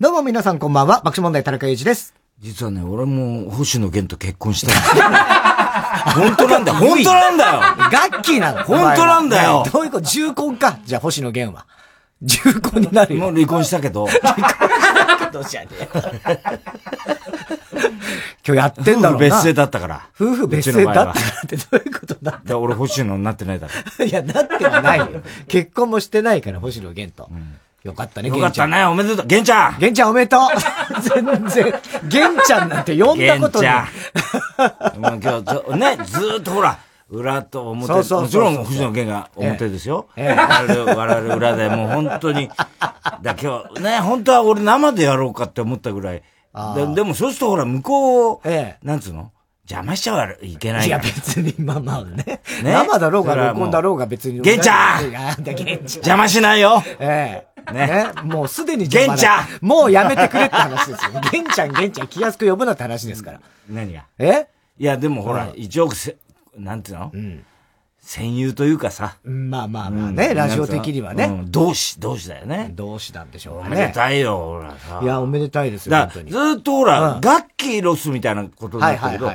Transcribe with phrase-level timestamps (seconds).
[0.00, 2.14] どうも皆さんこんばんは、爆笑問題田中裕二です。
[2.40, 4.72] 実はね、俺も星野源と結婚した
[6.12, 6.78] 本当なんだよ。
[6.78, 7.60] 本当なんだよ。
[7.90, 8.64] ガッキーなの。
[8.64, 9.64] 本当なんだよ。
[9.72, 10.04] どういうこと？
[10.06, 10.76] 重婚か。
[10.84, 11.64] じゃあ星野源は。
[12.22, 13.22] 重婚になるよ。
[13.22, 14.06] もう離婚したけど。
[14.06, 15.88] 離婚したけどじゃねえ。
[18.46, 19.16] 今日やってんだろ。
[19.16, 20.08] 夫婦別姓だったから。
[20.18, 24.04] 夫婦別姓だったからってどういうことだって俺星野になってないだろ。
[24.04, 25.08] いや、なってはないよ。
[25.48, 27.28] 結婚もしてないから、星野源と。
[27.30, 29.26] うんよかったね、よかったね、おめでとう。
[29.26, 30.40] 玄ちゃん玄ちゃんおめでとう
[31.00, 31.74] 全然、
[32.08, 34.98] 玄ちゃんなんて呼んだことない。
[34.98, 36.76] も う今日、ね、ずーっとほら、
[37.10, 40.08] 裏と表、そうそうもちろん藤野源が表ですよ。
[40.16, 42.50] ええ、我々裏で もう本当に、
[43.22, 46.22] だ今日ね、本当は俺生でやろうかって思ったぐらい。
[46.74, 49.30] ででもそうするとほら、向こうを、ええ、なんつうの？
[49.70, 50.86] 邪魔しちゃいけない。
[50.86, 52.24] いや別に、まあまあね。
[52.26, 52.40] ね？
[52.62, 54.40] 生だろうが録音だろうが別に。
[54.40, 57.72] 玄ちゃん邪魔しないよええ。
[57.74, 58.06] ね？
[58.24, 61.10] もうすでに玄ちゃんもうやめてくれって話ですよ。
[61.30, 63.40] 玄ちゃん、玄ちゃん気安く呼ぶなって話ですから。
[63.68, 64.04] 何が？
[64.18, 64.46] え？
[64.78, 66.16] いや、でもほら、一応せ、
[66.58, 67.10] なんていうの？
[67.12, 67.44] うん。
[68.00, 69.16] 戦友というかさ。
[69.24, 71.42] まあまあまあね、ラジオ的にはね。
[71.46, 72.70] 同志、同志だよね。
[72.74, 73.62] 同志なんでしょうね。
[73.66, 75.00] おめでたいよ、ほらさ。
[75.02, 76.30] いや、おめでたいですよ、本当に。
[76.30, 79.34] ずっとほら、ガッキーロスみたいなことだったけど、違う、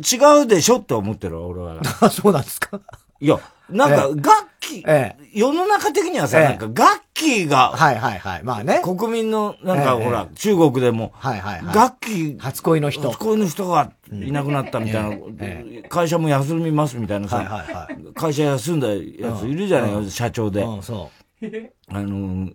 [0.00, 1.80] 違うでしょって思ってる俺は。
[2.00, 2.80] あ、 そうなんですか？
[3.20, 3.38] いや、
[3.70, 8.42] なんか、楽器、ええ、世の中的にはさ、なんか楽器が、はいはいはい。
[8.42, 8.80] まあね。
[8.82, 11.74] 国民の、なんかほら、中国でも、はいはいはい。
[11.74, 13.10] 楽器、初恋の人。
[13.10, 20.66] 初恋の人がいなくなったみたいな、会社も休みますみたいなさ、会社休んだやついるじゃない社長で。
[20.82, 21.46] そう。
[21.88, 22.50] あの、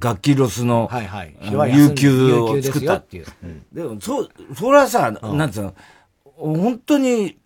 [0.00, 1.36] 楽器ロスの、はいはい。
[1.76, 3.26] 有給を作ったっていう。
[3.72, 5.74] でも、そ、それはさ、なんつうの、
[6.34, 7.38] 本当に、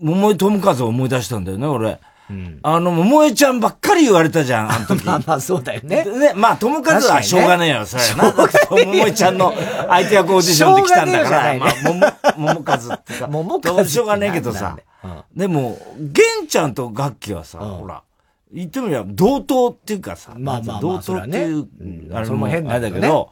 [0.00, 1.98] 桃井智和を思い出したんだよね、俺。
[2.30, 5.04] うん、あの、桃江ちゃんばっかり言われたじゃん、あの時。
[5.06, 6.04] まあまあ、そうだよね。
[6.04, 8.32] ね、まあ、友和はしょうがねえよ、それな。
[8.70, 9.52] 桃江ちゃんの
[9.88, 13.26] 相手役オーディションで来たんだから、まあ、桃、桃和ってか。
[13.26, 13.84] 桃和。
[13.84, 14.76] しょうがねえけどさ。
[15.34, 18.02] でも、玄ちゃんと楽器はさ、ほら、
[18.54, 21.66] 言ってみれば同等っていうかさ、まあまあ同等っていう、
[22.14, 23.30] あれも変だけど、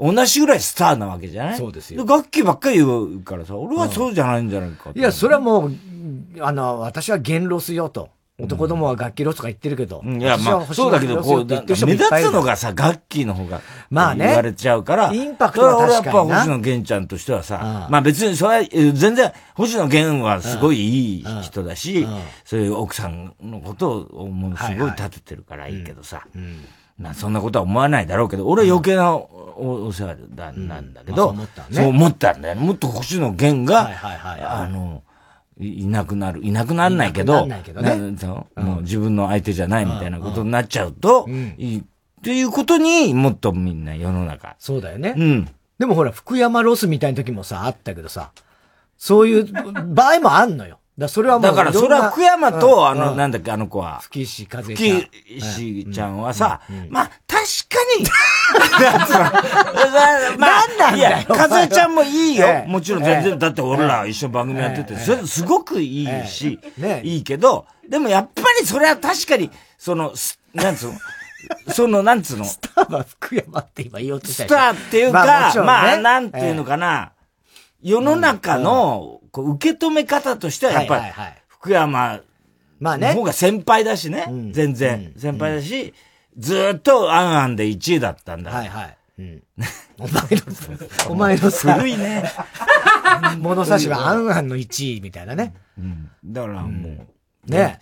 [0.00, 1.56] 同じぐらいスターなわけじゃない？
[1.58, 2.04] そうですよ。
[2.04, 5.72] ガッキーばっかり言うからさ、俺はそうじゃないんじゃないか、いや、それはもう、
[6.40, 8.08] あの、私は源ロスよと。
[8.36, 10.02] 男どもはガッキーロスとか言ってるけど。
[10.04, 14.26] いや、まあ、そうだけど、こう、目立つのがさ、ガッキーの方が、まあね。
[14.26, 15.12] 言われちゃうから。
[15.14, 22.08] インパクトは確かに俺やっぱ星野源ちゃんとしてはさ、まあ別にそれは、全然、星野源はすごいいい人だし、
[22.44, 26.26] そういう奥さんのことをもうすごい立ててるからいいけどさ。
[26.98, 31.36] まあそんなことは思わないだろうけど、俺は余計なお世話なんだけど、
[31.70, 32.56] そう思ったんだよ。
[32.56, 33.90] もっと星野源が、
[34.60, 35.04] あの、
[35.60, 36.44] いなくなる。
[36.44, 37.96] いなくならないけど、ないけどね、
[38.56, 41.26] もう自分の相手じゃないみたいなことになっちゃうと、
[41.58, 41.82] いいっ
[42.22, 44.56] ていうことにもっとみんな世の中。
[44.58, 45.14] そうだよね。
[45.16, 45.48] うん。
[45.78, 48.32] でもほら、福山ロスみたいな時もさ、あったけどさ、
[48.96, 49.52] そういう
[49.86, 50.78] 場合もあんのよ。
[50.96, 51.42] だそれはもう。
[51.42, 54.00] だからそれは福山と、あの、なんだっけ、あの子は。
[54.00, 54.76] 吹石和恵ちゃん。
[54.76, 57.23] 吹石ちゃんはさ、まあ、確
[57.68, 58.04] かに、
[60.38, 61.26] まあ、なんなんだよ。
[61.28, 62.64] 和恵ちゃんもいいよ。
[62.66, 66.58] もちろん全然、だって俺ら一緒番組やってて、それすごくいいし、
[67.02, 70.12] いいけど、でもやっぱりそれは確かに、その、
[70.54, 70.98] なんつうの、
[71.74, 72.44] その、なんつうの？
[72.44, 77.12] スターは福山って今言おうとしたスターっていうか、まあ、なんていうのかな。
[77.82, 81.04] 世の中の、こう、受け止め方としてはやっぱり、
[81.48, 82.20] 福山
[82.80, 84.24] の方が先輩だしね。
[84.52, 85.12] 全然。
[85.18, 85.92] 先輩だし、
[86.36, 88.50] ずっとアンアンで1位だったんだ。
[88.50, 88.96] はいはい。
[89.16, 89.42] うん、
[89.98, 92.24] お前の、お前のさ、古いね。
[93.38, 95.54] 物差しはアンアンの1位みたいなね。
[95.78, 96.10] うん。
[96.24, 97.06] だからも
[97.48, 97.78] う、ね。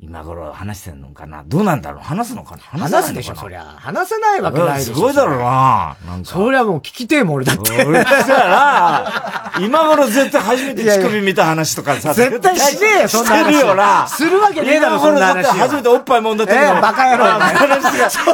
[0.00, 1.44] 今頃話してんのかな？
[1.46, 2.02] どうなんだろう？
[2.02, 2.62] 話すのかな？
[2.62, 3.62] 話すでしょ、そりゃ。
[3.62, 4.94] 話せないわけないでしょ。
[4.94, 6.30] すごいだろうななんか。
[6.30, 7.84] そりゃもう聞きてえもん、俺だって。
[7.84, 12.12] 俺だな今頃絶対初めて乳首見た話とかさ。
[12.12, 13.44] 絶対しねえよ、そんな話。
[13.44, 14.06] してるよな。
[14.08, 15.46] するわけねえだろ、そんな話。
[15.46, 16.52] 初めておっぱいもんだって。
[16.52, 17.38] ええ、バカ野郎。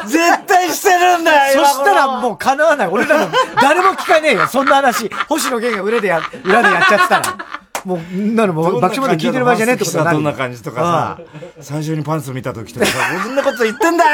[0.09, 2.89] 絶対してるんだよ、そしたらもう叶わない。
[2.89, 5.09] 俺らの、誰も聞かねえよ、そんな話。
[5.29, 7.61] 星野源が裏でや、裏でやっちゃってたら。
[7.85, 7.99] もう、
[8.35, 11.21] なるも爆笑まで聞いてる場合じゃねえってことはどんな感じとかさ、
[11.61, 12.93] 最初にパンツ見た時とかさ、
[13.25, 14.11] そんなこと言ってんだよ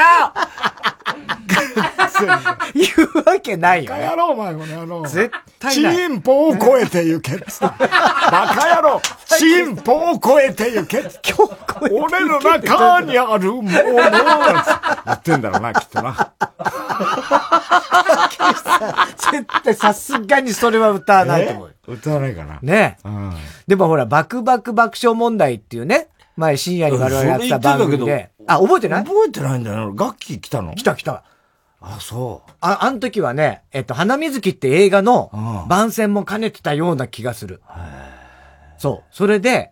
[2.73, 5.01] 言うわけないよ、バカ野郎、お前この野郎。
[5.07, 7.37] 絶対チンポを超えてゆけ。
[7.61, 9.01] バカ野郎、
[9.37, 10.99] チンポを超えてゆけ。
[10.99, 16.31] 今日俺の中にあるもの言ってんだろうな、きっとな。
[19.31, 21.75] 絶対さすがにそれは歌わないと思う。
[21.87, 22.59] 歌わないかな？
[22.61, 22.97] ね。
[23.03, 23.33] うん。
[23.67, 28.29] でもほら、バクバク爆笑問題っていうね、前深夜に我々やってた番組で。
[28.47, 29.03] あ、覚えてない？
[29.03, 29.93] 覚えてないんだよ。
[29.97, 30.73] 楽器来たの？
[30.75, 31.23] 来た来た。
[31.95, 32.51] あ、そう。
[32.59, 35.31] あ、あの時はね、えっと、花水木って映画の
[35.67, 37.61] 番宣も兼ねてたような気がする。
[38.77, 39.15] そう。
[39.15, 39.71] それで、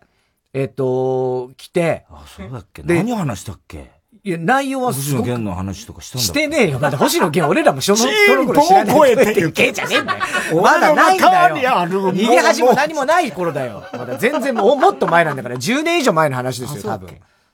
[0.52, 2.06] えっと、来て。
[2.10, 2.82] あ、そうだっけ？
[2.82, 3.90] 何話したっけ？
[4.24, 6.80] いや、内容は星野源の話とかしたんだしてねえよ。
[6.80, 8.96] だって星野源、俺らもその、その頃知らない。
[8.96, 10.62] 声って言うじゃねえんだよ。
[10.62, 11.54] まだないんだよ。
[11.86, 13.84] 逃げ恥も何もない頃だよ。
[13.92, 17.08] まだ全然ももっと前なんだから、10年以上前の話ですよ、多分。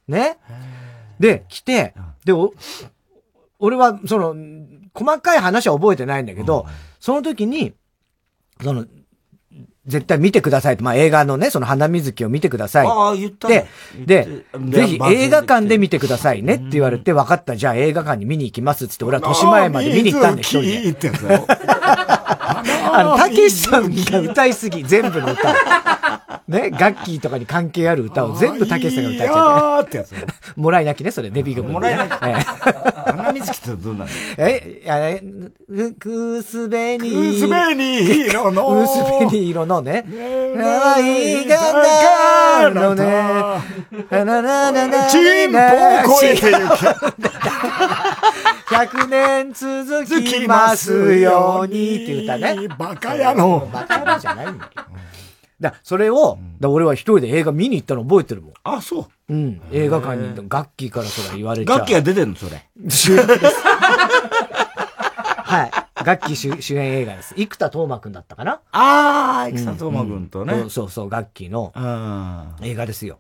[0.09, 0.39] ね？
[1.21, 1.95] で、来て、
[2.25, 2.55] で、お、
[3.63, 4.35] 俺は、その、
[4.93, 6.67] 細かい話は覚えてないんだけど、
[6.99, 7.73] その時に、
[8.61, 8.85] その、
[9.87, 10.85] 絶対見てくださいと。
[10.85, 12.87] まあ、映画のね、その花水木を見てください。
[12.87, 21.11] ああ、言ったで、で、ぜひ映画館で見てくださいねって言われて、分かった、じゃあ映画館に見に行きますっつって、俺は豊島園まで見に行ったんで、一人で。
[22.93, 25.55] あの、たけしさんが歌いすぎ、全部の歌。
[26.49, 29.29] ね、ガッキーとかに関係ある歌を全部たけしさんが歌っ
[29.89, 30.05] ちゃって。
[30.05, 30.27] ってやつ。
[30.57, 31.71] もらい泣きね、それ、デビュー曲。
[31.73, 32.15] もらい泣き。
[32.19, 34.11] 花水木ってどうなの？
[34.39, 35.19] え、いや、
[35.99, 37.11] くすべに。
[37.11, 38.83] くすべに色の。
[38.83, 40.05] くすべに色のね。
[40.57, 43.05] 可愛いがなのね。
[44.11, 45.07] ななななな。
[45.07, 45.19] チ
[45.49, 45.61] ンポを
[46.21, 46.59] 超えてゆけ。
[48.73, 52.69] 100年続きますようにっていう歌ね。
[52.69, 53.69] バカ野郎。
[53.73, 54.83] バカ野郎じゃないんだけど。
[55.61, 58.53] だそれを、だ俺は一人で映画見に行ったの覚えてるもん。
[58.65, 59.33] あ、そう。
[59.33, 59.63] うん。
[59.71, 61.79] 映画館に行ったガッキーからそれ言われちゃう。
[61.79, 62.69] ガッキーが出てんのそれ。
[62.89, 63.41] 主演です。
[65.45, 65.71] はい。
[66.05, 67.35] ガッキー主主演映画です。
[67.37, 71.73] 生田斗真くんだったかなああ、生田斗真くんとね、うん、そうそう、ガッキーの
[72.63, 73.19] 映画ですよ。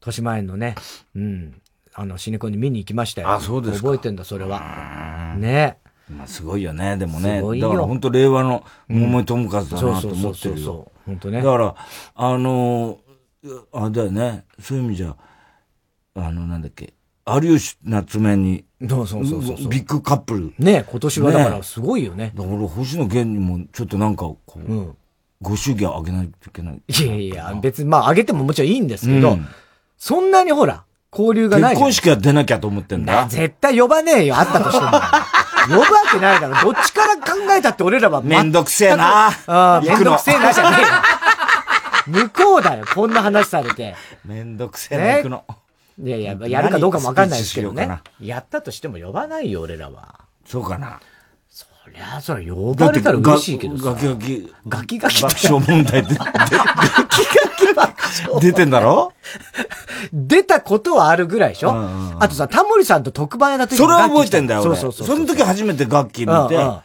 [0.00, 0.76] 豊島園のね、
[1.16, 1.60] うん。
[1.94, 3.30] あの、シネコンに見に行きましたよ。
[3.30, 5.34] あ、そうです覚えてんだ、それは。
[5.38, 5.78] ね。
[6.10, 7.40] まあ、すごいよね、でもね。
[7.40, 10.32] だから本当令和の桃井智和だなと思ってるよ。
[10.32, 11.00] そうそうそう。
[11.06, 11.42] 本当ね。
[11.42, 11.74] だから、
[12.14, 12.98] あの
[13.72, 14.44] あれだよね。
[14.60, 15.16] そういう意味じゃ、
[16.14, 16.94] あの、なんだっけ。
[17.26, 20.54] 有吉夏目に、そうそうそうそうビッグカップル。
[20.58, 22.32] ね今年はだからすごいよね。
[22.34, 24.96] だから星野源にもちょっとなんかこう、うん、
[25.40, 26.82] ご祝儀あげないといけない。
[26.86, 29.46] いやいや、別にまああげてももちろんいいんですけど、うん、
[29.96, 30.84] そんなにほら、
[31.16, 31.70] 交流がない。
[31.72, 33.26] 結婚式は出なきゃと思ってんだ。
[33.28, 34.90] 絶対呼ばねえよ、あったとしても。
[35.66, 36.72] 呼ぶわけないだろ。
[36.72, 37.22] どっちから考
[37.56, 39.30] えたって俺らはめんどくせえな。
[39.82, 40.86] めんどくせえなじゃねえよ。
[42.06, 43.96] 向こうだよ、こんな話されて。
[44.24, 45.44] めんどくせえな、行くの。
[46.02, 48.00] いやいや、やるかどうかもわかんないですけどね。
[48.20, 50.20] やったとしても呼ばないよ、俺らは。
[50.44, 51.00] そうかな。
[51.94, 53.84] そりゃ、それ呼ばれたら嬉しいけどさ。
[53.90, 54.52] ガキガキ。
[54.68, 55.22] ガキガキ。
[55.22, 56.14] 爆笑問題で。
[56.14, 56.54] ガキ
[57.74, 58.40] ガキ。
[58.40, 59.12] 出てんだろ？
[60.12, 65.06] 出たことはあるぐらいでしょ、うんうん、あとさ、タモリさんと特番やった時それは覚えてんだよ、そうそうそう。
[65.06, 66.78] その時初めて楽器見て、うんうん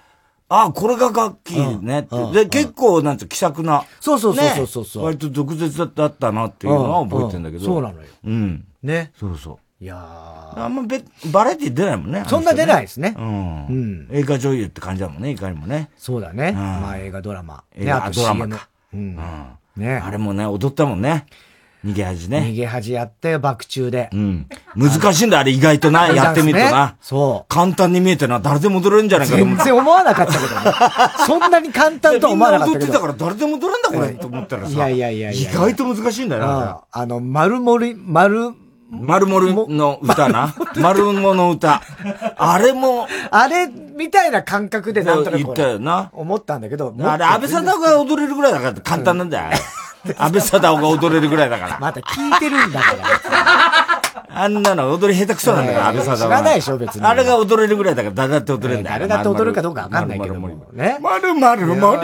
[0.51, 1.51] あ、これが楽器
[1.81, 2.31] ねって。
[2.31, 3.83] で、結構、なんて気さくな。
[3.99, 7.65] そうそうそうそうそう、割と毒舌だったなっていうのは覚えてんだけど。
[7.65, 8.07] そうなのよ。
[8.25, 8.65] うん。
[8.81, 9.11] ね。
[9.19, 9.57] そうそう。
[9.81, 12.25] いやあんまべ、バラエティ出ないもんね。
[12.27, 13.15] そんな出ないですね。
[13.17, 13.65] うん。
[13.67, 14.07] うん。
[14.11, 15.89] 映画女優って感じだもんね、いかにもね。
[15.95, 16.51] そうだね。
[16.51, 17.63] まあ映画ドラマ。
[17.75, 18.67] 映画ドラマか。
[18.93, 19.17] うん。
[19.77, 21.25] ねあれもね、踊ったもんね。
[21.85, 22.39] 逃げ恥ね。
[22.39, 24.09] 逃げ恥やって、爆中で。
[24.11, 24.47] うん。
[24.75, 26.97] 難しいんだ、あれ意外とな、やってみるとな。
[26.99, 27.53] そう。
[27.53, 30.55] 簡単に見えてな、誰でも踊れるんじゃないかと思全然思わなかったけどね。
[31.25, 32.85] そんなに簡単とは思わなかったけど。
[32.85, 34.69] 踊ってたから誰でも踊れんだ、これ、と思ったらさ。
[34.71, 36.81] いやいやいや意外と難しいんだよな。
[36.91, 38.51] あの、丸盛り、丸、
[38.89, 40.53] 丸盛りの歌な？
[40.77, 41.81] 丸物の歌。
[42.37, 43.07] あれも。
[43.29, 45.37] あれ、みたいな感覚でなんとなく。
[45.43, 46.09] 言ったよな。
[46.13, 46.93] 思ったんだけど。
[46.99, 49.57] あれ、安倍さんが踊れるぐらいだから簡単なんだよ。
[50.17, 51.77] 安倍貞夫が踊れるぐらいだから。
[51.79, 53.03] また聞いてるんだから。
[54.31, 57.05] あんなの踊り下手くそなんだから、安倍貞夫知らないでしょ、別に。
[57.05, 58.99] あれが踊れるぐらいだから、誰だって踊れるんだよ。
[58.99, 60.47] 誰だって踊るかどうかわかんないけども。
[60.73, 60.97] ね。
[61.01, 62.01] まるまるまる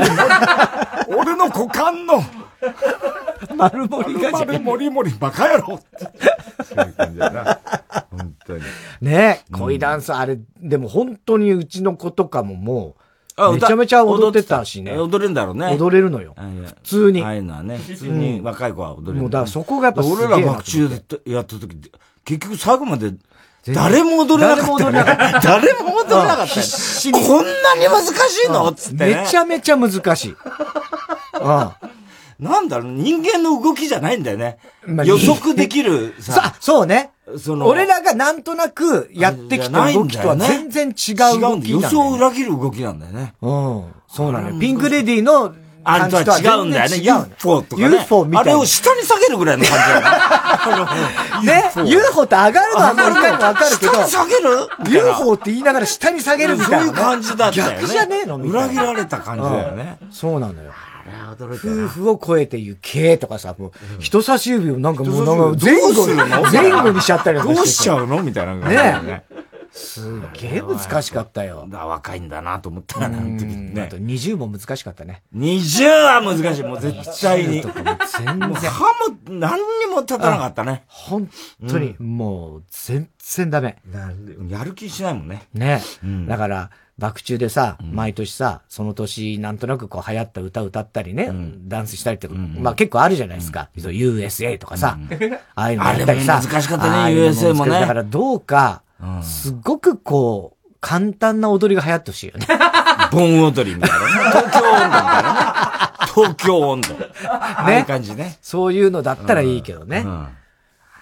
[1.16, 2.24] 俺の股間の。
[3.56, 5.80] 丸盛りが丸盛り盛りバカ野郎
[6.64, 7.60] そういう感じだな。
[8.12, 8.64] 本当に。
[9.02, 12.96] ね恋ダンス、あれ、でも本当にうちの子とかもも
[13.38, 14.98] う、めちゃめちゃ踊ってたしね。
[14.98, 15.76] 踊れるんだろうね。
[15.78, 16.36] 踊れるのよ。
[16.38, 17.22] 普通に。
[17.24, 19.22] ああいうのはね、普通に若い子は踊れる。
[19.22, 21.92] もうだからそこがやっぱ俺ら爆中でやった時、
[22.26, 23.14] 結局最後まで
[23.74, 24.76] 誰も踊れなかった。
[24.76, 25.40] 誰も踊れなかった。
[25.40, 26.46] 誰も踊れなかった。
[26.46, 27.26] 必死に。
[27.26, 28.74] こんなに難しいの？
[28.74, 29.06] つって。
[29.06, 30.36] めちゃめちゃ難しい。
[31.34, 31.90] ああ
[32.38, 34.58] なんだろう、人間の動きじゃないんだよね。
[34.86, 36.34] まあ、予測できるさ。
[36.34, 37.12] さ、そうね。
[37.40, 43.34] その、俺らがなんとなくやってきた動きとは全然違う動きなんだ、ね、予想を裏切る動きなんだよね。
[43.42, 43.86] うん。
[44.10, 44.60] そうなのよ。
[44.60, 45.56] ピンクレディーの
[45.86, 46.98] あれとは違うんだよね。
[46.98, 47.96] UFO とかね。
[47.98, 48.52] UFO みたいな。
[48.52, 50.02] あれを下に下げるぐらいの感じだ
[51.44, 53.92] ね？UFO って上がるのはもう一回もわかるけど。
[53.94, 56.78] 下に下げる ?UFO って言いながら下に下げるみたいな。
[56.80, 57.78] そういう感じだったよね。
[57.82, 59.98] 逆じゃねえの裏切られた感じだよね。
[60.12, 60.74] そうなのよ。
[61.40, 66.16] 夫婦を超えて行けとかさ、もう、人差し指をなんかもうなんか前後に、
[66.52, 68.24] 前後にしちゃったりどうしちゃうの？
[68.24, 69.24] みたいなね。
[69.78, 71.68] すげえ難しかったよ。
[71.70, 73.82] だ若いんだなと思ったら、なんてね。
[73.82, 75.22] あと20も難しかったね。
[75.36, 76.64] 20は難しい。
[76.64, 77.62] もう絶対に。
[77.62, 78.52] とかも全然。
[78.52, 78.92] 歯も
[79.28, 80.86] 何にも立たなかったね。
[80.88, 81.30] 本
[81.68, 83.78] 当に、もう全然ダメ。
[84.48, 85.44] やる気しないもんね。
[85.54, 85.82] ね。
[86.26, 91.30] だから、爆中でさ、毎年さ、その年なんとなくこう流行った歌歌ったりね、
[91.68, 93.70] ダンスしたりって、まあ結構あるじゃないですか。
[93.76, 94.98] USA とかさ、
[95.56, 96.42] ああいうのやったりさ。
[96.42, 97.72] 難しかったね、USA もね。
[97.72, 98.84] だからどうか、
[99.24, 102.46] すごくこう、簡単な踊りが流行ってほしいよね。
[103.12, 104.12] 盆踊りみたいなね。
[104.36, 105.96] 東京温度みたいなね。
[106.14, 106.90] 東京温度。
[106.94, 107.10] ね。
[107.28, 108.38] ああいう感じね。
[108.42, 110.06] そういうのだったらいいけどね。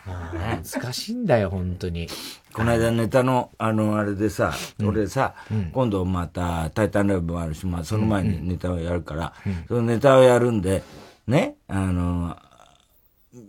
[0.06, 2.08] 難しいんだよ、本当に。
[2.54, 5.34] この間ネタの、あの、あれでさ、俺さ、
[5.72, 9.34] 今度また、タイタンライブもあるし、まあ、その前にネタをやるから、
[9.68, 10.84] そのネタをやるんで、
[11.28, 12.38] ね、あの、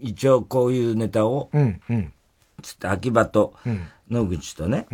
[0.00, 1.50] 一応こういうネタを、
[2.62, 3.54] つって、秋葉と
[4.10, 4.86] 野口とね、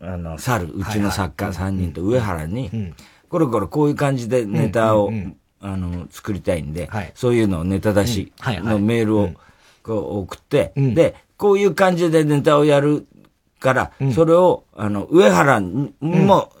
[0.00, 2.94] あの、猿、うちの作家3人と上原に、
[3.28, 5.12] これこれこういう感じでネタを、
[5.60, 9.30] あの、作りたいんで、そういうのをネタ出しのメールを、
[9.88, 13.06] こう送って、うん、で、こういう感じでネタをやる
[13.58, 16.52] から、うん、それを、あの、上原も、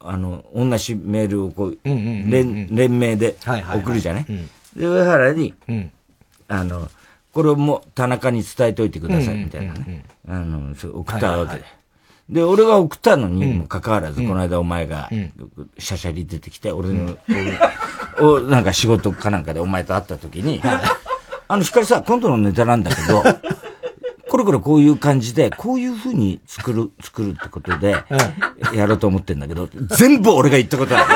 [0.00, 4.24] うん、あの、同じメールをこう、連、連名で送るじゃない,、
[4.76, 5.54] で、上原に、
[6.48, 6.88] あの、
[7.34, 10.04] これも田中に伝えておいてください、みたいなね。
[10.28, 11.64] あの、そう送ったわけで。
[12.30, 15.10] で、俺が送ったのにもかかわらず、この間お前が、
[15.78, 17.18] しゃしゃり出てきて、俺の、
[18.20, 20.62] お、なんか仕事かなんかでお前と会った時に、
[21.48, 23.22] あの、光さ、今度のネタなんだけど、
[24.30, 27.96] これこれこういう感じで、こういう風に作る、作るってことで、
[28.72, 31.06] やろうと思ってんだけど、全部俺が言ったことだ。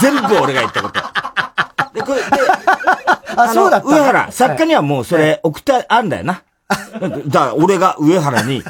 [0.00, 1.00] 全部俺が言ったこと。
[1.92, 2.22] で、これ、で、
[3.36, 3.88] あ、そうだった。
[3.88, 6.42] 上原、作家にはもうそれ送ってあるんだよな。
[7.26, 8.62] だから俺が上原に、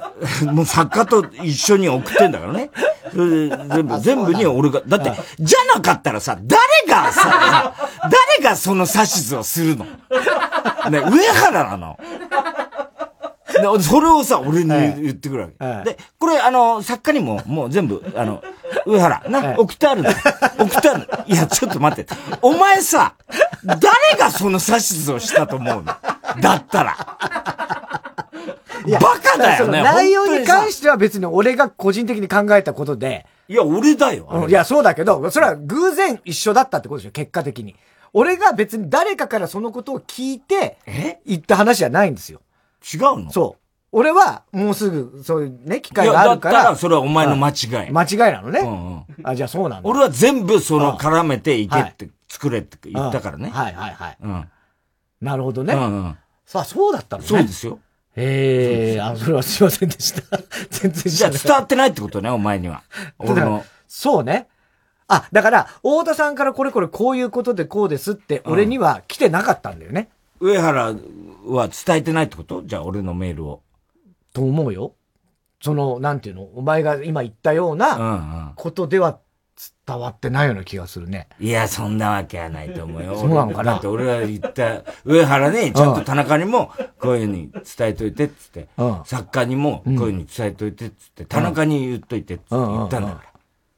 [0.52, 2.70] もう作家と一緒に送ってんだからね。
[3.10, 7.74] それで全部、全部に俺が、だって、じゃなかったらさ、誰がさ、
[8.38, 9.86] 誰がその指図をするの？
[10.90, 11.98] ね、上原なの。
[13.60, 15.64] で、それをさ、俺に言ってくるわけ。
[15.64, 18.42] はい、で、これ、あの、作家にも、もう全部、あの、
[18.86, 20.10] 上原、な、はい、送ってあるの。
[20.10, 21.24] 送ってあるの。
[21.26, 22.12] いや、ちょっと待って。
[22.42, 23.14] お前さ、
[23.64, 23.80] 誰
[24.18, 25.84] がその指図をしたと思うの？
[26.40, 26.96] だったら。
[29.00, 29.82] バカだよね。
[29.82, 33.26] 内容に関しては別に俺が個人的に考えたことで。
[33.48, 34.46] いや、俺だよ。
[34.48, 37.74] いや、そうだけど、それは偶然一緒だったってことでしょ、結果的に。
[38.12, 40.78] 俺が別に誰かからそのことを聞いて、
[41.26, 42.40] 言った話じゃないんですよ。
[42.82, 43.32] 違うの？
[43.32, 43.60] そう。
[43.90, 46.54] 俺は、もうすぐ、そういうね、機会があるから。
[46.54, 47.90] だったら、それはお前の間違い。
[47.90, 48.60] 間違いなのね。
[48.60, 49.04] うんうん。
[49.22, 49.88] あ、じゃあそうなんだ。
[49.88, 53.48] 俺は全部、その、絡めていけって、作れって言ったからね。
[53.48, 54.16] はいはいはい。
[54.20, 54.48] うん。
[55.22, 55.72] なるほどね。
[55.72, 56.18] うんうん。
[56.44, 57.28] さあ、そうだったのね。
[57.28, 57.78] そうですよ。
[58.20, 60.38] ええあ、それはすいませんでした。
[60.70, 62.82] 全然じゃあ伝わってないってことね、お前には。
[63.18, 63.64] 俺の。
[63.86, 64.48] そうね。
[65.06, 70.10] あ、だから、太田さんからこれこれこういうことでこうですって、俺には来てなかったんだよね。
[70.40, 70.94] 上原
[71.52, 72.62] は伝えてないってこと？
[72.64, 73.62] じゃあ俺のメールを。
[74.32, 74.94] と思うよ。
[75.60, 76.42] その、なんていうの？
[76.42, 79.18] お前が今言ったようなことでは
[79.86, 81.28] 伝わってないような気がするね。
[81.40, 83.16] いや、そんなわけはないと思うよ。
[83.18, 83.72] そうなのかな？
[83.72, 93.22] だって俺が言った、上原にちゃんと田中にもこういうふうに伝えといてっつって、うん、作家にもこういうふうに伝えといてっつって、田中に言っといてっつって言ったんだから。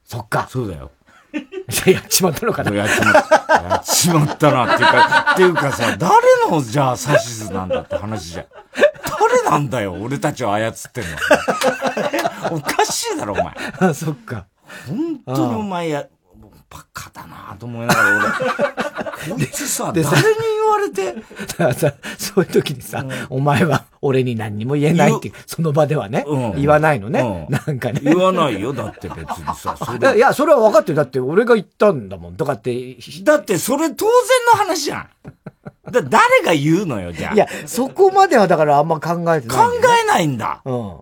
[0.05, 0.49] そっか。
[0.51, 0.91] そうだよ。
[1.87, 3.55] やっちまったのかなやっちまった。
[3.55, 8.47] やっちまったなっていうか、っていうかさ、誰のじゃあ指図なんだって話じゃん。
[9.31, 12.57] 誰なんだよ、俺たちを操ってんの。
[12.57, 13.55] おかしいだろ、お前。
[13.79, 14.47] あ、 そっか。
[14.89, 16.07] 本当にお前や、
[16.71, 19.35] バカだなと思いながら俺。
[19.35, 21.15] こいつさ、誰に言われて？
[21.47, 28.01] だからさ、そういう時にさ、うん、お前は俺に何にも言えないって、その場ではね、うん、言わないのね、うん、なんかね。
[28.03, 29.77] 言わないよ、だって別にさ。
[29.77, 30.95] それいや、それは分かってる。
[30.97, 32.97] だって俺が言ったんだもん、とかって。
[33.25, 34.17] だってそれ当然
[34.53, 35.09] の話じゃん。
[35.91, 37.35] だ誰が言うのよ、じゃあ。
[37.35, 39.57] いや、そこまではだからあんま考えてない、ね、考
[40.05, 40.63] えないんだ。
[40.65, 40.97] うん。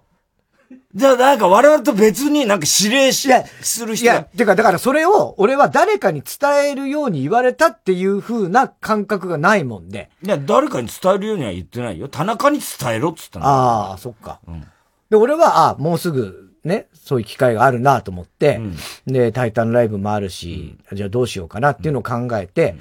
[0.95, 3.29] じゃあなんか我々と別になんか指令し、
[3.61, 10.11] する人いや、てかだからそれを俺は誰かに伝えるように言われたっていう風な感覚がないもんで。
[10.23, 12.09] いや、誰かに伝えるようには言ってないよ。
[12.09, 13.47] 田中に伝えろっつったの。
[13.47, 14.41] ああ、そっか。
[14.49, 14.65] うん。
[15.11, 22.77] で、俺は、あもうすぐ、ね、そういう機会があるなと思って、うん、で、タイタンライブもあるし、うん、じゃあどうしようかなっていうのを考えて、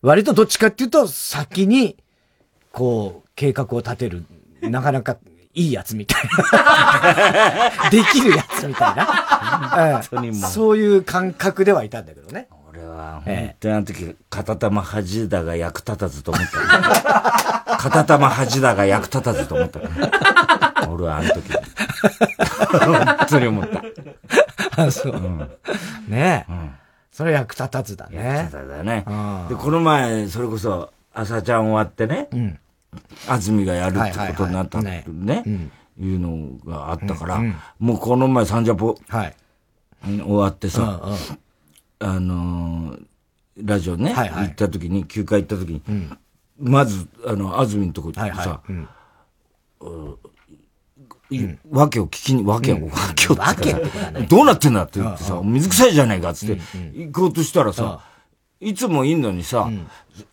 [0.00, 1.96] 割とどっちかっていうと、先に、
[2.72, 4.24] こう、計画を立てる、
[4.62, 5.16] なかなか
[5.54, 6.22] いいやつみたい
[7.82, 7.90] な。
[7.90, 10.00] できるやつみたいな。
[10.22, 12.48] うん、そういう感覚ではいたんだけどね。
[12.70, 19.80] 俺は、本当にあの時、片玉恥だが役立たずと思った、片玉恥だが役立たずと思った、
[20.88, 21.52] 俺はあの時。
[22.80, 24.82] 本当に思った。
[24.82, 25.12] あ、そう。
[25.12, 25.38] うん、
[26.08, 26.52] ねえ。
[26.52, 26.70] うん、
[27.12, 28.16] それ役立たずだね。
[28.16, 29.04] 役立たずだね。
[29.50, 32.58] で、この前、それこそ、朝ちゃん終わってね、うん、
[33.28, 35.04] 安住がやるってことになったね、
[35.98, 37.42] いうのがあったから、
[37.78, 39.34] もうこの前サンジャポ、はい、
[40.04, 41.00] 終わってさ、
[42.00, 42.98] あの
[43.56, 45.82] ラジオね、行った時に、休暇行った時に、
[46.58, 48.60] まず、あの、安住のとこにさ、
[51.70, 53.72] わけを聞きに、わけを、わけを、わけ
[54.26, 56.60] どうなってんだって言ってさ、水臭いじゃないかっつって、
[56.94, 58.00] 行こうとしたらさ、
[58.60, 59.68] いつもいんのにさ、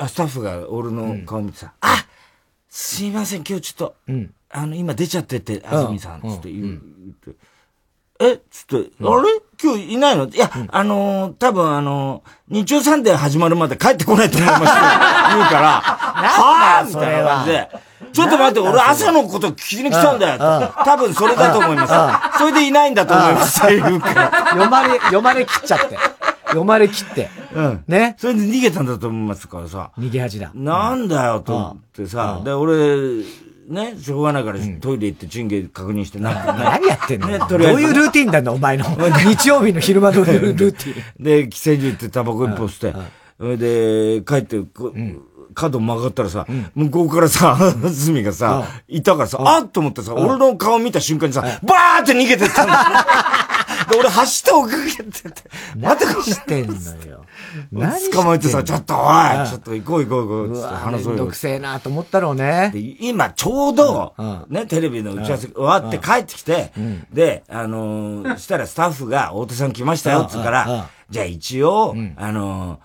[0.07, 2.05] スタッフが俺の顔見てさ、あ
[2.69, 6.77] すいません、今日ちょっと、うん、あの、今出ちゃってて、安住さん、つって言う、っ
[7.33, 7.35] て。
[8.21, 8.37] え？
[8.51, 9.29] つって、あれ？
[9.61, 10.27] 今日いないの？
[10.27, 14.79] いや、あのー、多分あのー、日曜サンデー始まるまで帰ってこないと思います言うか
[15.59, 16.83] ら、 は。
[16.85, 17.69] ぁみたいな感じで、
[18.13, 20.37] ちょっと待って、俺朝のこと聞きに来たんだよ。
[20.85, 21.87] 多分それだと思いま
[22.33, 22.37] す。
[22.39, 24.31] それでいないんだと思いますって言うから。
[24.51, 25.97] 読まれ、読まれ切っちゃって。
[26.47, 27.29] 読まれ切って。
[27.59, 27.83] うん。
[27.87, 28.15] ね。
[28.17, 29.91] それで逃げたんだと思いますからさ。
[29.97, 30.51] 逃げ恥だ。
[30.55, 32.41] なんだよ、と思ってさ。
[32.43, 33.23] で、俺、
[33.69, 37.27] ね、しょうがないからトイレ行ってチンゲ確認して、なんか、何やってんの？
[37.47, 38.85] どういうルーティンなんだ、お前の？
[39.25, 41.23] 日曜日の昼間のルーティン。
[41.23, 42.97] で、喫煙所行ってタバコ一本吸って、
[43.37, 44.57] それで、帰って、
[45.53, 47.57] 角曲がったらさ、向こうからさ、
[47.91, 53.05] ズミがさ、いたからさ、あっと思ってさ、俺の顔見た瞬間にさ、バーって逃げてったんだ。
[53.89, 56.73] で、俺走って追っかけてて、待てこしてんの
[57.05, 57.25] よ。
[57.71, 61.17] 何捕まえてさ、ちょっとおい、ちょっと行こう行こう行こう、つって話そうよ。
[61.17, 62.71] めんどくせえなと思ったろうね。
[62.99, 64.13] 今、ちょうど、
[64.49, 66.71] ね、テレビの打ち合わせ終わって帰ってきて、
[67.11, 72.79] で、あのしたらスタッフが、太田さん来ましたよ、つうから、じゃあ一応、あの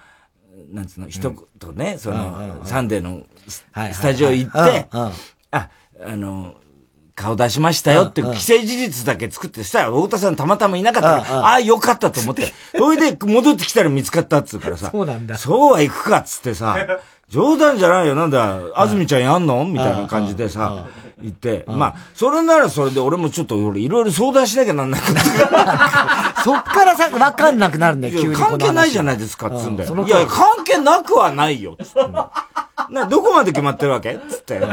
[0.73, 3.65] なんつうの、一言ね、その、サンデーのス
[4.01, 5.13] タジオ行って、あ、
[5.53, 6.55] あの
[7.15, 12.53] 顔出しましたよって既成事実だけ作ってしたら、太田さんたまたまいなかったから、ああ、よかったと思って。
[12.77, 14.91] それで戻ってきたら見つかったっつうからさ。
[14.91, 15.39] そうなんだ。
[15.39, 16.77] そうは行くかっつってさ、
[17.29, 19.65] 冗談じゃないよ、なんだ、安住ちゃんやんの？
[19.65, 20.87] みたいな感じでさ、
[21.21, 28.37] 言って、まあ、それならそれで俺もちょっと俺いろいろ相談しなきゃなんなくな そっからさ、わかんなくなるんだよ、急に。
[28.37, 30.05] 関係ないじゃないですか、つんだよ。
[30.07, 32.01] いや、関係なくはないよ、つって。
[32.91, 34.19] な、どこまで決まってるわけ？
[34.29, 34.59] つって。
[34.59, 34.67] ね、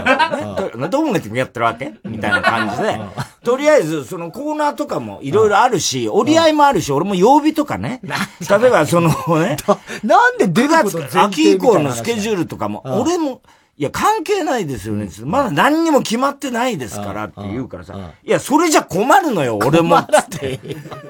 [0.89, 1.93] どこまで決まってるわけ？
[2.03, 2.99] みたいな感じで。
[3.45, 8.01] とりあえず、そのコーナーとかもいろいろあるし、折り合いもあるし、俺も曜日とかね。
[8.49, 9.55] 例えばそのね。
[10.03, 13.41] なんで出月、秋以降のスケジュールとかも、俺も、
[13.77, 15.09] いや、関係ないですよね。
[15.23, 18.13] まだ何にも決まってないですからって言うからさ。
[18.23, 19.97] いや、それじゃ困るのよ、 俺も。
[19.97, 20.59] って。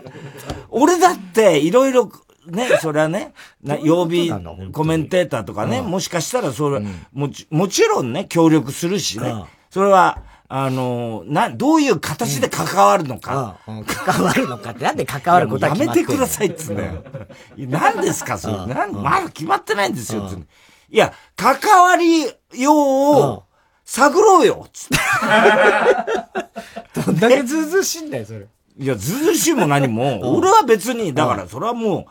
[0.69, 2.11] 俺だって、いろいろ、
[2.47, 4.31] ね、それはね、 な曜日
[4.71, 6.81] コメンテーターとかね、もしかしたらそれ、
[7.13, 9.33] もち、もちろんね、協力するしね。
[9.69, 13.57] それは、あの、な、どういう形で関わるのか。
[14.05, 17.03] 関わるのかって、なんで関わることはやめてくださいっつうんだよ。
[17.57, 18.73] 何ですか、それ。
[18.73, 20.29] なん、まだ決まってないんですよ、
[20.91, 22.31] いや、関わりよ
[22.73, 23.43] うを
[23.85, 24.97] 探ろうよつって。
[27.05, 28.45] どんだけずうずうしいんだよ、それ。
[28.77, 32.05] いや、ずうずうしいも何も、俺は別に、だからそれはもう、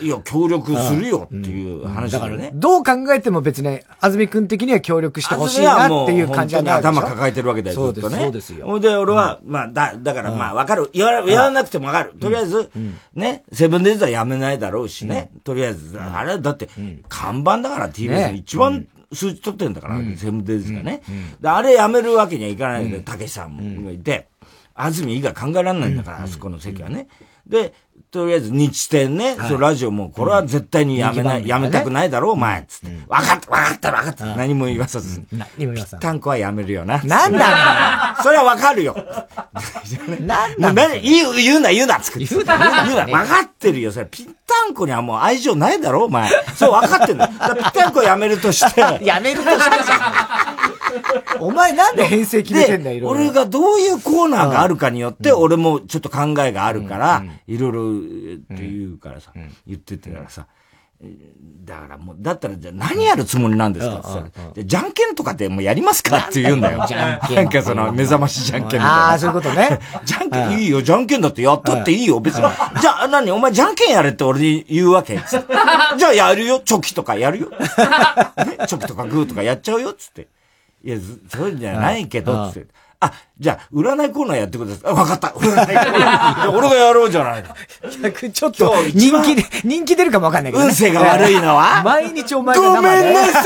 [0.00, 2.50] いや、協力するよっていう話だからね。
[2.54, 8.16] どう考えても別に、安住君的には協力してほしいなっていう感じに頭抱えてるわけだよ、ずっとね。
[8.18, 8.66] そうですよ。
[8.66, 10.90] ほんで、俺は、まあ、だ、だからまあ、わかる。
[10.92, 12.14] 言わ、言わなくてもわかる。
[12.20, 12.70] とりあえず、
[13.14, 15.30] ね、セブンデイズはやめないだろうしね。
[15.44, 16.68] とりあえず、あれ、だって、
[17.08, 21.02] 看板だから TBS 一番数字取ってんだから、セブンデイズがね。
[21.40, 24.28] で、あれやめるわけにはいかないんで、たけしさんがいて、
[24.74, 27.08] 安住以外考えられないんだから、あそこの席はね。
[27.46, 27.74] で、
[28.10, 32.86] とりあえず日天ね、はい、そのラジオも、これは絶対にやめない、やめたくないだろう、お前、つって。
[33.08, 34.26] わかった、わかった、わかった。
[34.36, 35.22] 何も言わさず。
[35.32, 35.90] 何も言わさず。
[35.92, 37.02] ぴったんこはやめるよな。
[37.04, 38.94] なんだそれはわかるよ。
[40.20, 42.24] なんだ何言う、言うな、言うな、つって。
[42.26, 43.18] 言うな、言うな。
[43.18, 44.06] わかってるよ、それ。
[44.10, 46.30] ぴったんこにはもう愛情ないだろ、お前。
[46.54, 47.28] そう、わかってんだ。
[47.28, 47.38] ぴっ
[47.72, 48.80] たんこやめるとして。
[49.02, 50.61] やめるとしてじゃん。
[51.40, 59.32] お前なんで編成決めてんだよ、俺がどういうコーナーがあるかによって、俺もちょっと考えがあるから、いろいろって言うからさ、
[59.66, 60.46] 言っててからさ、
[61.64, 66.84] だからもう、だったらじゃあ何やるつもりなんですかって言ったら、じゃんけんとかってもうやりますかって言うんだよ。
[66.86, 67.36] じゃんけん。
[67.38, 69.08] なんかその目覚ましじゃんけんみたいな。
[69.08, 69.80] ああ、そういうことね。
[70.04, 72.42] じゃんけんいいよ、じゃんけんだってやったっていいよ、別に。
[72.80, 75.18] じゃあ何お前じゃんけんやれって俺に言うわけ？
[75.98, 77.48] じゃあやるよ、チョキとかやるよ。
[78.68, 80.28] チョキとかグーとかやっちゃうよ、つって。
[80.84, 80.96] いや、
[81.28, 82.68] そういうんじゃないけど、つって。
[83.00, 84.92] あ、じゃあ、占いコーナーやってください。
[84.92, 85.28] あ、わかった。
[85.28, 86.50] 占いコーナー。
[86.56, 88.30] 俺がやろうじゃないの。
[88.30, 90.68] ちょっと、人気で、人気出るかもわかんないけど、ね。
[90.70, 91.82] 運勢が悪いのは？
[91.82, 93.44] 毎日お前がごめんなさい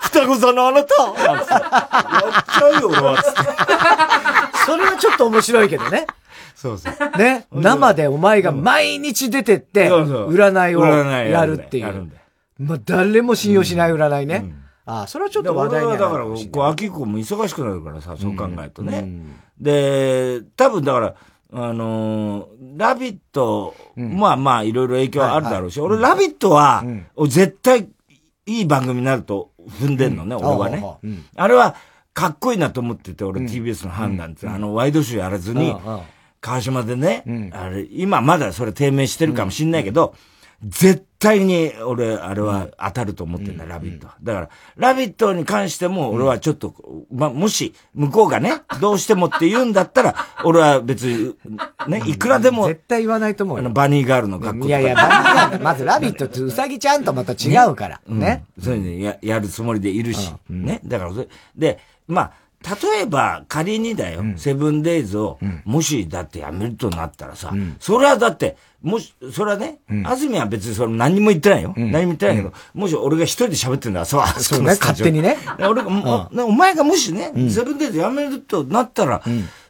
[0.00, 3.22] 双子座のあなたやっちゃうよ、俺は。
[4.64, 6.06] それはちょっと面白いけどね。
[6.54, 7.18] そうそう。
[7.18, 7.44] ね？
[7.52, 12.10] 生でお前が毎日出てって、占いをやるっていう。
[12.58, 14.36] まあ、誰も信用しない占いね。
[14.36, 18.98] うんああ、それはちょっと話題になるだから、こう、秋以降も忙しくなるからさ、そう考えるとね。
[18.98, 21.14] うん、で、多分だから、
[21.52, 26.84] あのー、ラビット、うん、まあまあ、いろいろ影響あるだろうし、はいはい、俺、ラビットは、
[27.16, 27.88] うん、絶対
[28.46, 30.84] いい番組になると踏んでんのね、俺はね。
[31.34, 31.74] あれは、
[32.14, 35.74] かっこいいなと思ってて、俺 TBS の判断って、あの、ワイドショーやらずに、
[36.40, 40.14] 川島でね、あれ、今まだそれ低迷してるかもしんないけど、
[40.64, 44.08] 絶対に俺、あれは当たると思ってんだ、ラビット。
[44.22, 46.74] だから、ラビットに関しても、俺はちょっと、
[47.12, 50.14] まあ、もし、向こうがね、 どうしてもって言うんだったら、
[50.44, 51.34] 俺は別に、
[51.88, 52.68] ね、いくらでも。
[52.68, 58.00] 絶対言わないと思うあの、バニーガールの格好いやいや、バニーガール、まずラビットってウサギちゃんとまた違うから。
[58.06, 58.44] ね。
[58.62, 60.32] そういうのや、やるつもりでいるし。
[60.48, 60.80] ね。
[60.84, 61.12] だから、
[61.56, 62.32] で、まあ、
[62.82, 71.72] 例えば、仮にだよ、セブンデイズを、もしだってやめるとなったらさ、それはだって、もし、それはね、安住は別にそれ何にも言ってないよ。
[71.76, 75.36] 何も言ってないけど、もし俺が一人で喋ってんだそう、そうね、勝手にね。
[75.58, 75.88] 俺が、
[76.44, 79.22] お前がもしね、セブンデイズやめるとなったら、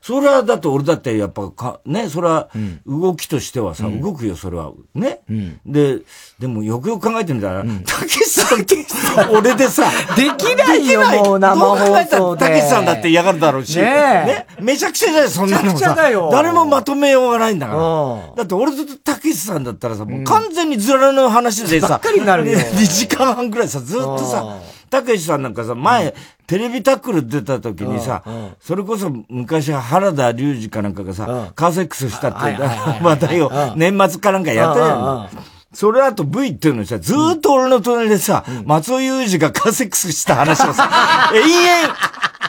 [0.07, 2.49] それはだって俺だってやっぱか、ね、それは
[2.87, 4.71] 動きとしてはさ、動くよ、それは。
[4.95, 5.23] ね、
[5.66, 5.99] で、
[6.38, 8.87] でもよくよく考えてみたら、たけしさんって、
[9.33, 12.45] 俺でさ、 できないよ、もう生放送で。
[12.45, 13.77] たけしさんだって嫌がるだろうし。
[13.81, 15.97] ねめちゃくちゃだよ、そんなのさ。
[16.31, 18.35] 誰もまとめようがないんだから。
[18.37, 22.57] だって俺ずっとたけしさんだったらさ、もう完全にずらの話でさ、ばっかりになるよ。
[22.79, 24.57] 2時間半くらいさ、ずっとさ、
[24.88, 26.14] たけしさんなんかさ、前、
[26.46, 28.22] テレビタックル出た時にさ、
[28.61, 32.62] それこそ昔原田龍二かなんかがさ、カーセックスしたって
[33.02, 35.56] 話題を年末かなんかやったじゃん。
[35.77, 41.89] それあと V っていうのにさ、ずーっと俺の隣でさ、松尾裕二がカーセックスした話をさ、 永遠、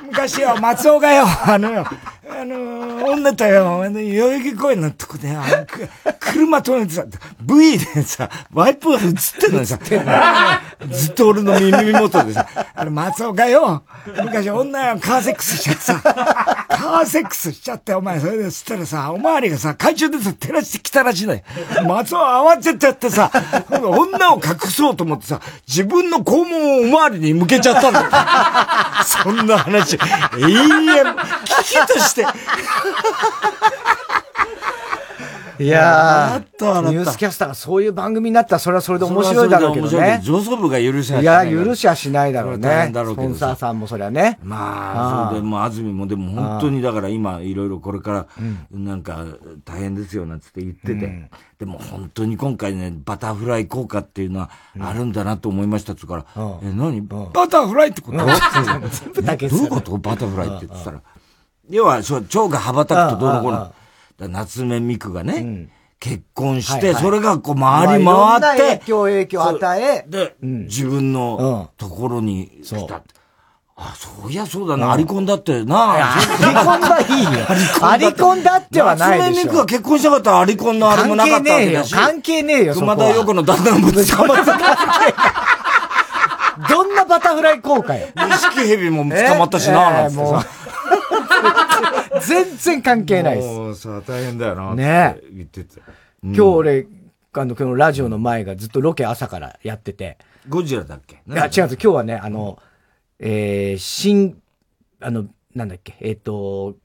[0.05, 1.85] 昔よ、松尾がよ、あのよ、
[2.29, 5.65] あのー、女とよ、あの、代々木公園のとこで、あの、
[6.19, 7.05] 車止めてさ、
[7.41, 9.77] V でさ、ワイプが映ってんのにさ、
[10.91, 13.83] ずっと俺の耳元でさ、あの、松尾がよ、
[14.23, 16.01] 昔女よ、カーセックスしちゃってさ、
[16.69, 21.41] カーセックスしちゃって、お前、それで、そしたらさ、おまわりがさ、懐中でさ、照らしてきたらしいのよ。
[21.87, 23.16] 松尾慌てちゃってさ、
[23.69, 28.09] 女を隠そうと思ってさ、自分の肛門をおまわりに向けちゃったんだよ。
[29.05, 32.25] そんな話、永遠、危機として、
[35.59, 40.21] いやー、ニュースキャスターがそういう番組になったら、それはそれで面白いだろうけどね。
[40.23, 41.23] 上層部が許しゃい。
[41.23, 42.91] や、許しゃしないだろうね。
[42.93, 44.39] スポンサーさんもそりゃね。
[44.43, 48.27] まあ、それでも、安住もでも本当にだから今、いろいろこれから、
[48.71, 49.25] なんか、
[49.65, 51.29] 大変ですよ、なんつって言ってて。
[51.59, 56.25] でも本当に今回ね、バタフライ効果っていうのはあるんだなと思いましたってから、
[56.63, 57.01] え、何？
[57.07, 58.17] バタフライってこと？
[58.19, 59.97] どういうこと？
[59.97, 61.01] バタフライって言ってたら。
[61.69, 63.71] 要は、腸が羽ばたくとどうのこうの。
[64.19, 70.05] 夏目美久がね、うん、結婚して、それがこう回り回って、影響、影響与え。
[70.07, 73.03] で、うん、自分のところに来た。
[73.79, 76.15] あ、そういやそうだな、アリコンだってな。
[76.15, 77.23] アリコンはいい
[77.79, 77.85] よ。
[77.87, 79.29] アリコンだってはないでしょ。
[79.29, 81.93] 夏目美久が結婚したかったらアリコンのあれもなかったわけだし。
[81.93, 84.57] 関係ねえよ、熊田横の旦那も捕まった。
[86.67, 88.07] どんなバタフライ効果よ。
[88.15, 90.43] 錦蛇も捕まったしな、なんつってさ。
[92.19, 93.47] 全然関係ないです。
[93.47, 94.75] もうさ、大変だよな。
[94.75, 95.81] ね言ってて。
[96.23, 96.87] 今日俺、
[97.33, 100.17] あの、今日ラジオの前がずっとロケ朝からやってて。
[100.49, 101.21] ゴジラだっけ？
[101.27, 101.61] いや、違うんです。
[101.73, 102.59] 今日はね、あの、
[103.19, 104.41] えー、新、
[104.99, 106.75] あの、なんだっけ、えっ、ー、と、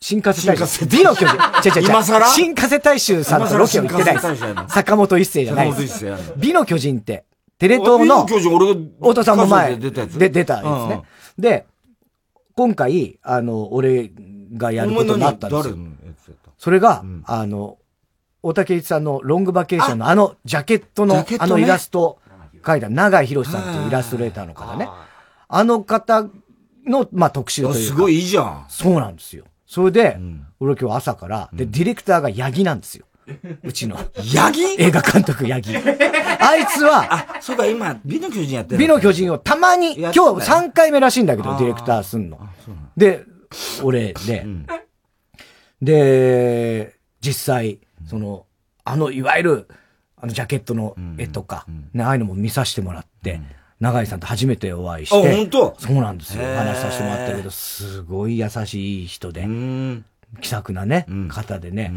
[0.00, 0.86] 新加瀬大衆。
[0.86, 1.36] 美の巨人。
[1.36, 1.88] 違う違う違う。
[1.90, 2.26] 今更？
[2.26, 4.44] 新加瀬大衆さんとロケを行ってないです。
[4.68, 6.06] 坂本一世じゃないです。
[6.36, 7.24] 美の巨人って、
[7.58, 10.88] テレ東の、美の巨人、俺が、太田さんの前で出たやつ？
[10.88, 11.02] ね。
[11.38, 11.66] で、
[12.56, 14.10] 今回、あの、俺
[14.54, 15.76] がやることになったんですよ。
[16.56, 17.78] それが、うん、あの、
[18.42, 22.18] 大竹一さんのロングバケーションのあのジャケットの、ね、あのイラスト
[22.62, 24.88] 描いた長井博さんというイラストレーターの方ね。
[25.48, 26.26] あの方
[26.86, 27.80] の、まあ、特集というか。
[27.80, 28.66] すごいいいじゃん。
[28.68, 29.44] そうなんですよ。
[29.66, 33.04] それで、うん、俺今日朝から、で、ディレクターがヤギなんですよ。
[33.62, 33.98] うちの。
[34.34, 34.62] ヤギ？
[34.78, 35.74] 映画監督ヤギ。
[36.40, 38.78] あいつは、あ、そうか、今、美の巨人やってる。
[38.78, 42.38] 美の巨人をたまに、今日3回目らしいんだけど、ディレクターすんの。
[42.96, 43.24] で、
[43.82, 44.66] 俺で、うん、
[45.82, 48.46] で、実際、その、
[48.84, 49.68] あの、いわゆる、
[50.16, 53.40] あの、ジャケットの絵とか、ね、ああいうのも見させてもらって、
[53.80, 55.16] 永井さんと初めてお会いして。
[55.16, 55.76] あ、本当？
[55.78, 56.44] そうなんですよ。
[56.56, 59.46] 話させてもらったけど、すごい優しい人で、
[60.40, 61.92] 気さくなね、方でね。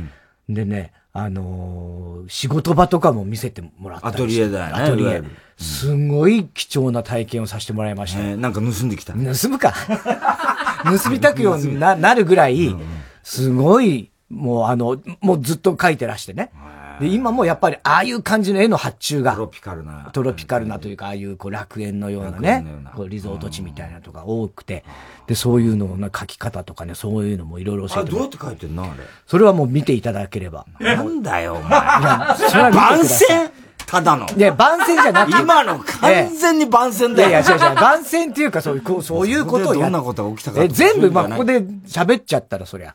[0.49, 4.83] でね、あのー、仕事場とかも見せてもらったアトリエだよね。
[4.83, 5.23] アトリエ。
[5.57, 8.19] すごい貴重な体験をさせてもらいました。
[8.19, 9.13] えー、なんか盗んできた。
[9.13, 9.73] 盗むか。
[11.03, 12.75] 盗みたくようにななるぐらい、
[13.23, 16.51] すごい、もうあの、もうずっと書いてらしてね。
[16.99, 19.33] で、今もやっぱり、ああいう感じの絵の発注が。
[19.33, 20.09] トロピカルな。
[20.11, 24.83] トロピカルなというか、ああいうこう楽園のようなね、こうリゾート地みたいなとか多くて、
[25.27, 28.83] で、そういうのの書き方とかね、そういうのもいろいろ教えてどうやって書いてんの？
[28.83, 28.93] あれ。
[29.25, 30.65] それはもう見ていただければ。
[30.79, 31.69] なんだよ、お前。
[31.69, 33.51] いや、それは番宣？
[33.85, 34.27] ただの。
[34.37, 35.41] いや、番宣じゃなくて。
[35.41, 37.29] 今の完全に番宣だよ。
[37.29, 37.75] いやいや、違う違う。
[37.75, 40.63] 番宣っていうか、そういう、そういうことをどんなことが起きたか。
[40.63, 42.93] え、全部、まあ、ここで喋っちゃったら、そりゃ。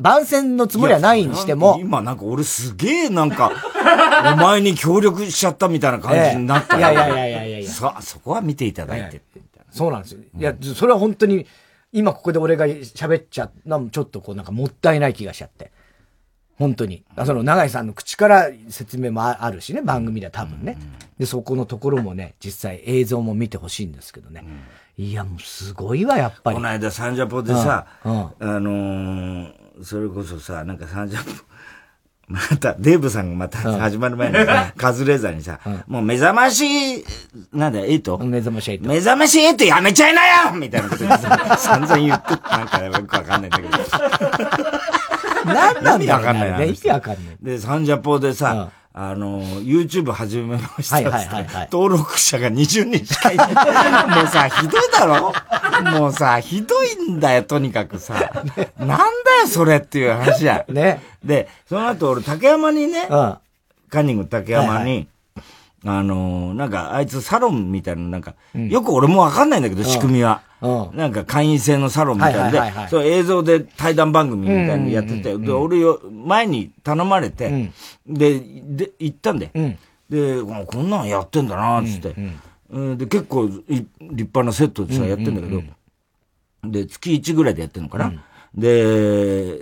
[0.00, 1.78] 番宣のつもりはないにしても。
[1.80, 3.52] 今なんか俺すげえなんか、
[4.34, 7.70] お前に協力しちゃったみたいな感じになった、いやいやいやいやいやいや。
[7.70, 9.20] そ、そこは見ていただいて、
[9.70, 10.20] そうなんですよ。
[10.38, 11.46] いや、それは本当に、
[11.92, 15.72] 今ここで俺が喋っちゃちょっとこうなんかもったいない気がしちゃって。
[16.58, 17.04] 本当に。
[17.26, 20.78] その長井さんの口から説明もあるしね、番組では多分ね。
[21.18, 24.44] で、そこのところもね、実際映像も見てほしいんですけどね。
[24.98, 26.56] いや、もうすごいわ、やっぱり。
[26.56, 29.52] この間サンジャポでさ、あのー、
[29.82, 31.30] それこそさ、なんかサンジャポ、
[32.28, 37.04] また、デーブさんがまた始まる前にさ、カズレーザーにさ、もう目覚まし、
[37.52, 38.88] なんだよ、エイト目覚ましエイト。
[38.88, 41.26] 目覚ましエイトやめちゃいなよみたいなこと言って
[41.58, 43.68] 散々言って、なんかよくわかんないんだけど。
[45.44, 46.64] 何なんだろう、ね、意味わかんないな。
[46.64, 47.36] 意味わかんない。
[47.42, 53.48] で、サンジャポでさ、あの、YouTube 始めましたはいはいはいはい、登録者が20人しかいない。
[53.54, 55.32] もうさ、ひどいだろ？
[55.98, 58.14] もうさ、ひどいんだよ、とにかくさ。
[58.78, 59.08] なんだよ、
[59.48, 60.64] それっていう話や。
[60.68, 61.02] ね。
[61.24, 63.36] で、その後俺、竹山にね、うん、
[63.88, 65.08] カンニング竹山に、
[65.84, 70.42] あのー、なんか、あいつサロンみたいな、なんか、うん、よく俺もわかんないんだけど、仕組みは。
[70.94, 77.72] なんか会員制のサロンみたいなんで、そう映像で対談番組みたいにやってて、で、俺よ、前に頼まれて、
[78.06, 79.50] で、で、行ったんで、
[80.08, 82.14] で、こんなんやってんだな、つって。
[82.96, 85.62] で、結構立派なセットでさ、やってんだけど、
[86.64, 88.12] で、月1ぐらいでやってんのかな。
[88.54, 89.58] で、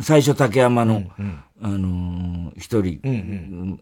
[0.00, 1.02] 最初竹山の、
[1.64, 3.00] あのー、一人、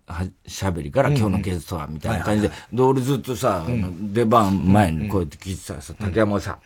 [0.06, 3.64] は、喋りから今日のゲストは、みたいな感じで、で、俺ずっとさ、
[4.12, 6.58] 出番前にこうやって聞いてたらさ、竹山がさ、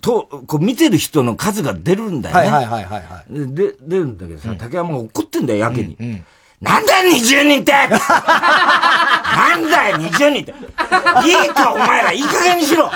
[0.00, 2.50] と、こう見てる人の数が出るんだよね。
[2.50, 3.54] はいはいはいはい。
[3.54, 5.96] で、出るんだけどさ、竹山が怒ってんだよ、やけに。
[6.64, 10.54] なんだよ、20人って なんだよ、20人って。
[11.28, 12.90] いいか、お前ら、いい加減にしろ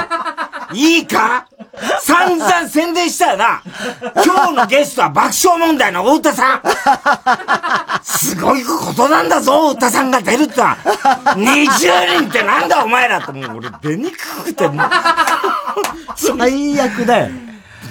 [0.73, 1.45] いいか？
[2.03, 3.63] 散々宣伝したよな。
[4.25, 6.63] 今日のゲストは爆笑問題の太田さん。
[8.03, 10.77] すごいことなんだぞ、太田さんが出るってのは。
[11.37, 14.91] 20人ってなんだお前らってもう俺出にくくてもう。
[16.17, 17.31] 最悪だよ。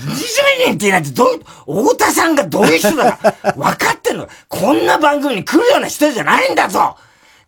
[0.07, 1.25] 20人ってないと、ど
[1.67, 6.97] う、太田さんがどういう人だか分かってんのこんな番組に来るような人じゃないんだぞ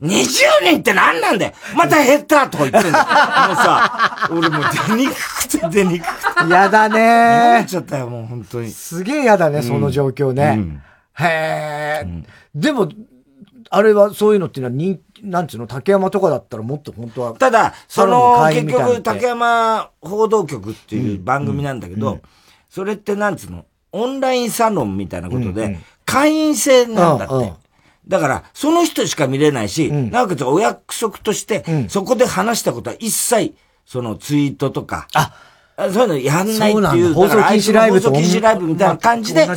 [0.02, 3.06] 20人って何なんだよまた減ったとか言ってんだよ。
[3.06, 6.54] もうさ、俺もう出にくくて出にくくて。
[6.54, 8.72] やだね思っちゃったよ、もう本当に。
[8.72, 10.56] すげえやだね、その状況ね。
[10.58, 10.82] うん、
[11.15, 12.89] へえ、うん、でも、
[13.69, 17.34] あれはそういうのっていうのは人なんつうの、竹山とかだったらもっと本当は。
[17.34, 22.22] ただ、その、結局、竹山報道局っていう番組なんだけど、うん、
[22.69, 27.53] それってなんつうの、オンラインサロンみたいなことで、会員制なんだって。
[28.08, 33.53] だから、その人しか見れないし、うん、なおかつお約束として、うん、そこで話したことは一切、
[33.86, 35.34] そのツイートとか、あ。
[35.77, 39.47] そういうのやんないっていう、放送禁止ライブ放送禁止ライブみたいな感じで、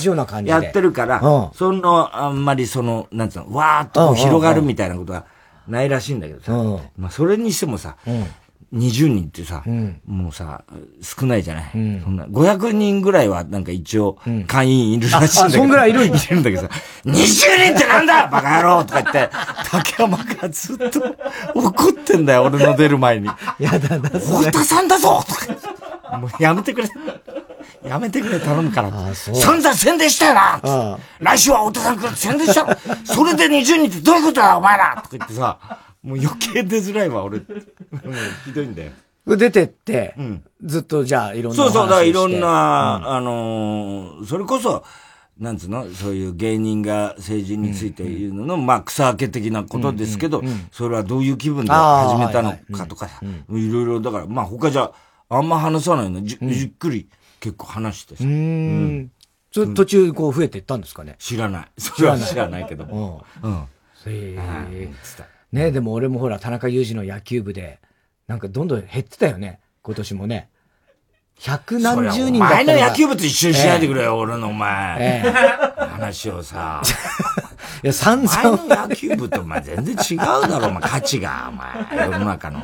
[0.45, 5.25] やってるから、その、あんまりその、なんつうの、わーっと広がるみたいなことは
[5.67, 6.53] ないらしいんだけどさ、
[6.97, 7.97] まあそれにしてもさ、
[8.73, 10.65] 20人ってさ、うん、もうさ、
[11.03, 15.59] 少ないじゃない、うん、そんな ?500 人ぐらいはなんか一応会員いるらしいんだけど。
[15.59, 16.69] そんぐらいいるいるんだけどさ、
[17.05, 18.27] 20人ってなんだ？
[18.29, 19.31] バカ野郎とか言って、
[19.71, 21.01] 竹山がずっと
[21.55, 23.29] 怒ってんだよ、俺の出る前に。
[23.59, 24.09] やだな。
[24.09, 26.19] 太田さんだぞとか。
[26.19, 26.89] もうやめてくれ。
[27.87, 28.91] やめてくれ、頼むから。
[29.15, 35.59] 散々宣伝したよな来週は太田さん来る宣伝したそれで20人ってどういうことだお前らとか言ってさ、
[36.03, 37.39] もう余計出づらいわ、俺。
[37.39, 37.49] もう
[38.45, 38.93] ひどいんだよ。
[39.25, 44.83] 出てって、うん、ずっとじゃあいろんなそうそう、だからいろんな、うん、あのー、それこそ、
[45.39, 45.89] なんつうの？
[45.91, 53.09] そういう芸人が政治について言うのの、まあ草分け的なことですけど、それはどういう気分で始めたのかとか、
[53.49, 54.93] いろいろ、だから、まあ他じゃ
[55.29, 57.09] あんま話さないのじ,、じっくり
[57.41, 58.25] 結構話してさ。
[58.25, 59.11] うん。
[59.53, 61.15] そ途中こう増えていったんですかね？
[61.19, 61.69] 知らない。
[61.79, 62.67] それは知らない。
[62.67, 63.25] けども。
[63.43, 63.53] うん。
[63.53, 63.67] へ
[64.07, 64.93] え。
[65.53, 67.79] ねでも俺もほら、田中裕二の野球部で、
[68.27, 69.61] なんかどんどん減ってたよね。
[69.83, 70.49] 今年もね。
[71.41, 74.97] 百何十人だったお前の野球部と一緒にしないでくれよ、えー、俺のお前。
[75.01, 76.83] えー、話をさ。
[77.83, 78.51] いや、散々。
[78.53, 82.61] お前の野球部とお前全然違うだろ、お前、価値が、お前、世の中の。
[82.61, 82.63] い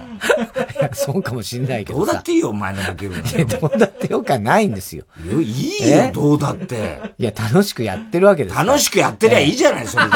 [0.80, 3.16] や、そうかもしんないけどどうだっていいよ、お前の野球部。
[3.16, 5.04] いや、どうだってよくはないんですよ。
[5.26, 7.00] いいよ、どうだって。
[7.18, 10.10] いや、楽しくやってるわけです楽しくやってりゃいいじゃない、それで。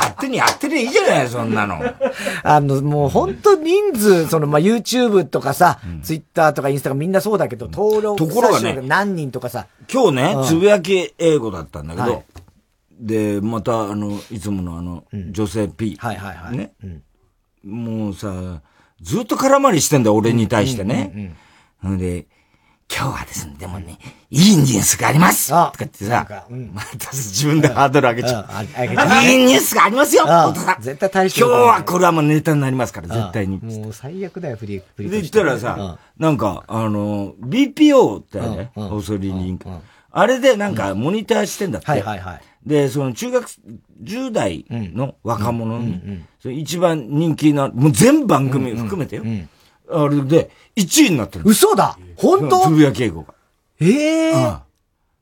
[0.00, 1.80] 勝手にやってりゃいいじゃない、そんなの。
[2.42, 9.66] あの、もう本当人数、その、まあ、YouTube とかさ、うん、Twitter とかインスタがみんなそうだけど、登録ところがね、何人とかさ。
[9.92, 12.24] 今日ね、つぶやき英語だったんだけど、はい、
[13.00, 15.96] で、また、あの、いつものあの、うん、女性 P。
[15.98, 16.56] はいはいはい。
[16.56, 16.72] ね。
[16.82, 17.02] うん、
[17.64, 18.62] もうさ、
[19.00, 21.12] ずっと空回りしてんだよ、俺に対してね。
[21.14, 22.26] うんで、
[22.92, 23.98] 今日はですね、でもね、
[24.30, 29.24] いいニュースがありますとかってさ、うん、また自分でハードル上げちゃう。
[29.24, 30.82] いいニュースがありますよさん。
[30.82, 33.58] 絶対大して今日はこれはもうネタになりますから、絶対に。
[33.58, 35.10] もう最悪だよ、フリー、フリー。
[35.12, 39.66] で、言ったらさ、なんか、あの、BPO ってね、オーソリーニング。
[40.12, 41.88] あれでなんかモニターしてんだって。
[41.88, 42.40] はいはいはい。
[42.66, 43.48] で、その中学、
[44.02, 49.24] 10代の若者に、一番人気な、もう全番組含めてよ。
[49.92, 51.44] あれで、1位になってる。
[51.46, 52.60] 嘘だ本当？
[52.66, 53.34] つぶやき英語が。
[53.80, 54.60] ええー。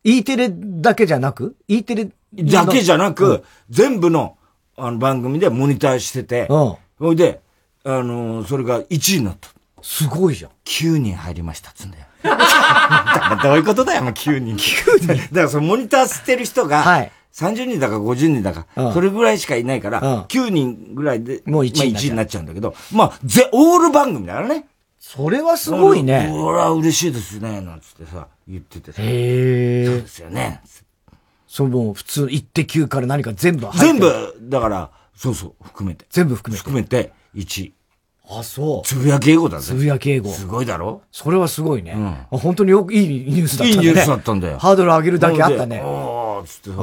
[0.04, 4.36] E テレだけじゃなく ?E テレだけじゃなく、全部の
[4.76, 6.78] あの番組でモニターしてて、ほ
[7.12, 7.40] いで、
[7.84, 9.48] あのそれが1位になった。
[9.82, 10.50] すごいじゃん。
[10.64, 12.04] 9人入りましたっつんだよ。
[13.42, 14.56] どういうことだよ、もう9人。
[14.56, 17.12] 9人だからそのモニターしてる人が、はい。
[17.32, 24.66] 30人だか50人だか、うん、それぐらいしかいないから、うん、9人ぐらいで、もう1位,、まあ、位になっちゃうんだけど、まあ、ぜ、オール番組だからね。
[25.00, 26.28] それはすごいね。
[26.30, 29.02] これは嬉しいですね、なんつってさ、言っててさ。
[29.02, 29.86] へえ。
[29.86, 30.60] そうですよね。
[31.46, 36.04] そう、もう普通、一手9から何か全部全部、だから、そうそう、含めて。
[36.10, 36.62] 全部含めて。
[36.62, 37.74] 含めて、1位。
[38.30, 38.86] あ、そう。
[38.86, 39.68] つぶやき英語だぜ。
[39.68, 40.30] つぶやき英語。
[40.30, 41.00] すごいだろ？
[41.10, 41.92] それはすごいね。
[42.30, 42.38] うん。
[42.38, 43.82] 本当によくいいニュースだったね。
[43.82, 44.58] いいニュースだったんだよ。
[44.58, 45.80] ハードル上げるだけあったね。
[45.82, 46.76] ああ、つってさ、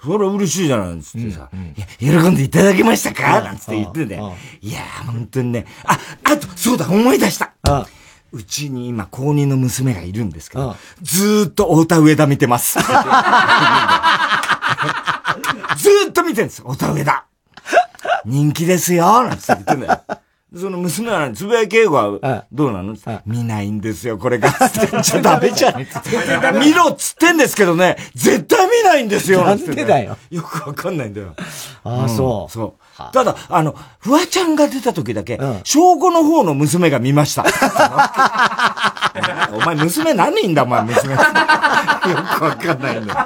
[0.00, 1.50] それは嬉しいじゃないつってさ、
[1.98, 3.40] 喜んでいただけましたか？
[3.40, 4.32] なんつって言ってんだよ。
[4.60, 5.66] いやー、本当にね。
[5.84, 7.52] あ、あと、そうだ、思い出した。
[8.30, 12.78] うちに今、公認の娘がいるんですけど、ずーっと太田上田見てます。
[12.80, 17.26] ずーっと見てるんです、太田上田。
[18.24, 20.00] 人気ですよなんつって言ってんだよ。
[20.54, 22.94] その娘は、つぶやき英語は、どうなの？
[23.24, 24.52] 見ないんですよ、これが。
[25.02, 25.80] ちょ、ダメじゃん。
[26.60, 29.44] 見ろっつってんですけどね、絶対見ないんですよ。
[29.44, 30.18] なんでだよ。
[30.30, 31.34] よくわかんないんだよ。
[31.84, 32.52] ああ、そう。
[32.52, 32.82] そう。
[33.12, 37.46] ただ、あの、フワちゃんが出た時だけ、小5の方の娘が見ました。
[39.54, 41.14] お前、娘何人だ、お前、娘。
[41.14, 41.22] よく
[42.44, 43.20] わかんないんだよ。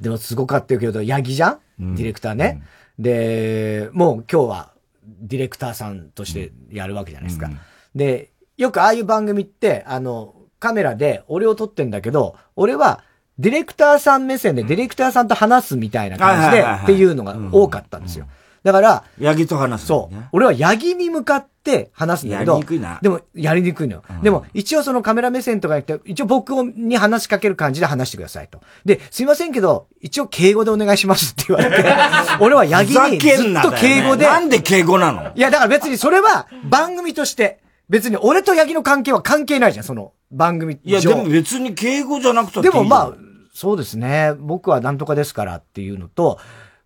[0.00, 1.94] でもすごかったけど、ヤギじゃん？
[1.94, 2.60] ディレクターね。
[2.98, 4.72] で、もう今日は
[5.06, 7.46] ディレクターさんとしてやるわけじゃないですか。
[7.46, 7.58] うん、
[7.94, 13.02] で、よくああいう番組って、あの、カメラで俺を撮ってんだけど、俺は
[13.38, 18.26] ディレクターさん目線でディレクターさんと話すみたいな感じでっていうのが多かったんですよ。
[18.62, 20.16] だから、ヤギと話す、ね、そう。
[20.32, 22.98] 俺はヤギに向かって話すんだけど、やりにくいな。
[23.02, 24.02] でも、やりにくいのよ。
[24.08, 28.60] うん、でも、一応そのカメラ目線とか言って、一応僕に話しかける感じで話してくださいと。
[28.84, 31.88] で、すいませんけど、一応敬語でお願いしますって言われて、
[32.40, 34.26] 俺はヤギにずっと敬語で。
[34.26, 35.32] ななんで敬語なの？
[35.34, 43.12] いや、だから別にそれは番組として、別に俺とヤギの関係は関係ないじゃん、その番組いや、でも別に敬語じゃなくてでもまあ、
[43.52, 44.34] そうですね。
[44.38, 46.38] 僕はなんとかですからっていうのと、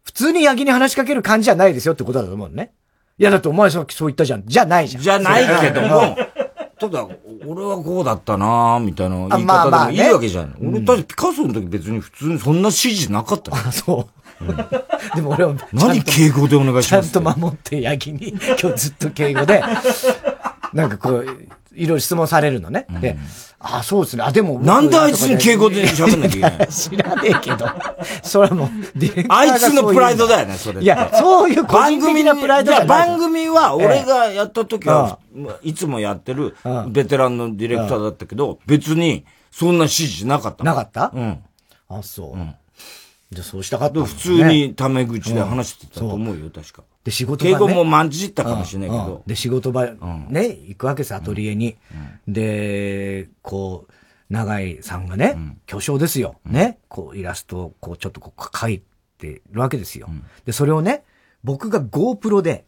[0.05, 2.73] 普通にヤギに話しかける感じじゃないですよってことだと思うね。
[3.19, 4.45] いや、だってお前さっきそう言ったじゃん。
[4.47, 5.03] じゃないじゃん。
[5.03, 6.17] じゃないけども、
[6.79, 7.09] ただ、
[7.47, 10.57] 俺はこうだったなみたいな言い方でもいいわけじゃん。
[10.63, 14.09] 俺、だってピカソの時別に普通にそんな指示なかったあ、そ
[14.41, 14.45] う。
[14.45, 14.57] うん、
[15.17, 17.11] でも俺は、何敬語でお願いします？
[17.11, 19.61] ちゃんと守ってヤギに、今日ずっと敬語で、
[20.73, 21.27] なんかこう、
[21.79, 22.87] いろいろ質問されるのね。
[23.01, 23.17] で、
[23.61, 24.23] あ、そうですね。
[24.25, 24.61] あ、でも。
[24.61, 27.67] なんであいつに敬語で喋んなきゃいけない 知らねえけど。
[28.23, 28.69] それはもう、
[29.29, 30.83] あいつのプライドだよね、それ。
[30.83, 35.19] いや、そういう個人的なプライドじゃ番組は、俺がやった時は、
[35.63, 36.55] いつもやってる、
[36.89, 40.63] ベテランのディレクターだったけど、別に、そんな指示なかった。
[40.65, 41.11] なかった？
[41.15, 41.39] うん。
[41.89, 42.33] あ、そう。
[42.35, 42.55] うん。
[43.31, 46.83] じゃそうしたかった、ね、普通にタメ口で話してたと思うよ、確か。
[47.09, 49.23] で、仕事場、ね、敬語もまんじったかもしれないけど。
[49.27, 49.87] で、仕事場、
[50.29, 51.77] ね、行くわけです、アトリエに。
[52.27, 53.93] で、こう、
[54.29, 56.37] 長井さんがね、うん、巨匠ですよ。
[56.45, 56.79] ね。
[56.89, 58.83] こう、イラストを、こう、ちょっとこう、描い
[59.17, 60.11] てるわけですよ。
[60.45, 61.03] で、それをね、
[61.45, 62.67] 僕が GoPro で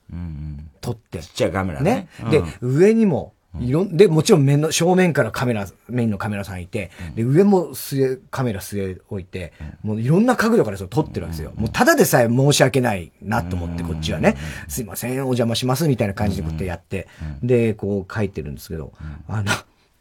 [0.81, 1.19] 撮って。
[1.19, 2.09] ちっちゃいカメラね。
[2.25, 11.53] ねで、上にも、いろん、で、もちろん面の、正面からカメラ、メインのカメラさんいて、で、上も据え、カメラ据え置いて、もういろんな角度からそれ撮ってるんですよ。
[11.57, 14.37] もうただでさえ申し訳ないなと思って、こっちはね、
[14.69, 17.09] すいません、お邪魔します、みたいな感じでこうやってやって、
[17.43, 18.93] で、こう書いてるんですけど、
[19.27, 19.53] あの、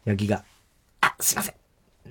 [0.05, 0.43] ヤギが、
[1.01, 1.55] あ、すいません、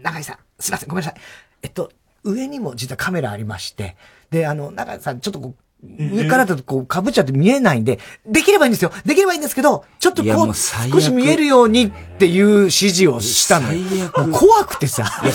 [0.02, 1.20] 長井さん、すいません、ごめんなさい。
[1.62, 1.92] えっと、
[2.24, 3.96] 上にも実はカメラありまして、
[4.30, 8.92] で、あの、長井さん、ちょっとこう、上からだとこう被っちゃって見えないんで、できればいいんですよ。
[9.04, 13.68] できればいいんですけど、ちょっとこう、少し見えるようにっていう指示をしたの。
[13.68, 14.32] 最悪。
[14.32, 15.04] 怖くてさ。
[15.20, 15.30] 怖い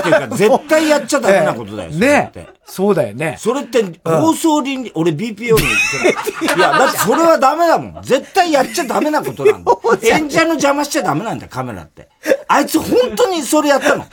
[0.00, 1.90] っていうか、 絶対やっちゃダメなことだよ。
[1.90, 2.32] ね
[2.64, 3.36] そうだよね。
[3.38, 6.56] それって、放送倫理、俺 BPO に言ってない。
[6.58, 8.02] いや、だってそれはダメだもん。
[8.02, 9.72] 絶対やっちゃダメなことなんだ。
[10.04, 12.08] 演者の邪魔しちゃダメなんだよ、カメラって。
[12.46, 14.04] あいつ本当にそれやったの。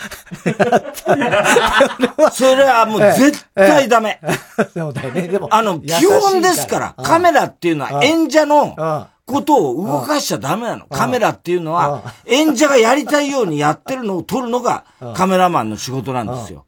[2.32, 4.20] それはもう絶対ダメ。
[4.74, 5.28] そうだよね。
[5.28, 5.48] でも。
[5.52, 10.86] あの、基本ですから、カメラっていうのは演者の、ことを動かしちゃダメなの。
[10.88, 16.66] カメラっていうのは、演者がやりたいようにやってるのを撮るのがカメラマンの仕事なんですよ。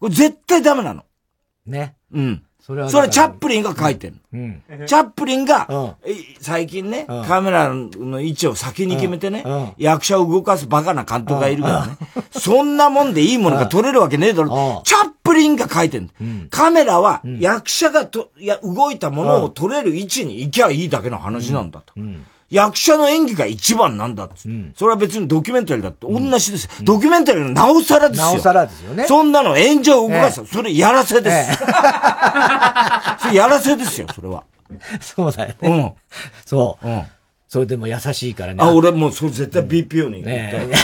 [0.00, 1.04] これ絶対ダメなの。
[1.66, 1.96] ね。
[2.12, 2.44] うん。
[2.68, 4.40] それはそれチャップリンが書いてるの。
[4.40, 9.42] うん、チャップリンが、うん、最近ね、うん、カメラの位置を先に決めてね、
[9.78, 11.96] 役者を動かすバカな監督がいるからね、
[12.30, 14.82] そんなもんでいいものが撮れるわけねえだろ。
[14.84, 16.10] チャップリンが書いてる
[16.50, 21.94] カメラは役者がと、や、動いたものを撮れる位置に行きゃいいだけの話なんだと。
[22.50, 26.68] 役者の演技が一番なんだっうん、それは別にドキュメンタリーだって同じです。
[26.78, 28.26] うん、ドキュメンタリーのなおさらですよ。
[28.26, 29.06] なおさらですよね。
[29.06, 30.40] そんなの演者を動かす。
[30.40, 31.36] えそれやらせです。
[31.36, 31.54] え
[33.20, 34.44] それやらせですよ、それは。
[35.00, 35.56] そうだよね。
[35.62, 35.92] うん。
[36.46, 36.86] そう。
[36.86, 37.02] うん。
[37.48, 38.58] それでも優しいからね。
[38.62, 40.58] あ、俺もうそれ絶対 BPO に言った。
[40.66, 40.74] ね、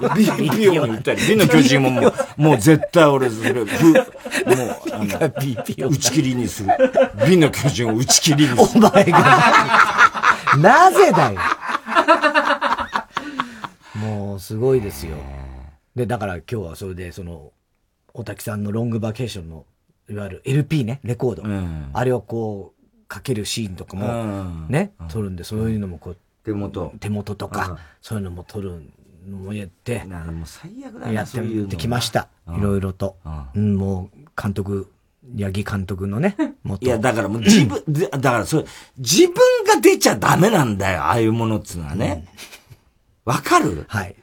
[0.00, 1.20] BPO に言ったり。
[1.28, 6.70] 美の巨人ももう、もう絶対俺、それ、もう、あの、BPO 打ち切りにする。
[7.28, 8.86] 美の巨人を打ち切りにする。
[8.86, 10.21] お前が。
[10.58, 11.40] なぜだよ。
[13.94, 15.16] もう、すごいですよ。
[15.94, 17.52] で、だから今日はそれで、その、
[18.14, 19.66] 大滝さんのロングバケーションの、
[20.08, 21.42] いわゆる LP ね、レコード。
[21.42, 26.92] うん、あれをこう、かけるシーンとかも、ね、撮るんで、そういうのもこう、手元。
[27.00, 28.82] 手元とか、そういうのも撮る
[29.28, 32.28] のもやって、なもう最悪だやってきました。
[32.48, 33.16] いろいろと。
[33.54, 34.90] うん、もう、監督、
[35.38, 36.36] 八木監督のね、
[36.80, 38.64] いや、だからもう自分、 だからそれ、
[38.98, 39.34] 自分
[39.66, 42.26] が出ちゃダメなんだよ、ああいうものっつうのはね。
[43.24, 43.84] わ、かる？
[43.88, 44.16] はい。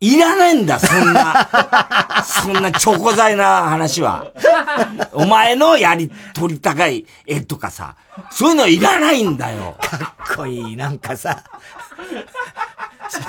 [0.00, 1.48] いらないんだ、そんな、
[2.24, 4.32] そんなチョコ材な話は。
[5.12, 7.96] お前のやり、撮りたい絵とかさ、
[8.30, 9.76] そういうのいらないんだよ。
[9.78, 11.44] かっこいい、なんかさ。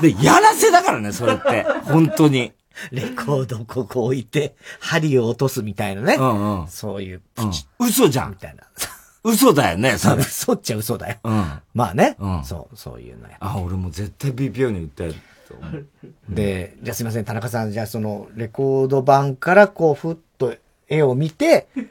[0.01, 1.65] で、やらせだからね、それって。
[1.83, 2.53] 本当に。
[2.91, 6.15] レコードここ置いて、針を落とすみたいなね。
[6.15, 7.51] うんうん、そういう、うん、
[7.87, 8.31] 嘘じゃん。
[8.31, 8.63] みたいな。
[9.23, 10.21] 嘘だよね、それ。
[10.23, 11.17] 嘘っちゃ嘘だよ。
[11.23, 12.43] うん、まあね、うん。
[12.43, 13.37] そう、そういうのや。
[13.39, 15.15] あ、俺も絶対 BPO に訴える。
[16.29, 20.55] で、じゃあすいません、田中さん、じゃあその、レコード版からこう、ふっと
[20.87, 21.87] 絵を見て、で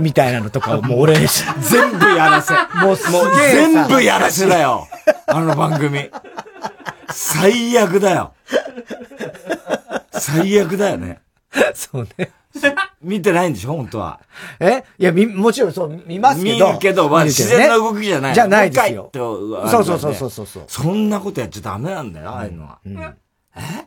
[0.00, 2.54] みたいなのとかもう俺、全部やらせ。
[2.54, 2.98] もう、もう
[3.36, 4.86] 全部やらせだよ。
[5.26, 6.10] あの番組。
[7.10, 8.32] 最悪だよ。
[10.12, 11.20] 最悪だよね。
[11.74, 12.30] そうね。
[13.02, 13.74] 見てないんでしょ？
[13.74, 14.20] 本当は。
[14.60, 14.84] え？
[14.98, 16.68] いや、み、もちろんそう、見ますけど。
[16.68, 18.34] 見るけど、まあ、自然な動きじゃない。
[18.34, 19.10] じゃないですよ。
[19.12, 20.64] そうそうそうそうそう。
[20.68, 22.78] そんなことやっちゃダメなんだよ、ああいうのは。
[23.56, 23.86] え？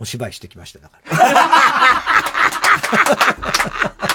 [0.00, 1.18] お芝居してきました、だから。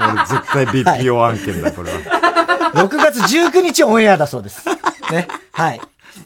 [0.00, 1.98] 俺絶対 BPO 案件だ、これは。
[2.74, 4.66] 6月19日オンエアだそうです。
[5.10, 5.28] ね。
[5.52, 5.80] はい。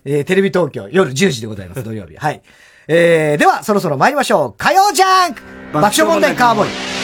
[0.04, 2.16] えー、テレビ東京夜10時でございます、土曜日。
[2.16, 2.42] はい。
[2.88, 4.54] えー、では、そろそろ参りましょう。
[4.58, 5.42] 火曜ジャンク
[5.72, 6.94] 爆笑問題カーボーイ。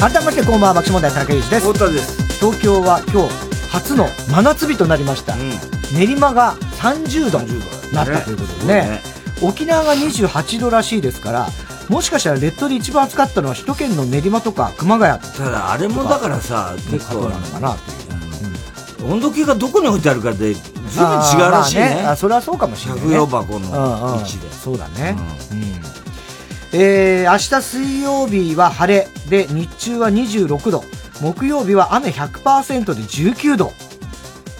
[0.00, 1.72] 改めてこんばんは爆笑問題田中裕二です。
[1.72, 2.38] 太田です。
[2.38, 5.50] 東京は今日初の真夏日となりました、うん、
[5.92, 7.58] 練馬が30度に
[7.92, 9.00] なったということでね、ね、
[9.42, 11.48] 沖縄が28度らしいですから
[11.88, 15.20] もしかしたら列島で一番暑かったのは首都圏の練馬とか熊谷。
[15.20, 20.62] ただあれもだからさ結構なのかなという、温度計がどこに置いてあるかでずい
[20.94, 22.04] ぶん違うらしいね。
[22.06, 23.66] あ、ね、それはそうかもしれない、ね、着用箱の
[24.16, 25.16] 位置で、そうだね、
[25.50, 25.97] うん、
[26.72, 30.84] えー、明日水曜日は晴れで日中は26度
[31.20, 33.72] 木曜日は雨100%で19度。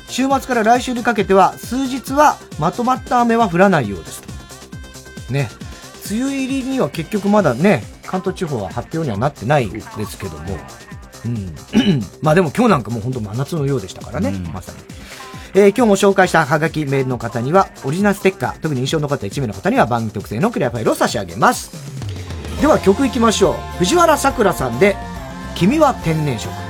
[0.08, 4.22] 週末から来週にかけては、数日はまとまった雨は降らないようです
[5.30, 5.48] ね。
[6.10, 10.58] 梅雨入りには結局まだね、関東地方は発表にはなってないですけども。
[11.26, 11.54] うん。
[12.22, 14.97] まあでも今日なんかもう本当真夏のようでしたからね、うん、まさに。
[15.58, 21.72] えー、今日も紹介したハガキメールの方には、オリジナルステッカー、特に印象の残った1名の方には番組特製のクリアファイルを差し上げます。
[22.60, 23.78] では曲いきましょう。
[23.78, 24.94] 藤原さくらさんで、
[25.56, 26.67] 君は天然色。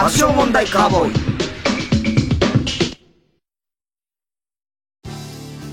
[0.00, 0.06] 大
[0.66, 1.12] カーボーイ。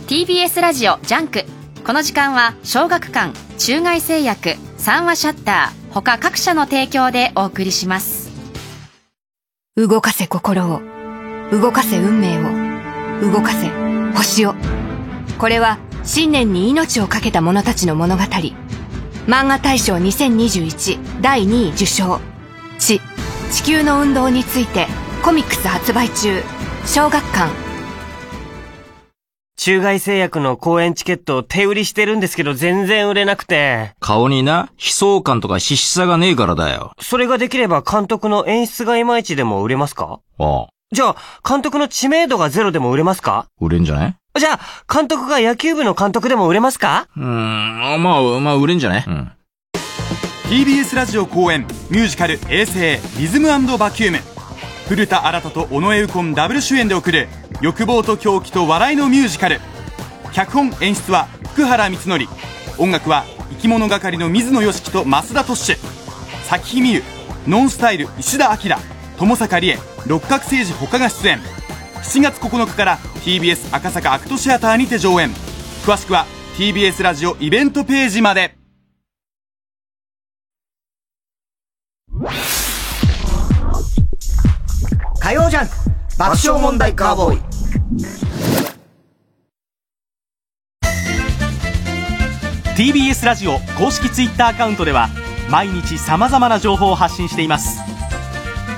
[0.06, 1.46] TBS ラジオジャンク。
[1.86, 8.30] この時間は小学館中外製薬三和シャッター他各社の提供でお送りします。
[9.78, 10.82] 動かせ心を
[11.50, 13.70] 動かせ運命を動かせ
[14.14, 14.56] 星を。
[15.40, 18.24] これは信念に命を懸けた者たちの物語。
[19.26, 22.20] マンガ大賞2021第2位受賞
[23.52, 24.88] 「地地球の運動について
[25.24, 26.42] コミックス発売中
[26.86, 27.52] 小学館
[29.58, 33.94] 中外製薬の公演チケットを手売りしてるんですけど全然売れなくて。
[34.00, 36.94] 顔にな、悲壮感とか必死さがねえからだよ。
[37.02, 40.20] それができれば監督の演出がいまいちでも売れますか？
[40.38, 40.68] ああ。
[40.94, 41.16] じゃあ、
[41.48, 43.48] 監督の知名度がゼロでも売れますか？
[43.60, 47.10] 売れんじゃないじゃあ、監督が野球部の監督でも売れますか？
[47.18, 49.32] うーん、まあ、まあ、売れんじゃないうん。
[50.48, 52.80] TBS ラジオ公演ミュージカル「衛星
[53.20, 54.20] リズムバキューム」
[54.88, 57.28] 古田新太と尾上右近ダブル主演で送る
[57.60, 59.60] 欲望と狂気と笑いのミュージカル。
[60.32, 62.34] 脚本演出は福原光則。
[62.78, 65.76] 音楽は生き物係の水野良樹と増田俊
[66.46, 67.04] 咲日美優
[67.46, 68.74] ノンスタイル石田明。
[69.18, 71.42] 友坂理恵六角誠治他が出演。
[72.04, 75.30] 7月9日から TBS 赤坂アクトシアターにて上演。
[75.86, 76.26] 詳しくは
[76.58, 78.56] TBS ラジオイベントページまで。
[85.20, 85.70] 火曜ジャン
[86.18, 87.42] 爆笑問題カーボーイ
[92.78, 95.10] 「TBS ラジオ」公式 Twitter アカウントでは
[95.50, 97.80] 毎日さまざまな情報を発信しています。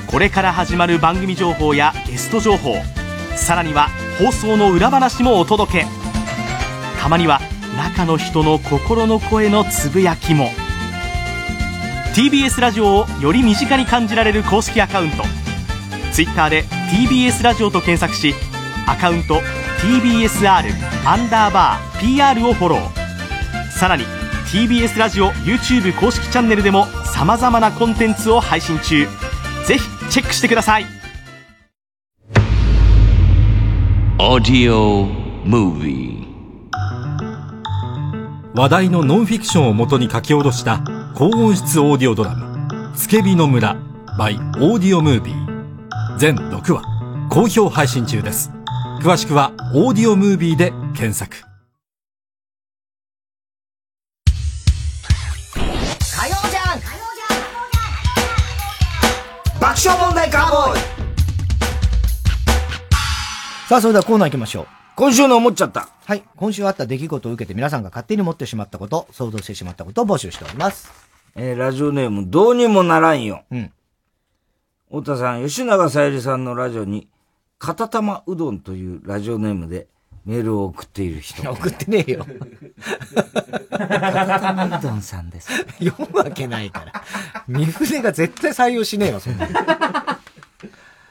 [0.07, 2.75] これから始まる番組情報やゲスト情報
[3.35, 3.89] さらには
[4.19, 5.87] 放送の裏話もお届け。
[6.99, 7.39] たまには
[7.77, 10.49] 中の人の心の声のつぶやきも。
[12.15, 15.23] TBS ラジオをより身近に感じられる公式アカウント。
[16.11, 18.33] Twitter で TBS ラジオと検索し
[18.87, 19.41] アカウント
[19.81, 20.73] TBSR
[21.05, 23.71] アンダーバー PR をフォロー。
[23.71, 24.03] さらに
[24.51, 29.07] TBS ラジオ YouTube 公式チャンネルでもさまざまなコンテンツを配信中。
[29.65, 30.85] ぜひチェックしてください。
[34.21, 35.05] オーディオ
[35.45, 36.19] ムービー
[38.53, 40.83] 話題のノンフィクションをもとに書き下ろした
[41.15, 43.75] 高音質オーディオドラマ「つけびの村」
[44.17, 46.83] by オーディオムービー全6話
[47.29, 48.51] 好評配信中です。
[49.01, 51.37] 詳しくはオーディオムービーで検索。
[54.35, 56.79] 火曜じゃん。
[59.59, 60.79] 爆笑問題カーボーイ。
[63.69, 65.87] さあそれではコーナー行きましょう今週の思っちゃった。
[66.03, 66.23] はい。
[66.35, 70.91] 今週あった出来事を受けて皆さんが勝手に持ってしまったこと、想像してしまったことを募集しております。
[71.37, 73.45] えー、ラジオネーム、どうにもならんよ。
[73.49, 73.71] うん。
[74.89, 77.07] 太田さん、吉永さゆりさんのラジオに、
[77.59, 79.87] 片玉うどんというラジオネームで
[80.25, 81.49] メールを送っている人。
[81.49, 82.25] 送ってねえよ。
[83.71, 85.49] 片玉うどんさんです。
[85.81, 86.91] 読むわけないから。
[87.47, 89.47] 三船が絶対採用しねえわ、そんな。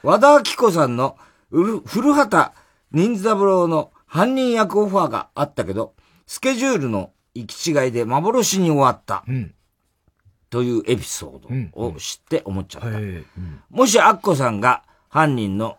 [0.03, 1.17] 和田明子さんの
[1.49, 2.51] 古畑
[2.91, 5.93] 任三郎の犯人役オファーがあったけど、
[6.25, 9.23] スケジュールの行き違いで幻に終わった。
[9.27, 9.53] うん、
[10.49, 12.87] というエピソードを知って思っちゃった。
[12.89, 13.25] うんうん、
[13.69, 15.77] もしアッコさんが犯人の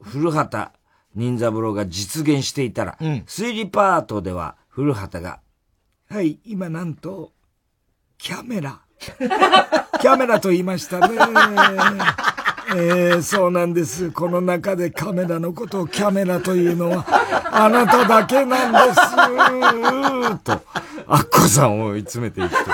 [0.00, 0.72] 古畑
[1.14, 5.40] 任三郎が実現していたら、推理パートでは古畑が、
[6.08, 7.32] はい、今なんと、
[8.18, 8.80] キャメラ。
[8.98, 11.18] キャメラと言いましたね。
[12.70, 14.10] えー、そうなんです。
[14.10, 17.04] この中でカメラのことをキャメラというのは、
[17.50, 19.00] あなただけなんです。
[20.44, 20.52] と、
[21.06, 22.70] アッコさんを追い詰めていくと。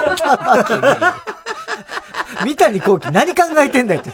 [2.45, 4.13] 三谷幸喜何考えてんだよって。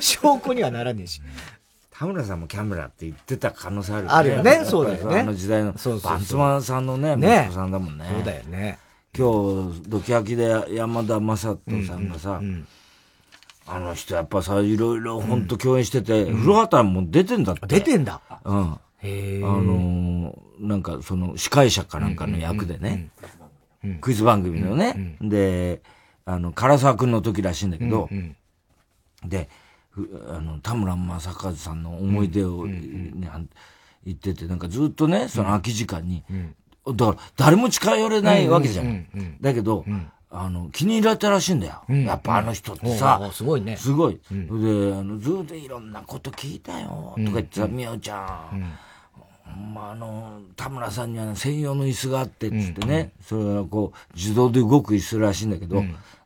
[0.00, 1.22] 証拠にはならねえし。
[1.90, 4.14] 田村さんもキャメラって言ってた可能性あるよね。
[4.14, 5.20] あるよね、そうだよね。
[5.20, 8.04] あの時代の、そうそうバンツマンさんのね、息子さんだもんね。
[8.12, 8.78] そうだよね。
[9.16, 12.66] 今日、ドキハキで山田正人さんがさ、うんうんうん
[13.74, 17.66] あの人やっぱさ、いろいろ本当共演してて、うん、古畑も出てんだって。
[17.66, 18.20] 出てんだ。
[18.44, 18.78] うん。
[18.98, 23.08] へあのー、なんかその司会者かなんかの役でね、
[24.00, 25.82] クイズ番組のね、で、
[26.24, 28.36] あの、唐沢くんの時らしいんだけど、うん
[29.22, 29.48] うん、で、
[30.28, 33.30] あの、田村正和さんの思い出を、ね、
[34.04, 36.22] 言ってて、なんかずっとね、その空き時間に、
[36.86, 39.06] だから誰も近寄れないわけじゃん。
[39.40, 39.84] だけど、
[40.32, 41.82] あの、気に入られたらしいんだよ。
[41.88, 43.76] うん、やっぱあの人ってさ、すごいね。
[43.76, 44.20] すごい。
[44.30, 48.72] うん、で、あの、ずっといろんなこと聞いたよ、とか言ってさ、みおちゃん。
[49.74, 55.82] まあ、あの、田村さんには専用の椅子があって、つってね、それはこう、自動で動く椅子らしいんだけど、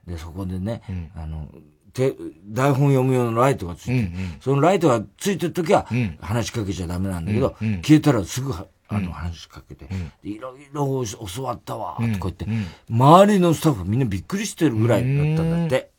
[0.06, 0.82] で、そこでね、
[1.16, 1.48] あの、
[1.96, 2.14] て、
[2.46, 5.86] 台本読む用のライトがついてる、そのライトがついてるときは、
[6.20, 8.52] 話しかけちゃダメなんだけど、消えたらすぐ
[8.88, 9.88] あの話しかけて、
[10.22, 12.46] いろいろ教わったわ、とか言って、
[12.88, 15.90] 周りのスタッフみんなびっくりしてるぐらいだったんだって。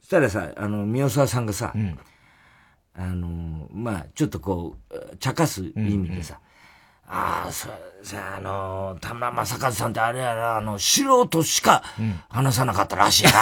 [0.00, 1.72] そしたらさ、あの、宮沢さんがさ、
[2.98, 6.40] あの、まあちょっとこう、茶化す意味でさ、
[7.08, 7.68] ああ、そ、
[8.02, 11.82] さ、あの、田村正和さんってあれやな、あの、素人しか
[12.28, 13.32] 話さなかったらしいな、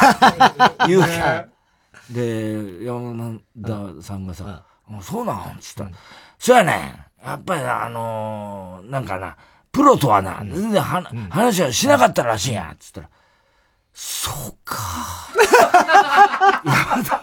[0.86, 2.12] 言うわけ。
[2.12, 3.38] で、山
[3.96, 4.64] 田さんがさ、
[5.00, 5.58] そうなん？
[5.60, 5.90] つったら、
[6.38, 9.36] そうやねやっぱりあのー、なんかな、
[9.72, 13.08] プロとはな、全然は、うん、話はしなかったらしいや、つったら、
[13.92, 14.76] そうか。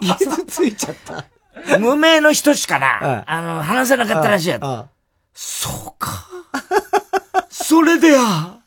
[0.00, 1.24] 傷ついちゃった。
[1.78, 4.58] 無名の人しかな、あの、話せなかったらしいや。
[5.34, 6.26] そうか。
[7.50, 8.58] それでや。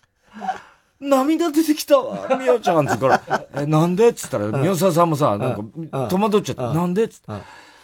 [0.99, 4.09] 涙出てきたわ、 みおちゃんつから、え、なんで？
[4.09, 6.73] っつったら、みおささんもさ、なんか、戸惑っちゃった。
[6.73, 7.03] なんで？
[7.03, 7.31] っつって。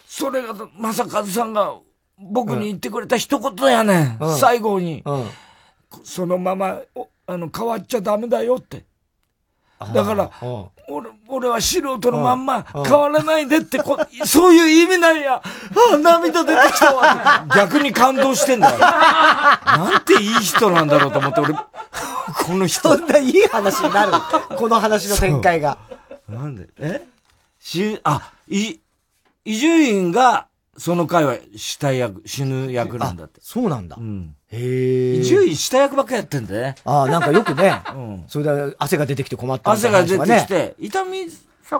[0.07, 1.73] それが、まさかずさんが、
[2.21, 4.17] 僕に言ってくれた一言やねん。
[4.19, 5.29] うん、最後に、うん、
[6.03, 6.79] そのまま、
[7.27, 8.85] あの、変わっちゃダメだよって。
[9.93, 10.29] だから、
[10.87, 15.35] 俺、俺は素人のまんま変わらないでってこ、そういう意味なんや。
[15.35, 15.43] あ
[15.95, 17.47] あ、涙出てきたわ。
[17.55, 18.77] 逆に感動してんだよ。
[18.77, 21.63] なんていい人なんだろうと思って、俺、こ
[22.49, 22.95] の人。
[22.95, 24.11] そんないい話になる？
[24.55, 25.79] この話の展開が。
[26.29, 26.69] なんで？
[26.77, 27.03] え？
[27.59, 28.75] し、あ、い、
[29.45, 30.45] 伊集院が、
[30.81, 33.39] その回は死体役、死ぬ役なんだって。
[33.43, 33.97] そうなんだ。
[33.99, 34.35] うん。
[34.47, 35.21] へえ。
[35.21, 36.73] 獣医死体役ばっかやってんだね。
[36.85, 37.83] ああ、なんかよくね。
[37.93, 38.23] うん。
[38.27, 41.27] それで汗が出てきて困った汗が出てきて、痛み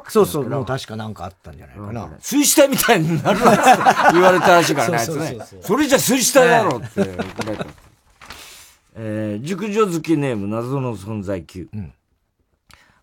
[0.08, 2.12] そうそう、もう確かなんかあったんじゃないかな。
[2.20, 5.40] 水死体みたいになるなって言われたらしいから ね、あいつね。
[5.62, 7.66] それじゃ水死体だろって怒られた。
[8.98, 11.68] えー、熟女好きネーム謎の存在級。
[11.74, 11.92] うん。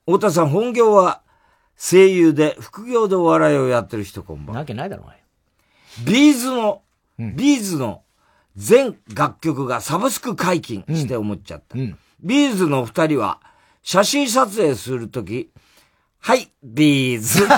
[0.07, 1.23] 太田さん、本業は
[1.77, 4.55] 声優で、副業でお笑いをやってる人こんばん。
[4.55, 5.18] なわけないだろ、お前。
[6.05, 6.83] B'z の、
[7.19, 8.03] うん、 B'z の
[8.57, 11.77] 全楽曲がサブスク解禁して思っちゃった。
[12.21, 13.41] B'z の二人は
[13.83, 15.51] 写真撮影するとき、
[16.21, 17.45] はい、 B'z。
[17.45, 17.49] っ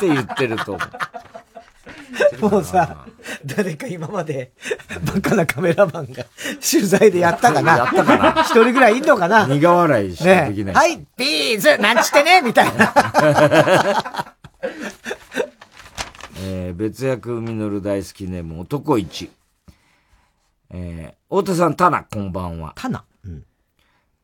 [0.00, 0.88] て言ってると思う。
[2.50, 3.06] もうさ、
[3.44, 4.52] 誰か今まで、
[5.04, 6.24] バカなカメラマンが
[6.60, 7.76] 取材でやったかな？
[7.78, 8.42] やったかな？
[8.42, 9.46] 一人ぐらいいんのかな？
[9.46, 10.74] 苦笑いしかできない。
[10.74, 11.78] ね、はい、 B'z。
[11.78, 12.42] なんちってね？
[12.42, 12.92] みたいな。
[16.48, 19.30] えー、別役みのる大好きネーム男一。
[20.70, 22.72] えー、太田さん、タナ、こんばんは。
[22.76, 23.44] タナうん。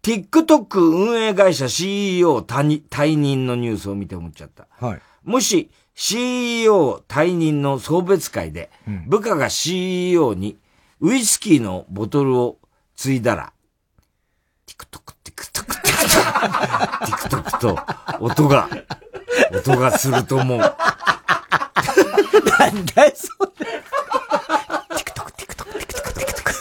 [0.03, 4.68] TikTok 運営会社 CEO 退任のニュースを見て思っちゃった。
[4.81, 5.01] はい。
[5.25, 8.70] もし、CEO 退任の送別会で、
[9.09, 10.59] 部下が CEO に
[11.01, 12.59] ウイスキーのボトルを
[12.95, 13.53] 注いだら、
[14.66, 17.79] ティクトク、ティクトク、ティクトク、ティクトクと
[18.20, 18.68] 音が、
[19.53, 20.61] 音がすると思う。
[22.59, 23.66] なんだよ、それ。
[23.66, 26.53] ティクトク、ティクトク、ティクトク、ティクトク。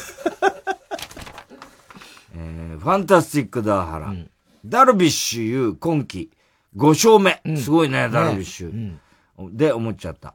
[2.36, 4.08] えー、ファンタスティックダーハラ。
[4.08, 4.30] うん、
[4.66, 6.32] ダルビッシュ有今季
[6.76, 7.42] 5勝目。
[7.46, 8.74] うん、すごいね、ダルビッシュ。
[8.74, 8.98] ね
[9.38, 10.34] うん、で、思っちゃった。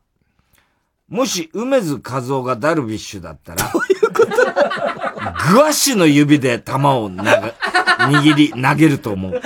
[1.08, 4.32] もし、楳図かずおがダルビッシュだったら、どういうこと？
[5.52, 7.22] グワッシュの指で球を投げ、
[7.98, 9.40] 握り、投げると思う。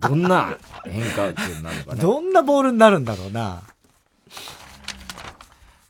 [0.00, 2.00] どんな変化球になるかね。
[2.02, 3.62] どんなボールになるんだろうな。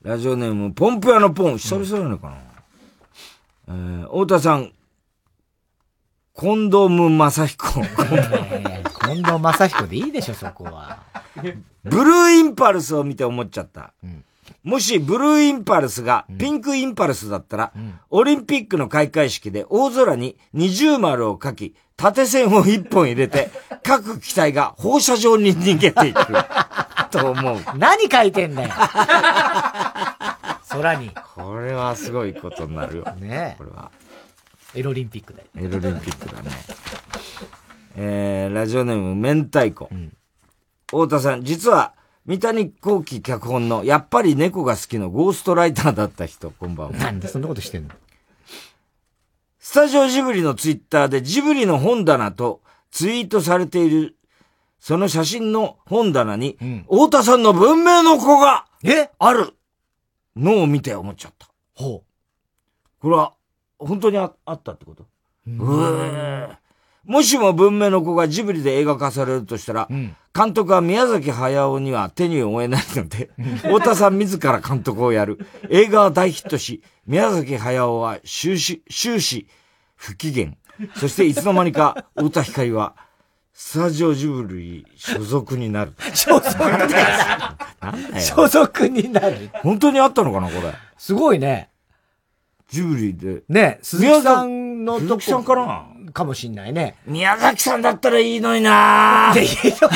[0.02, 1.58] ラジオネーム、ポンプ屋のポン。
[1.58, 2.30] 久々なのか
[3.66, 4.72] な、うん、えー、太田さん、
[6.32, 7.66] コンドーム正彦。
[7.72, 11.02] 近藤正彦でいいでしょ、そこは。
[11.82, 13.92] ブルーインパルスを見て思っちゃった。
[14.04, 14.24] うん、
[14.62, 23.50] もしブルーインパルスがピンクインパルスだったら、うん、オリンピックの開会式で大空に二重丸を書き、縦線を一本入れて、
[23.82, 26.20] 各機体が放射状に逃げていく。
[27.10, 27.60] と思う。
[27.76, 28.70] 何書いてんだよ。
[30.68, 31.10] 空に。
[31.34, 33.04] これはすごいことになるよ。
[33.16, 33.90] ねこれは。
[34.74, 35.46] エロリンピックだよ。
[35.56, 36.50] エロリンピックだね。
[37.96, 39.88] えー、ラジオネーム、明太子。
[39.90, 40.12] うん、
[40.86, 41.94] 太田さん、実は、
[42.26, 46.96] 三谷幸喜脚本の、やっぱり猫が好きのゴーストライターだった人、こんばんは。
[46.98, 47.94] なんでそんなことしてんの？
[49.58, 54.17] スタジオジブリのツイッターでジブリの本棚とツイートされている、
[54.78, 59.10] その写真の本棚に、うん、太田さんの文明の子が、え？
[59.18, 59.54] ある
[60.36, 61.48] のを見て思っちゃった。
[61.74, 62.02] ほう。
[63.00, 63.34] これは、
[63.78, 65.06] 本当にああったってこと？
[65.46, 66.56] うー
[67.04, 73.30] もしも文明の子がジブリで映画化されるとしたら、うん、監督は宮崎駿には手に負えないので、
[73.62, 75.38] 太田さん自ら監督をやる。
[75.70, 79.48] 映画は大ヒットし、宮崎駿は終始、終始
[79.96, 80.52] 不機嫌。
[80.96, 82.94] そしていつの間にか、太田光は、
[83.60, 85.92] スタジオジブリ所属になる。
[86.14, 87.06] 所属なんだよ。
[88.20, 89.50] 所属になる。
[89.64, 90.72] 本当にあったのかな、これ。
[90.96, 91.68] すごいね。
[92.70, 93.42] ジブリで。
[93.48, 95.06] ね、鈴木さんのとこ。
[95.06, 95.86] 鈴木さんかな？
[96.12, 96.94] かもしんないね。
[97.04, 99.88] 宮崎さんだったらいいのになぁ。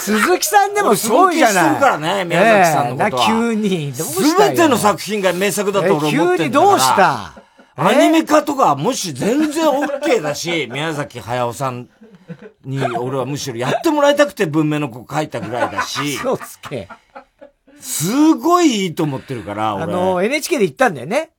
[0.00, 1.74] 鈴木さんでもすごいじゃない。
[1.76, 3.26] すからね、宮崎さんのことは。
[3.28, 3.94] 急に。
[3.94, 7.34] すべての作品が名作だと俺思ってる急にどうした？
[7.76, 11.88] アニメ化とかもし全然 OK だし、宮崎駿さん
[12.64, 16.16] に俺はむしろやってもらいたくて文明の子書いたぐらいだし。
[16.18, 16.88] そうつけ。
[17.80, 19.84] すごいいいと思ってるから、俺。
[19.84, 21.30] あの、NHK で行ったんだよね。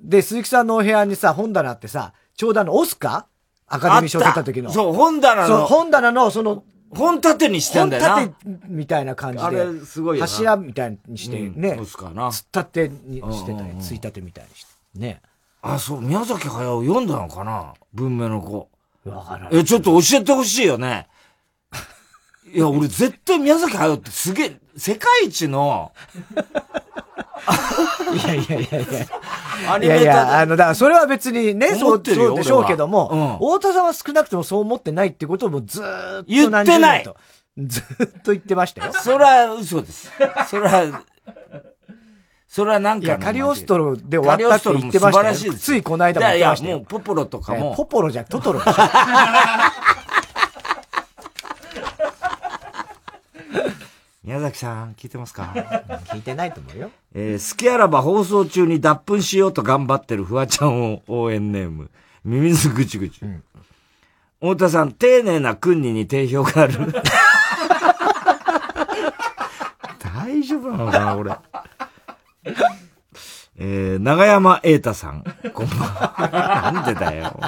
[0.00, 3.26] で、鈴木さんのお部屋にさ、本棚ってさ、ちょうどあの、オスカ？
[3.66, 4.72] アカデミー賞取った時の。
[4.72, 5.48] そう、本棚の。
[5.48, 8.14] そう、本棚の、その、本立てにしてんだよな。
[8.14, 9.44] 本立てみたいな感じで。
[9.44, 11.78] あれ、すごい柱みたいにしてね。
[11.80, 12.30] オスカな。
[12.32, 14.70] つったてにしてたり、ついたてみたいにして。
[14.98, 15.20] ね。
[15.62, 17.74] あ、そう、宮崎駿読んだのかな？
[17.92, 18.68] 文明の子。
[19.04, 19.58] わからない。
[19.58, 21.08] え、ちょっと教えてほしいよね。
[22.52, 25.92] いや、俺絶対宮崎駿ってすげえ、世界一の、
[28.12, 29.06] いやいやいやいや。
[29.78, 37.04] いやいや、あの、だからそれは別にね、そうでしょうけども、うん、太田さんは少なくともそう思ってないってことをもうずーっと言ってない
[37.58, 37.84] ずっ
[38.22, 38.92] と言ってましたよ。
[38.92, 40.10] それは嘘です。
[40.48, 41.02] それは、
[42.52, 43.06] それはなんか。
[43.06, 45.54] いや、カリオストロで終わったって言ってましたよ。
[45.54, 46.68] ついこの間も言ってましたよ。
[46.68, 47.76] いや、もうポポロとかも。
[47.76, 48.60] ポポロじゃ、トトロ
[54.24, 55.54] 宮崎さん、聞いてますか？
[56.08, 56.90] 聞いてないと思うよ。
[57.14, 61.88] えー、好きあらば放送中に脱粉しようと頑張ってるフワちゃんを応援ネーム。
[62.24, 63.20] ミミズぐちぐち。
[63.22, 63.44] うん、
[64.40, 66.74] 太田さん、丁寧な訓にに定評がある。
[70.02, 71.30] 大丈夫なのかな、俺。
[73.56, 75.24] えー、長山瑛太さん。
[75.52, 76.70] こんばんは。
[76.72, 77.38] なんでだよ。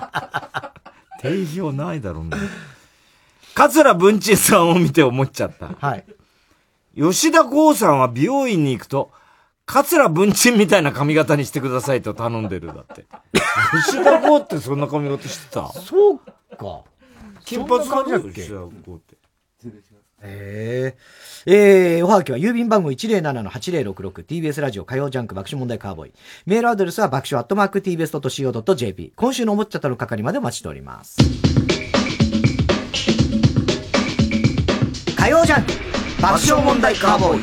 [1.21, 2.37] 定評ないだろうね。
[3.55, 5.69] 桂文珍さんを見て思っちゃった。
[5.69, 6.05] はい。
[6.95, 9.11] 吉田剛さんは美容院に行くと、
[9.65, 13.07] 桂文鎮みたいな髪型にしてくださいと頼んでるだって。
[13.87, 15.73] 吉田剛ってそんな髪型してた？
[15.73, 16.83] そうか。
[17.45, 18.67] 金髪だよ、吉田剛
[18.97, 19.17] って。
[20.23, 20.95] え
[21.47, 26.13] えー、えー、おはがきは郵便番号 107-8066TBS ラジオ火曜ジャンク爆笑問題カーボーイ。
[26.47, 29.13] メールアドレスは爆笑アットマーク TBS.CO.JP。
[29.17, 31.17] 今週のおもちゃたの係までお待ちしております。
[35.17, 35.73] 火曜ジャンク
[36.21, 37.43] 爆笑問題カーボーイ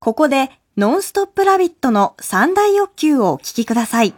[0.00, 4.14] ここでノンストップラビットの三大欲求をお聞きください。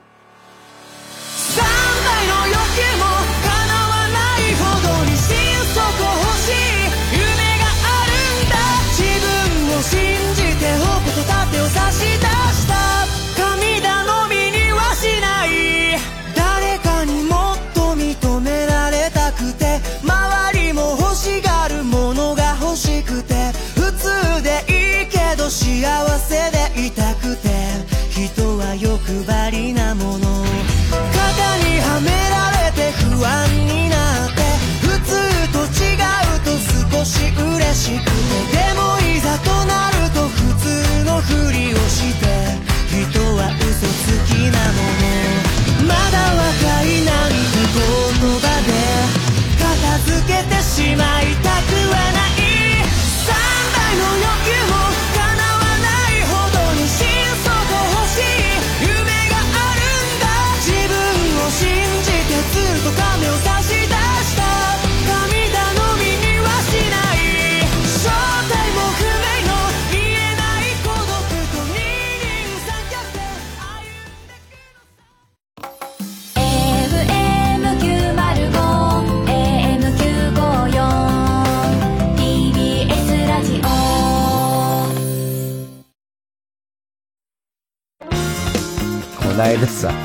[89.34, 89.96] こないださ、あっ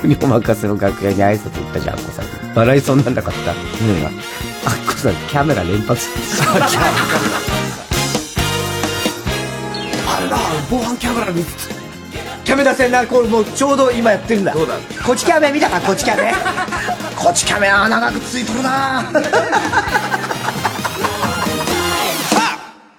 [0.00, 2.26] こにお任せの楽屋に挨拶行ったじゃん、あっこさん。
[2.56, 3.52] 笑いそうになんなかった。
[3.52, 3.56] うん。
[4.04, 4.12] あっ
[4.84, 6.52] こさん、キャメラ連発してた。
[10.16, 10.36] あれだ、
[10.68, 11.68] 防犯キャメラ見つ
[12.42, 14.52] キャメラ線な、これもうちょうど今やってるんだ。
[14.52, 14.74] そうだ。
[15.06, 16.34] こっちキャメ見たか、こっちキャメ。
[17.14, 19.04] こっちキャメは長くついとるな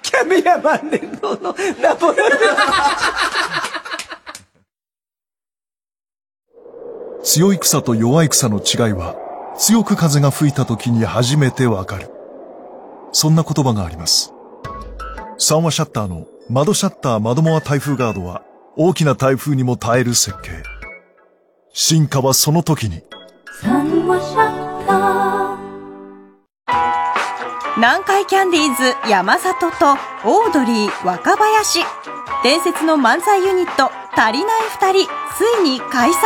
[0.02, 2.30] キャメラマン伝統のナポレオン。
[7.30, 9.18] 強い草と弱い草の違いは、
[9.58, 12.10] 強く風が吹いた時に初めてわかる。
[13.12, 14.32] そんな言葉があります。
[15.38, 18.44] 三話シャッターの窓シャッター窓モア台風ガードは、
[18.78, 20.52] 大きな台風にも耐える設計。
[21.74, 23.02] 進化はその時に。
[23.62, 25.58] 3話シャッター
[27.76, 29.92] 南海キャンディーズ山里と
[30.24, 31.80] オードリー若林
[32.42, 35.08] 伝説の漫才ユニット足りない二人
[35.38, 36.22] ついに解散。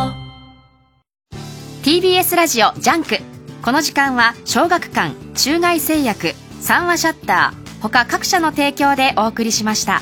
[1.82, 10.00] TBS ラジオジャンクこの時間は小学館中外製薬三話シャッター他各社の提供でお送りしました。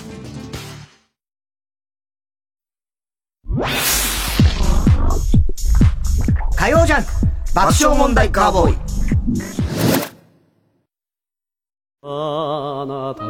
[6.56, 7.10] 火曜ジャンク
[7.54, 8.76] 爆笑問題カーボーイ。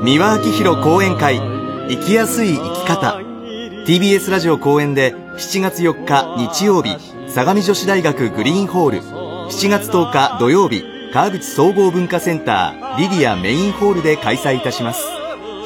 [0.02, 1.38] 三輪明宏講演会
[1.88, 3.20] 生きやすい生き方。
[3.86, 6.96] TBS ラジオ公演で7月4日日曜日
[7.28, 15.06] 相模女子大学グリーンホール7月10日土曜日川口総合文化センターリディアメインホールで開催いたします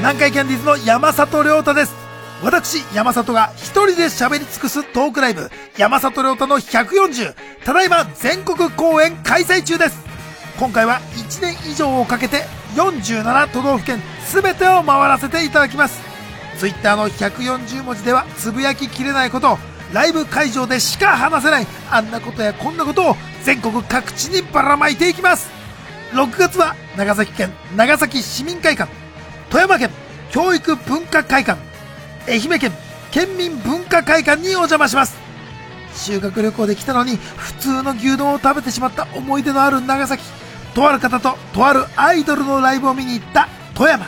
[0.03, 1.95] 南海キャンディーズの山里亮太です。
[2.43, 7.33] 私、山里が一人で喋り尽くすトークライブ、山里亮太の140、
[7.63, 9.97] ただいま全国公演開催中です。
[10.59, 12.43] 今回は1年以上をかけて
[12.75, 16.01] 47都道府県全てを回らせていただきます。
[16.57, 19.57] ツイッターの140文字ではつぶやききれないこと、
[19.93, 25.49] ライブ会場でしか話せないあんなことやこんなことを全国各地にばらまいていきます。
[26.11, 28.91] 6月は長崎県長崎市民会館、
[29.53, 29.91] 富山県
[30.31, 31.61] 教育文化会館、
[32.27, 32.71] 愛媛県
[33.11, 35.15] 県民文化会館にお邪魔します。
[35.93, 40.23] 修学旅行で来たのに普通の牛丼を食べてしまった思い出のある長崎。
[40.73, 44.07] とある方ととあるアイドルのライブを見に行った富山。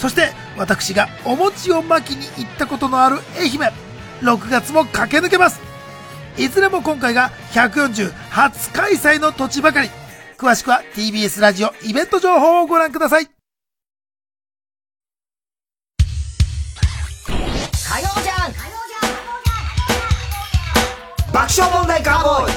[0.00, 3.72] そして私がお餅を巻きに行ったことのある愛媛。
[4.22, 5.60] 6月も駆け抜けます。
[6.36, 9.90] いずれも今回が140初開催の土地ばかり。
[10.36, 13.39] 詳しくは TBS ラジオイベント情報をご覧ください。
[21.40, 22.52] 爆笑問題カーボーイ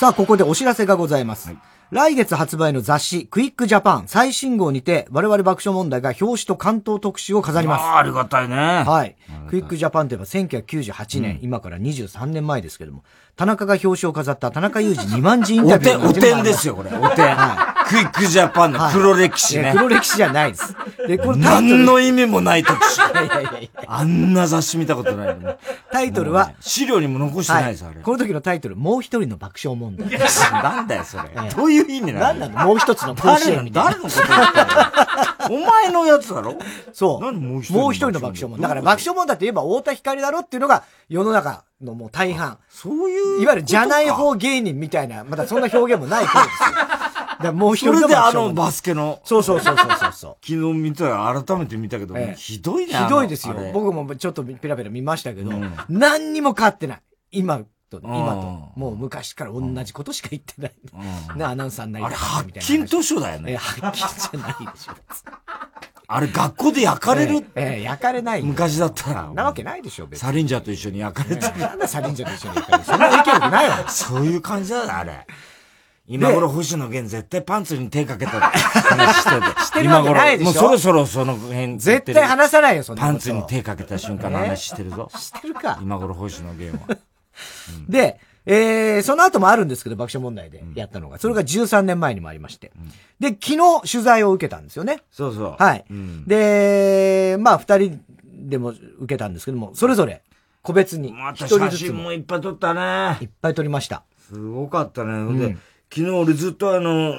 [0.00, 1.54] さあ、ここでお知らせがございます。
[1.90, 7.82] 来月発売の雑誌、クイックジャパン最新号にて、我々爆笑問題が表紙と関東特集を飾ります。
[7.82, 8.56] ああ、ありがたいね。
[8.56, 9.16] はい。
[9.50, 13.04] クイックジャパンといえば1998年、今から23年前ですけども、
[13.36, 16.88] 田中が表紙を飾った田中裕二2万字インタビューお点、お点ですよ、これ。
[16.88, 17.36] お点。
[17.92, 19.74] クイックジャパンの黒歴史ね。
[19.76, 20.74] 黒歴史じゃないです。
[21.06, 23.02] で、これ何の意味もない特集。
[23.86, 25.58] あんな雑誌見たことないね。
[25.92, 28.00] タイトルは、資料にも残してないです、あれ。
[28.00, 30.08] この時のタイトル、もう一人の爆笑問題。
[30.62, 31.24] なんだよ、それ。
[31.54, 32.20] どういう意味なの？
[32.20, 33.90] なんなのもう一つの甲子園みたいな。
[33.90, 35.64] 誰のこと言ってんの？
[35.64, 36.56] お前のやつだろ？
[36.92, 37.20] そう。
[37.20, 38.62] 何もう一人の爆笑問題？
[38.62, 42.58] だから爆笑問題って言えば太田光だろっていうのが世の中のもう大半。
[42.70, 43.42] そういう。
[43.42, 46.68] いわゆるじゃない方芸人みたいな、まだそんな表現もない頃ですよ。
[47.42, 49.20] だもう一人それであのバスケの。
[49.24, 50.36] そうそうそうそうそう。
[50.40, 52.94] 昨日見たら改めて見たけど、ひどいね。
[52.94, 53.54] ひどいですよ。
[53.72, 55.50] 僕もちょっとペラペラ見ましたけど、
[55.88, 57.02] 何にも変わってない。
[57.32, 57.58] 今
[57.90, 58.80] と、今と。
[58.80, 60.72] もう昔から同じことしか言ってない。
[61.36, 62.16] ね、アナウンサーになりたいな。
[62.18, 63.56] 発禁図書だよね。
[63.56, 64.92] 発禁じゃないでしょ。
[66.08, 67.46] あれ学校で焼かれる？
[67.54, 68.42] ええ、焼かれない。
[68.42, 69.30] 昔だったら。
[69.32, 70.26] なわけないでしょ、別に。
[70.26, 71.58] サリンジャーと一緒に焼かれてる。
[71.58, 73.88] なんでサリンジャーと一緒に焼かれてるそんな影響力ないわ。
[73.88, 75.26] そういう感じだよ、あれ。
[76.06, 79.42] 今頃星野源絶対パンツに手かけた話してる。
[79.64, 80.50] してるわけないでしょ？
[80.50, 81.78] もうそろそろその辺。
[81.78, 85.10] 絶対話さないよ、そんなパンツに手かけた瞬間の話してるぞ。
[85.16, 85.78] してるか。
[85.80, 86.98] 今頃星野源は。
[87.88, 91.18] で、えー、その後もあるんですけど、爆笑問題でやったのが。
[91.18, 92.72] それが13年前にもありまして。
[93.20, 95.02] で、昨日取材を受けたんですよね。
[95.12, 95.62] そうそう。
[95.62, 95.84] はい。
[96.26, 100.22] で、まあ、二人でも受けたんですけども、それぞれ
[100.62, 101.12] 個別に。
[101.12, 103.18] また写真もいっぱい撮ったね。
[103.20, 104.02] いっぱい撮りました。
[104.28, 105.38] すごかったね。
[105.38, 105.56] で、
[105.94, 107.14] 昨日俺ずっとあの、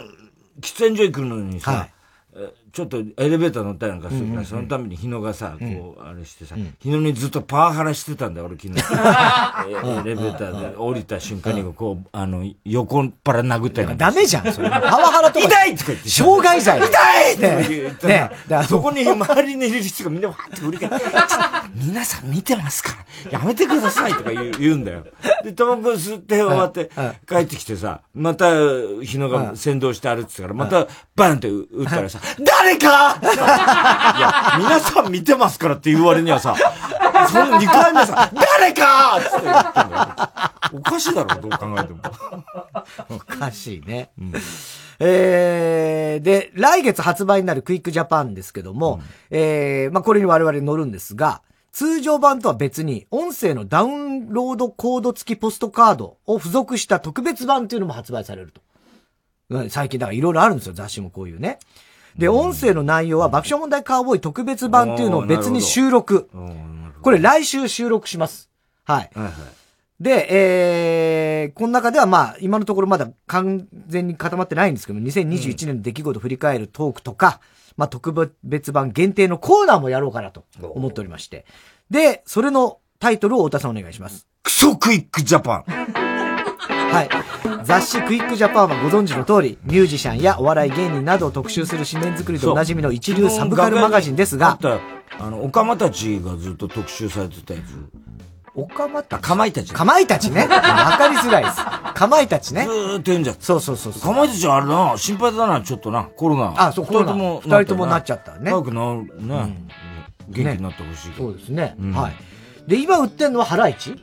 [0.59, 1.89] 喫煙所行くのにさ、
[2.73, 8.81] ちょっとエレベーター乗ったりなんかするから、そのために日野がさ、こう、あれしてさ、日野にずっとパワハラしてたんだよ、俺昨日。
[10.01, 14.71] エレベーターで降りた瞬間に、こう、あの、横っ腹殴ったりダメじゃん、それ。
[14.71, 15.45] パワハラとか。
[15.45, 16.09] 痛いとか言って。
[16.09, 16.79] 傷害罪。
[16.79, 18.07] 痛いって言って。
[18.07, 18.31] ね
[18.67, 21.05] そこに周りにいる人がみんなわーって振り返って、
[21.77, 22.95] 皆さん見てますか
[23.29, 25.05] ら、やめてくださいとか言う 言うんだよ。
[25.43, 26.89] で、タバコ吸って終わって、
[27.29, 28.49] 帰ってきてさ、また、
[29.03, 32.19] 日野が先導して歩いてたから、また、バンって撃ったらさ、
[32.63, 33.19] 誰か？
[33.21, 36.55] いや、皆さん見てますからって言う割にはさ、
[37.29, 39.17] その2回目さ、誰か？
[39.19, 40.79] って言ってんだよ。
[40.79, 41.99] おかしいだろ、どう考えても。
[43.09, 44.11] おかしいね。
[44.99, 51.41] えー、で、来月発売になるクイックジャパンですけども、えー、まあ、これに我々乗るんですが、
[51.71, 58.61] 通常版とは別に、音声のダウンロードコード付きポストカードを付属した特別版っていうのも発売されると。
[59.69, 61.59] 最近、だからいろいろあるんですよ、雑誌もこういうね。
[62.17, 66.29] で、音声の内容は爆笑問題カーボーイ特別版っていうのを別に収録。
[67.01, 68.49] これ来週収録します。
[68.85, 69.09] はい。
[69.99, 77.39] で、えー、この中ではまあ、今のところまだ完全に固まってないんですけど、2021年の出来事を振り返るトークとか、
[77.77, 81.45] まあ特別版限定のコーナーもやろうかなと思っておりまして。
[81.89, 84.27] で、それのタイトルを太田さんお願いします。
[84.43, 85.63] クソクイックジャパン。
[85.67, 87.52] はい。
[87.73, 94.59] 雑誌クイックジャパンはご存知の通り、ミュージシャンやお笑い芸人などを特集する紙面作りでおなじみの一流サブカルマガジンですが、
[95.19, 97.63] あの、オカマたちがずっと特集されてたやつ。
[98.53, 99.21] オカマたち？
[99.23, 99.73] かまいたち。
[99.73, 100.45] かまいたちね。
[100.45, 101.55] わかりづらいです。
[101.95, 102.65] かまいたちね。
[102.65, 103.43] ずーっと読んじゃった。
[103.43, 103.93] そうそうそう。
[103.93, 106.53] かまいたちはあれだな、心配だな、ちょっとな、コロナ。
[106.55, 107.13] あ、そう、コロナ。
[107.15, 108.51] 二人ともなっちゃったね。
[108.51, 109.57] 早くなる、ね。
[110.29, 111.13] 元気になってほしい。
[111.17, 111.75] そうですね。
[111.95, 112.69] はい。
[112.69, 113.95] で、今売ってんのはハライチ？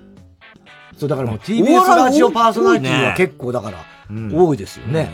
[1.00, 3.78] そう、だからもう TBS ラジオパーソナリティは結構だから、
[4.32, 5.10] 多いですよね。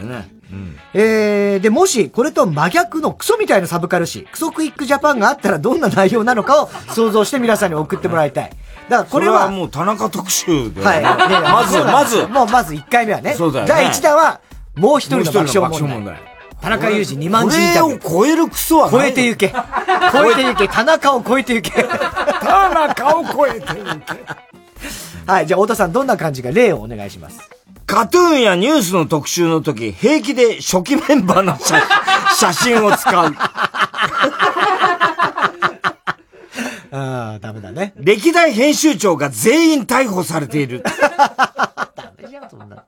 [0.95, 8.51] えー、で、もし、これと真逆のクソみたいなサブカル誌、クソクイックジャパンがあったらどんな内容なのかを想像して皆さんに送ってもらいたい。
[8.89, 9.49] だからこれは。
[9.49, 10.83] もう田中特集で。
[10.83, 11.03] はい。
[11.03, 12.27] まず、まず。
[12.27, 13.35] もうまず1回目はね。
[13.35, 14.41] そうだよ第1弾は、
[14.75, 16.37] もう一人の爆笑問題。
[16.61, 19.53] 田中裕二2万人インを超えるクソは超えてゆけ。
[20.13, 20.69] 超えてゆけ。
[20.69, 21.71] 田中を超えてゆけ。
[21.71, 24.46] 田中を超えてゆけ。
[25.27, 25.47] はい。
[25.47, 27.41] じゃあ、太田さん、どんな感じか例をお願いします。
[27.85, 31.81] カトゥーンやニュースの特集の時、平気で初期メンバーの写
[32.39, 33.35] 写真を使う。
[36.93, 37.93] ああ、ダメだね。
[37.97, 40.83] 歴代編集長が全員逮捕されている。
[40.83, 42.85] ダメじゃん、そんな。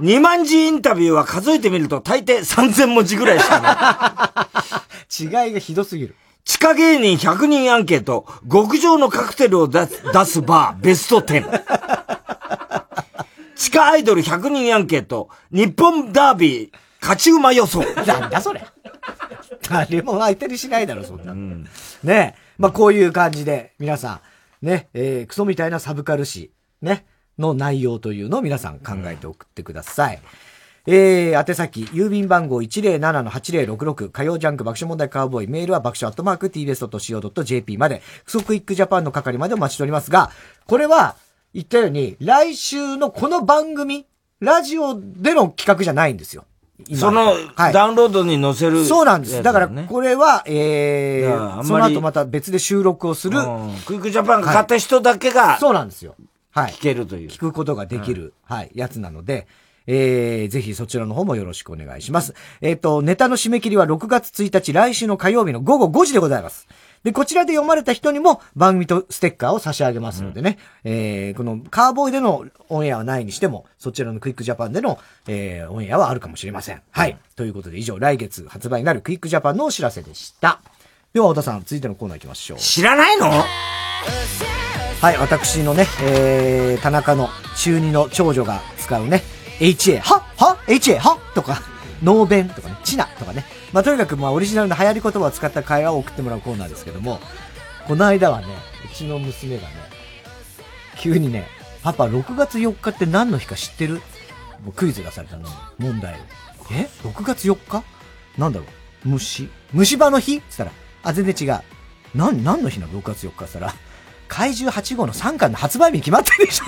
[0.00, 5.44] 2万字インタビューは数えてみると大抵3000文字ぐらいしかない。
[5.46, 6.14] 違いがひどすぎる。
[6.48, 11.62] 地下芸人100人アンケート、極上のカクテルを出す出すバーベスト10。
[13.54, 16.72] 地下アイドル100人アンケート、日本ダービー
[17.02, 17.80] 勝ち馬予想。
[18.06, 18.64] なんだそれ。
[19.68, 21.34] 誰も相手にしないだろ、そんな。
[22.02, 24.22] ねまあこういう感じで、皆さ
[24.62, 27.04] ん、ね、えー、クソみたいなサブカル誌、ね、
[27.38, 30.20] の内容というのを皆さん考えて送ってください。
[30.90, 40.30] えー、宛先、郵便番号107-8066、火曜ジャンク爆笑問題カーボーイ、メールは爆笑アットマーク tbs.co.jp まで、クソクイックジャパンの係までお待ちしておりますが、
[40.66, 41.16] これは、
[41.52, 44.06] 言ったように、来週のこの番組、
[44.40, 46.46] ラジオでの企画じゃないんですよ。
[46.94, 49.42] その、はいダウンロードに載せる、そうなんです。
[49.42, 53.36] だから、これは、えー、だからあんまりその後また別で収録をする。
[53.84, 56.14] クイックジャパンが買った人だけが、そうなんですよ。
[56.50, 56.72] はい。
[56.72, 57.28] 聞けるという。
[57.28, 59.46] 聞くことができる、はい、やつなので、
[59.88, 62.34] えー、ぜひそちらの方もよろしくお願いします。
[62.60, 66.68] えっ、と、ネタの締め切りは6月1日、来週の火曜日の午後5時でございます。
[67.04, 76.82] で、こちらで読まれた人にも番組とステッカーを差し上げますのでね、えー、このカーボーイでのオンエアはないにしても、そちらのクイックジャパンでの、えー、オンエアはあるかもしれません。
[76.90, 77.16] はい。
[77.34, 80.60] ということで以上、来月発売になるクイックジャパンのお知らせでした。
[81.14, 82.58] では、小田さん、続いてのコーナー行きましょう。
[82.58, 83.30] 知らないの？
[85.00, 89.22] はい、私のね、えー、田中の中二の長女が使うね、
[89.58, 91.60] HA、はは ?HA、はとか、
[92.02, 93.44] ノーベンとかね、チナとかね。
[93.72, 97.20] まあ、とにかく、まあ、オリジナルの流行り言葉を使った会話を送ってもらうコーナーですけども、
[97.86, 98.46] この間はね、
[98.84, 99.68] うちの娘がね、
[100.96, 101.46] 急にね、
[101.82, 103.94] パパ、6月4日って何の日か知ってる？
[104.64, 105.48] もうクイズ出されたの、
[105.78, 106.16] 問題を。
[106.72, 107.84] え ?6 月4日？
[108.36, 108.66] なんだろ
[109.04, 109.48] う虫？
[109.72, 110.36] 虫歯の日？
[110.36, 111.62] って言ったら、あ、全然違う。
[112.18, 113.74] なん、何の日なの ?6 月4日って言ったら、
[114.28, 116.64] 怪獣8号の3巻の発売日に決まってるでしょ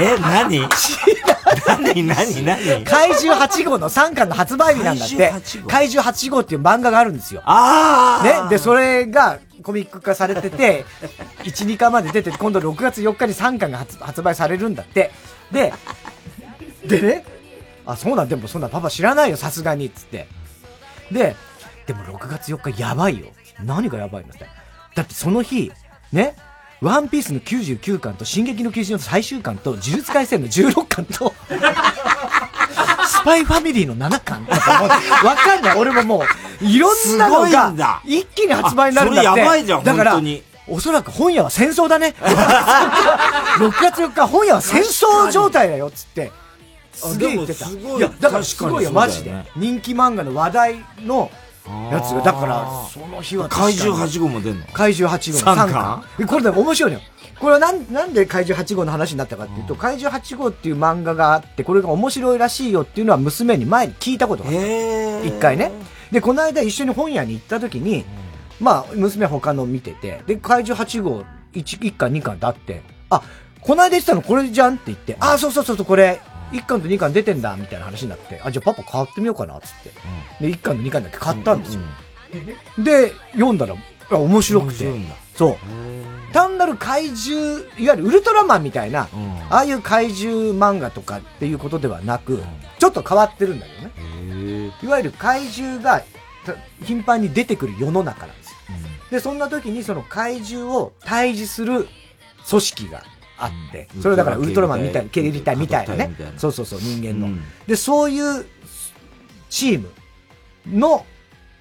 [0.00, 0.60] え、え、何？
[1.66, 2.84] 何何何？
[2.84, 5.32] 怪獣8号の3巻の発売日なんだって。
[5.68, 6.40] 怪獣8号？
[6.40, 7.42] っていう漫画があるんですよ。
[7.44, 8.50] あね。
[8.50, 10.84] で、それがコミック化されてて、
[11.44, 15.10] 1、2巻まで出てて、今度6月4日に3巻が発発売されるんだって。
[15.52, 15.72] で、
[16.86, 17.24] でね、
[17.86, 20.26] あ、そうなん、でもそんなパパ知らないよ、さすがに、つって。
[21.10, 21.36] で、
[21.86, 23.28] でも6月4日やばいよ。
[23.64, 24.46] 何がやばいんだって。
[24.94, 25.72] だってその日、
[26.12, 26.36] ね、
[26.80, 31.34] ワンピースの99巻と、進撃の巨人の最終巻と、呪術廻戦の16巻と、
[33.06, 34.82] スパイファミリーの7巻とか
[35.24, 35.76] わかんない。
[35.76, 36.24] 俺もも
[36.62, 39.28] う、いろんなのが、一気に発売になるんだって。
[39.28, 40.20] あそれやばいじゃんだから
[40.70, 42.14] おそらく本屋は戦争だね。
[42.20, 46.30] 6月4日、本屋は戦争状態だよ、つって。
[46.92, 47.66] すげえ言ってた。
[47.68, 49.32] いいや、だからすごいよ、マジで。
[49.56, 51.30] 人気漫画の話題の
[51.90, 54.66] やつが、だから、その日は怪獣8号も出んの？
[54.72, 56.04] 怪獣8号の三3巻。
[56.20, 57.04] えこれでも面白いのよ。
[57.38, 65.24] これはなん、なんで怪獣8号の話になったかっていうと、怪獣8号っていう漫画があって、これが面白いらしいよっていうのは娘に前に聞いたことがあった。
[65.24, 65.70] 一回ね。
[66.10, 68.04] で、この間一緒に本屋に行った時に、
[68.60, 73.22] まあ、娘は他の見てて、で、怪獣8号 1, 1巻2巻ってあって、あ、
[73.60, 76.20] この間言ってたのこれじゃんって言って、あ、そうそうそうそう、これ、
[76.52, 79.90] 1巻と2巻出てんだ、みたいな話になって、あ、じゃあパパ買ってみようかな、つって。
[80.40, 81.82] で、1巻と2巻だけ買ったんですよ。
[82.78, 83.74] で、読んだら、
[84.10, 84.90] あ面白くて。
[85.34, 85.56] そう。
[86.32, 89.08] 単なる怪獣、いわゆるウルトラマンみたいな、
[89.50, 92.42] ああいう怪獣漫画とかっていうことではなく、
[92.78, 94.72] ちょっと変わってるんだけどね。
[94.82, 96.02] いわゆる怪獣が
[96.44, 98.56] た頻繁に出てくる世の中なんですよ。
[99.10, 101.88] で、そんな時にその怪獣を退治する
[102.48, 103.02] 組織が
[103.38, 107.28] あって、それだからウルトラマンみたいな、ケリリ隊みたいなねそうそうそう、人間の。
[107.66, 108.44] で、そういう
[109.48, 109.90] チーム
[110.66, 111.06] の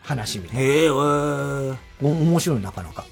[0.01, 0.61] 話みたいな。
[0.63, 3.05] へえ、お面白い、なかなか。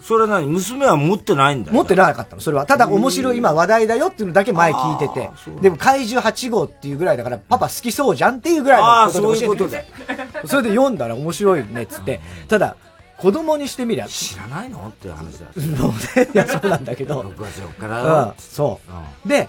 [0.00, 0.46] それ何？
[0.46, 2.64] 娘は持ってないんだ持ってなかったの、それは。
[2.64, 5.30] ただ面白い今話題だよっていうのだけ前聞いてて。
[5.60, 10.46] でも怪獣8号っていうぐらいだから、パパ好きそうじゃんっていうぐらいのああ、ことそういうことで教えでて。
[10.46, 12.20] それで読んだら面白いねっつって。
[12.46, 12.76] ただ、
[13.18, 14.06] 子供にしてみりゃ。
[14.08, 14.88] 知らないの？
[14.88, 15.46] って話だ。
[15.82, 17.20] もうねいや、そうなんだけど。
[17.22, 18.34] 6月4日だうんよ。
[18.38, 18.80] そ
[19.24, 19.28] う。
[19.28, 19.48] で、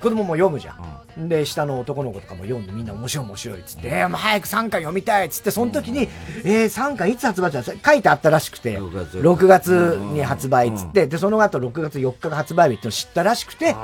[0.00, 0.72] 子供も読むじゃ
[1.16, 1.28] ん。
[1.28, 6.08] で、下の男の子とかも読んでみんな面白い面白いっつって、えー、もう早く3巻読みたいっつって、その時に、
[6.44, 7.72] えー、3巻いつ発売だった？
[7.92, 13.74] 書いてあったらしくて、6月に発売っつって、で、その後6月4日が発売日って知ったらしくて、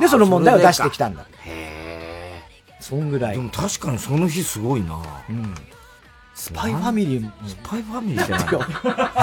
[0.00, 1.24] で、その問題を出してきたんだ。
[1.46, 2.42] へ
[2.80, 3.36] そんぐらい。
[3.36, 4.98] でも確かにその日すごいな。
[5.30, 5.54] うん。
[6.36, 7.30] スパイファミリー。
[7.46, 8.40] スパイファミリーってなん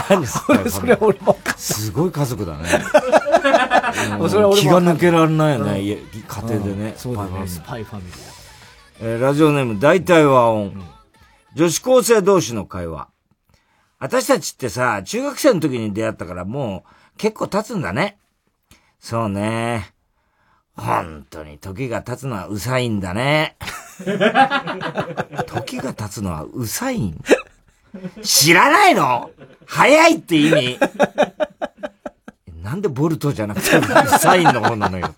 [0.10, 0.28] 何何？
[0.28, 2.70] スパイファミリーそれ俺もすごい家族だね。
[2.70, 6.94] 気が抜けられないよね、うん家家庭でね。
[6.98, 8.16] そうだね、スパイファミリー。
[9.02, 10.82] えーラジオネーム大体和音。
[11.56, 13.10] 女子高生同士の会話。
[14.00, 18.18] 私たちってさ、中学生の時に出会ったからもう結構経つんだね。
[19.00, 19.94] そうね。
[20.78, 23.58] 本当に時が経つのはうさいんだね。
[25.48, 27.22] 時が経つのはうさいん？
[28.22, 29.32] 知らないの？
[29.66, 30.80] 早いって意味？
[32.64, 33.82] なんでボルトじゃなくてウ
[34.20, 35.14] サインの方なのよ？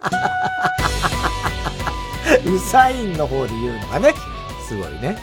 [2.46, 4.14] ウサインの方で言うのがね、
[4.68, 5.18] すごいね。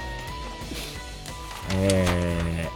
[1.72, 2.68] え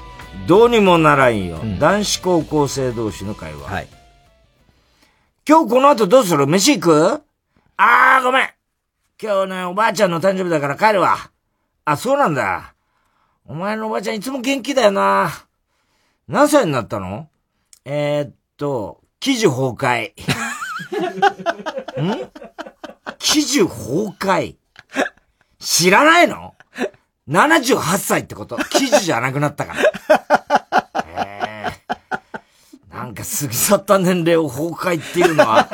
[0.44, 1.60] ー、どうにもならんよ。
[1.78, 3.86] 男子高校生同士の会話。
[5.46, 6.46] 今日この後どうする？
[6.46, 7.22] 飯行く？
[7.76, 8.48] あー、ごめん。
[9.24, 11.16] 今日ね、おばあちゃんの誕生日だから帰るわ。
[11.86, 12.74] あ、そうなんだ。
[13.46, 15.30] お前のおばあちゃんいつも元気だよな。
[16.28, 17.30] 何歳になったの？
[17.86, 20.10] えー、っと、記事崩壊。
[22.02, 22.30] ん？
[23.16, 24.56] 記事崩壊？
[25.58, 26.54] 知らないの
[27.26, 28.58] ?78 歳ってこと。
[28.68, 29.80] 記事じゃなくなったから。
[31.06, 35.66] えー、なんか過ぎ去った年齢を崩壊っていうのは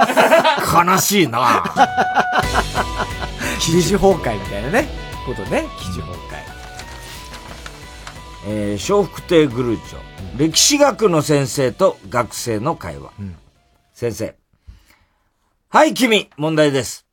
[0.86, 1.64] 悲しいな。
[3.60, 4.88] 記事崩壊みたいなね。
[5.26, 5.64] ことね。
[5.78, 6.40] 記事崩壊。
[8.46, 9.98] えー、笑福亭グルーチョ、
[10.32, 13.12] うん、歴史学の先生と学生の会話。
[13.18, 13.36] うん、
[13.92, 14.34] 先生。
[15.68, 17.06] はい、君、問題です。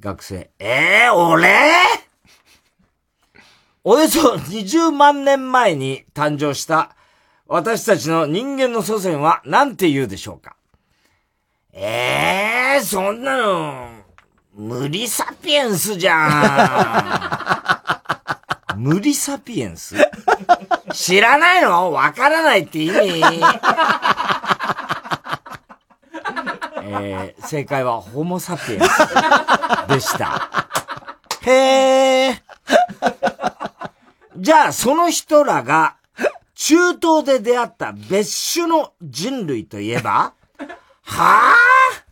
[0.00, 0.50] 学生。
[0.60, 1.48] えー、俺？
[3.84, 6.94] およそ20万年前に誕生した
[7.48, 10.54] 私たちの人間の祖先は何て言うでしょうか？
[11.72, 13.88] ええー、そんなの、
[14.54, 17.82] 無理サピエンスじゃ
[18.76, 18.80] ん。
[18.80, 19.96] 無理サピエンス？
[20.92, 21.90] 知らないの？
[21.92, 23.22] わからないって意味？
[26.84, 28.88] えー、正解はホモサピエンス
[29.88, 30.50] でした。
[31.42, 32.42] へー。
[34.36, 35.96] じゃあ、その人らが、
[36.54, 40.34] 中東で出会った別種の人類といえば？
[41.04, 42.02] はぁ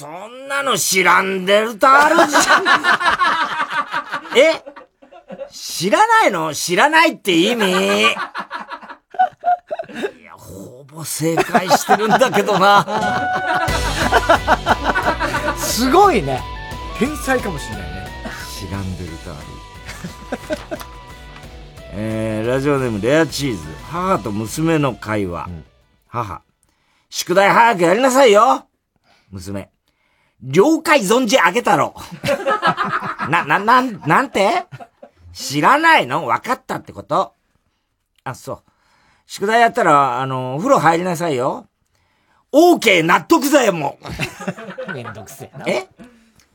[0.00, 2.64] そんなの知らんでるとあるじゃん。
[4.34, 4.64] え？
[5.50, 6.54] 知らないの？
[6.54, 7.66] 知らないって意味？
[7.70, 8.04] い
[10.24, 13.66] や、ほぼ正解してるんだけどな。
[15.58, 16.40] すごいね。
[16.98, 18.06] 天才かもしれないね。
[18.58, 19.40] 知らんでるとある。
[21.92, 23.58] えー、ラジオネームレアチーズ。
[23.90, 25.44] 母と娘の会話。
[25.46, 25.62] うん、
[26.06, 26.40] 母。
[27.10, 28.66] 宿題早くやりなさいよ
[29.30, 29.68] 娘。
[30.42, 31.94] 了解存じ上げたろ。
[33.28, 34.64] な、な、なん、なんて？
[35.32, 36.26] 知らないの？
[36.26, 37.34] 分かったってこと？
[38.24, 38.62] あ、そう。
[39.26, 41.66] 宿題やったら、あの、お風呂入りなさいよ。
[42.52, 43.02] OK!
[43.04, 43.98] 納得だよ、も
[44.88, 44.92] う。
[44.92, 45.64] めんどくせえな。
[45.66, 45.88] え？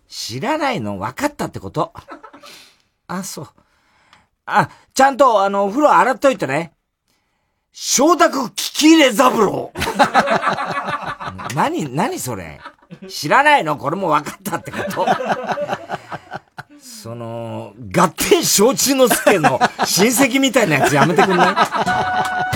[0.08, 1.00] 知らないの？
[1.00, 1.94] 分かったってこと？
[3.08, 3.48] あ、そう。
[4.46, 6.74] あ、ちゃんと、あの、お風呂洗っといてね。
[7.72, 9.72] 承諾聞き入れ三郎。
[11.56, 12.60] 何、何それ？
[13.08, 13.78] 知らないの？
[13.78, 15.06] これも分かったってこと
[16.80, 21.56] その、合点承知の助の親戚みたいなやつやめてくんない？
[21.56, 22.52] あ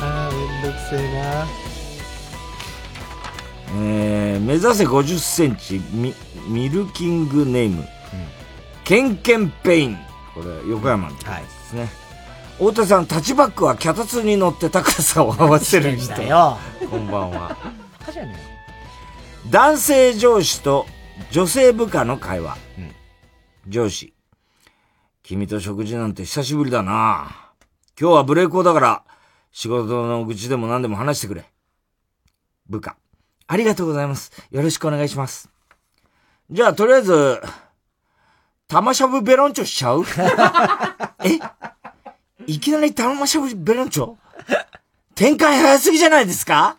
[0.00, 1.46] あ、めんどくせえな。
[3.74, 6.14] えー、目指せ50センチミ、
[6.46, 7.86] ミルキングネーム。
[8.84, 9.96] ケンケンペイン。
[10.34, 11.24] これ、横山です
[11.74, 11.80] ね。
[11.80, 11.90] はい、
[12.58, 16.58] 太田さん、タッチバックは脚立に乗って高さを合わせるんだよ。
[16.88, 17.56] こんばんは。
[19.50, 20.86] 男性上司と
[21.30, 22.56] 女性部下の会話。
[22.78, 22.92] うん、
[23.68, 24.14] 上司。
[25.22, 27.50] 君と食事なんて久しぶりだな。
[28.00, 29.02] 今日はブレイクだから、
[29.50, 31.44] 仕事の愚痴でも何でも話してくれ。
[32.68, 32.96] 部下。
[33.48, 34.30] ありがとうございます。
[34.50, 35.50] よろしくお願いします。
[36.50, 37.42] じゃあ、とりあえず、
[38.68, 40.04] 玉しゃぶベロンチョしちゃう？
[41.24, 41.38] え？
[42.46, 44.16] いきなり玉しゃぶベロンチョ
[45.14, 46.78] 展開早すぎじゃないですか？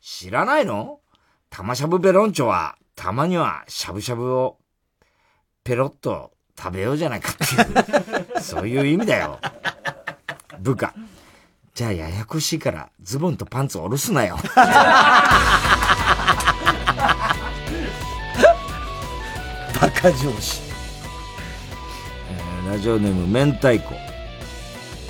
[0.00, 1.00] 知らないの？
[1.50, 4.58] 玉しゃぶベロンチョは、たまにはしゃぶしゃぶを
[5.62, 9.38] ペロッと食べようじゃないかっていう、そういう意味だよ。
[10.58, 10.94] 部下。
[11.74, 14.38] じゃあややこしいからズボンとパンツ下ろすなよ。
[19.80, 20.60] バカ上司。
[22.68, 24.09] ラジオネーム明太子。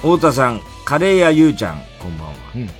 [0.03, 2.35] 太田さん、カレー屋ゆうちゃん、こんばんは。
[2.55, 2.71] うん、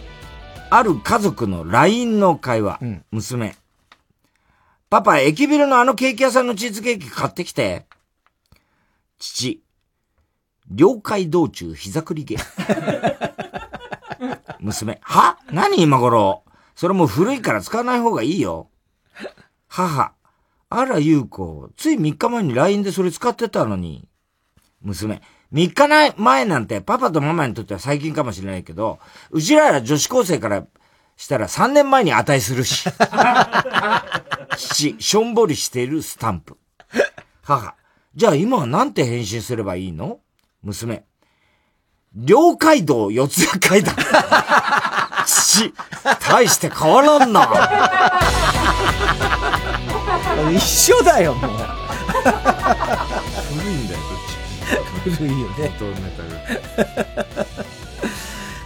[0.71, 3.57] ある家族の LINE の会話、うん、娘。
[4.89, 7.85] パパ、駅ビルのあのケーキ屋さんのチーズケーキ買ってきて。
[9.19, 9.63] 父、
[10.71, 12.37] 了解道中膝くり毛。
[14.59, 15.37] 娘、は？
[15.53, 16.43] 何今頃？
[16.75, 18.71] それも古いから使わない方がいいよ。
[19.69, 20.15] 母、
[20.71, 24.09] あら、ゆうこ、つい3日前に LINE でそれ使ってたのに。
[24.81, 25.21] 娘。
[25.53, 29.01] 3日ない前なんてパパとママにとっては最近かもしれないけど、
[29.31, 30.65] うちら女子高生から
[31.17, 32.89] したら3年前に値するし。
[34.57, 36.57] 父、しょんぼりしているスタンプ。
[37.43, 37.75] 母、
[38.15, 40.21] じゃあ今はなんて返信すればいいの？
[40.63, 41.05] 娘。
[42.15, 43.95] 両街道四谷階段。
[45.27, 45.73] 父、
[46.29, 47.49] 大して変わらんな。
[50.53, 50.61] 一
[50.93, 51.51] 緒だよ、もう。
[55.05, 55.71] 古いよ、古いよね。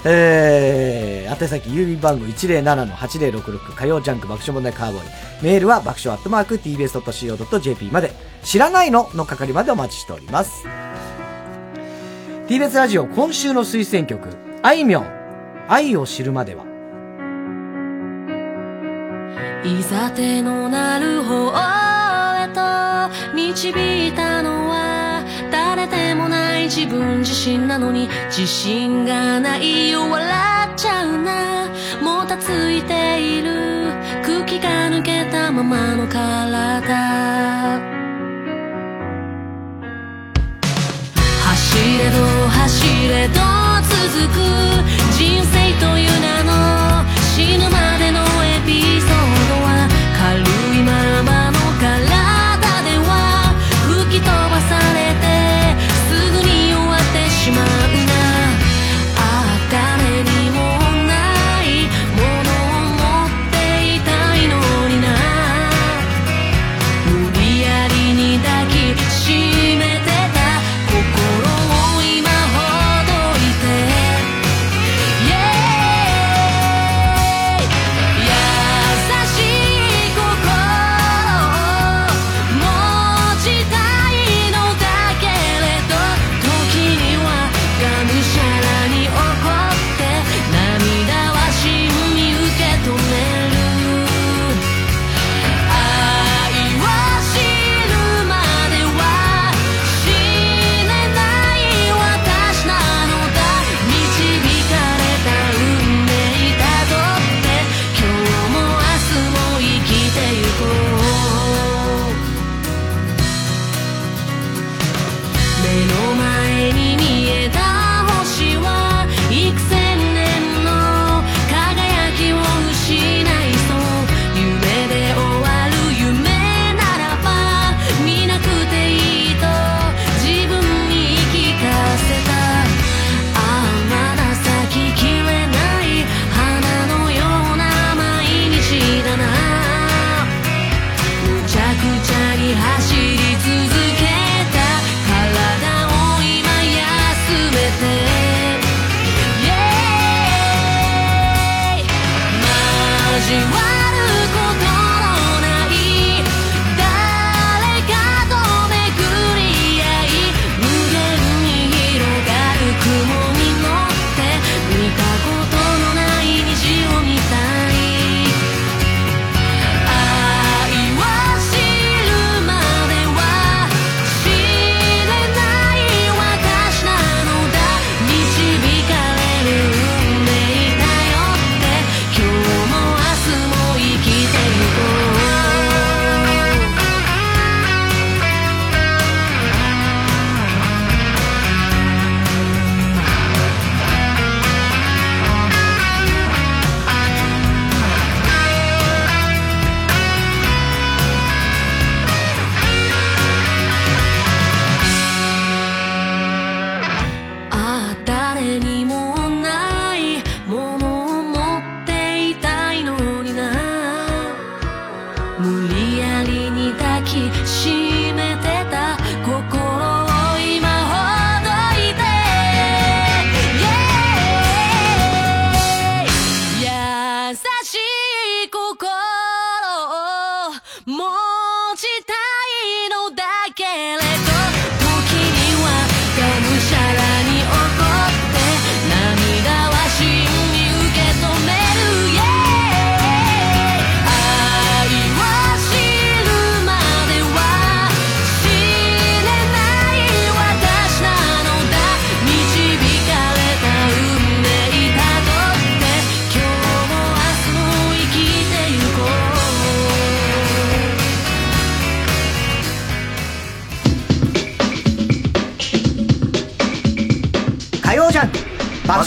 [0.06, 5.06] えー、宛先郵便番号107-8066火曜ジャンク爆笑問題カーボーイ。
[5.42, 8.12] メールは爆笑アットマーク tbs.co.jp まで、
[8.42, 10.66] 知らないのの係までお待ちしております。
[12.48, 14.28] TBS ラジオ今週の推薦曲、
[14.62, 15.06] あいみょん、
[15.68, 16.64] 愛を知るまでは。
[19.64, 21.50] いざ手のなる方
[22.36, 24.63] へと導いたの
[26.76, 31.68] 自分自身なのに自信がないよ笑っちゃうな
[32.02, 33.92] もたついている
[34.24, 37.78] 空気が抜けたままの体
[41.44, 43.34] 走れど走れど
[43.86, 44.42] 続く
[45.16, 46.50] 人生という名の
[47.36, 49.13] 死ぬまでのエピソード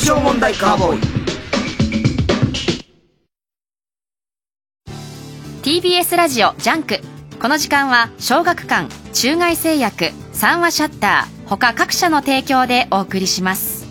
[0.08, 1.00] 爆笑問題カーボーイ
[5.64, 7.00] TBS ラジオジャンク
[7.42, 13.86] この時間は小学館中外製薬三和シャッター他各社の提供でお送りします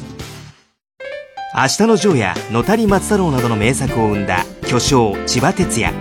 [1.55, 5.95] 明日のジョーやのたり松太郎などの名作を生んだ巨匠千葉哲也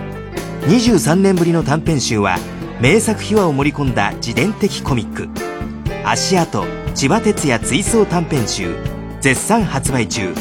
[0.66, 2.38] 23年ぶりの短編集は
[2.80, 5.28] 名作秘話を盛り込んだ自伝的コミック
[6.08, 6.64] 「足跡
[6.94, 8.74] 千葉哲也追想短編集」
[9.20, 10.34] 絶賛発売中。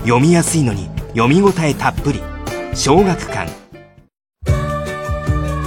[0.00, 2.20] 読みやすいのに読み応えたっぷり。
[2.74, 3.50] 小学館。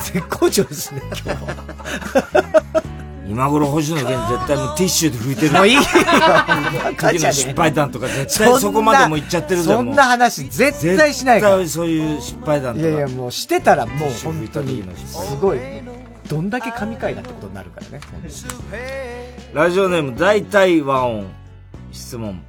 [0.00, 1.40] 絶好調ですね、今日。
[3.26, 5.52] 今頃星野源絶対もうティッシュで拭いてる。
[5.52, 5.82] もういいよ
[6.98, 9.76] 時の失敗談とか絶対そこまでも行っちゃってるじゃん。
[9.78, 11.58] そんな話絶対しないから。
[11.58, 12.86] 絶対そういう失敗談とか。
[12.86, 15.58] いやいや、もうしてたらもう本当に、すごい、
[16.28, 18.00] どんだけ神回だってことになるからね。
[19.52, 21.26] ラジオネーム大体和音。
[21.92, 22.42] 質問。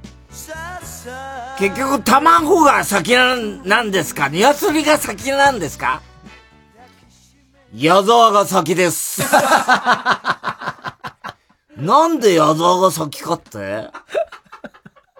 [1.58, 4.28] 結局卵が先なんなんですか？
[4.28, 6.02] 鶏が先なんですか？
[7.74, 9.22] 矢沢が先です。
[11.76, 13.90] なんで矢沢が先かって？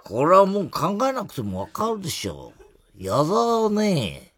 [0.04, 2.52] これはもう考えなくてもわかるでしょ。
[2.96, 4.32] 矢沢はね、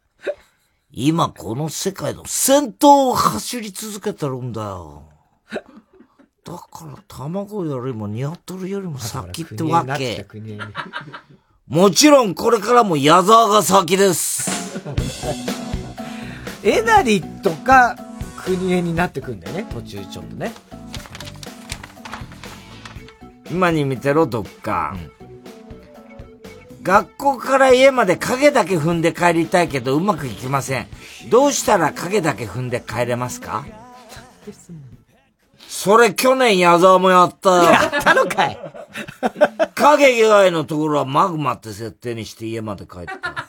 [0.91, 5.03] 今この世界の先頭を走り続けてるんだよ。
[6.45, 10.27] だから卵よりも鶏よりも先ってわけ。
[11.69, 14.51] もちろんこれからも矢沢が先です。
[16.65, 17.97] えなりとか、
[18.45, 20.53] 国枝になってくんだよね、途中ちょっとね。
[23.51, 24.97] 今に見てろ、どっか。
[26.83, 30.87] 学校から家まで影だけ踏んで帰りたいけどうまくいきません。
[31.29, 33.65] どうしたら影だけ踏んで帰れますか？
[35.69, 37.65] それ去年矢沢もやったよ。
[37.65, 38.59] やったのかい
[39.75, 43.49] 影以外のところはマグマって設定にして家まで帰った。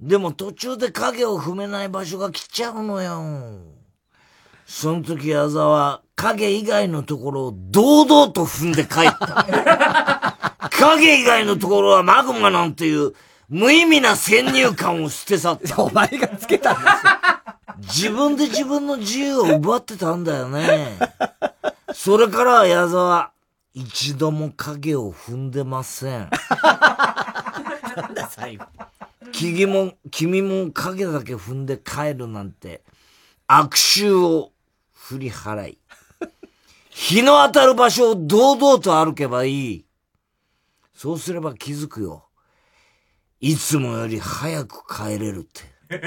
[0.00, 3.22] でも途中で影を踏めない場所が来ちゃうのよ。
[4.66, 10.68] その時矢沢は影以外のところを堂々と踏んで帰った。
[10.70, 13.12] 影以外のところはマグマなんていう
[13.48, 15.82] 無意味な先入観を捨て去った。
[15.82, 17.12] お前がつけたんですよ。
[17.80, 20.98] 自分で自分の自由を奪ってたんだよね。
[21.92, 23.32] それからは矢沢、
[23.74, 26.30] 一度も影を踏んでません。
[27.96, 28.64] なんだ最後。
[29.32, 32.82] 君も、君も影だけ踏んで帰るなんて、
[33.48, 34.52] 悪臭を
[34.92, 35.78] 振り払い、
[36.88, 39.84] 日の当たる場所を堂々と歩けばいい。
[40.94, 42.26] そうすれば気づくよ。
[43.40, 45.74] いつもより早く帰れるって。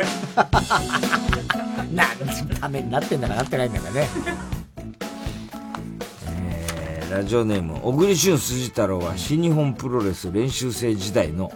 [1.94, 4.57] なんのためになってんだかなってないんだからね。
[7.18, 11.52] えーラジオネーム、小栗旬辻太郎は新日本プロレス練習生時代の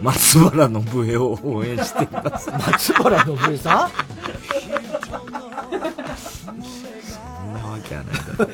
[0.00, 2.50] 松原信江を応援しています。
[2.56, 3.90] 松原信江さん？
[7.04, 8.50] そんなわけはないだろ。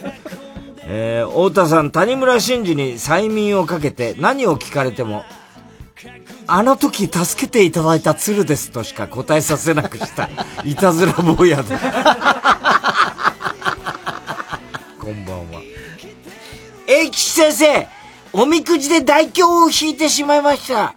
[0.92, 5.24] えー、太田さん、谷村新司に催眠をかけて何を聞かれても、
[6.48, 10.28] あの時助けていただいた鶴ですとしか答えさせなくした、
[10.64, 11.76] いたずら坊やで。
[14.98, 15.60] こんばんは。
[16.92, 17.88] えい、岸先生、
[18.32, 20.94] おみくじで大凶を引いてしまいました。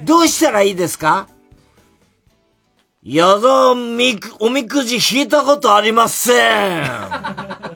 [0.00, 1.26] どうしたらいいですか？
[3.02, 6.84] やだ、みく、おみくじ引いたことありません。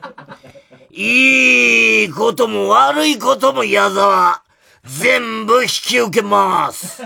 [0.91, 4.41] いいことも悪いことも矢沢。
[4.85, 7.03] 全部引き受けます。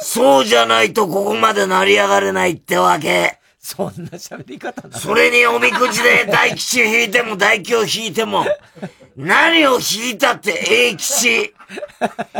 [0.00, 3.38] そうじゃないとここまで成り上がれないってわけ。
[3.64, 4.98] そんな喋り方なの？
[4.98, 8.44] それにおみくじで大吉引いても大凶引いても、
[9.16, 11.54] 何を引いたって英吉。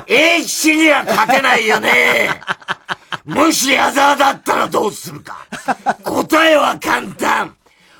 [0.07, 2.29] 英吉には勝てないよね。
[3.25, 5.47] もし矢沢だったらどうするか。
[6.05, 7.57] 答えは簡単。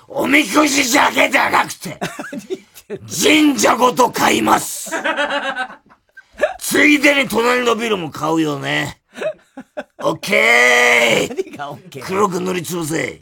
[0.07, 1.99] おみくじだけじゃなくて、
[3.25, 4.91] 神社ごと買います。
[6.61, 9.01] ついでに隣のビルも買うよね。
[10.07, 12.05] オッケー何がオッケー？
[12.05, 13.21] 黒く塗りつぶせ。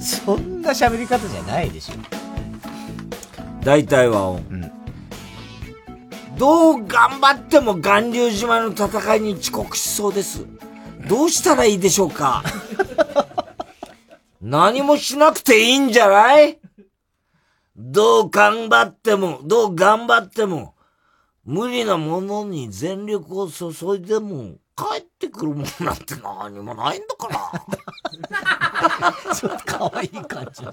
[0.00, 1.94] そんな喋り方じゃないでしょ。
[3.62, 4.42] 大体は音。
[6.36, 10.46] どう頑張っても巌流島の戦いに遅刻しそうです。
[11.08, 12.42] どうしたらいいでしょうか？
[14.40, 16.58] 何もしなくていいんじゃない？
[17.76, 20.74] どう頑張っても、どう頑張っても、
[21.50, 27.50] 無理なものに全力を注いでも、帰ってくるものなんて何もないんだか
[29.26, 29.34] ら。
[29.34, 30.70] ちょっと可愛い感じ帰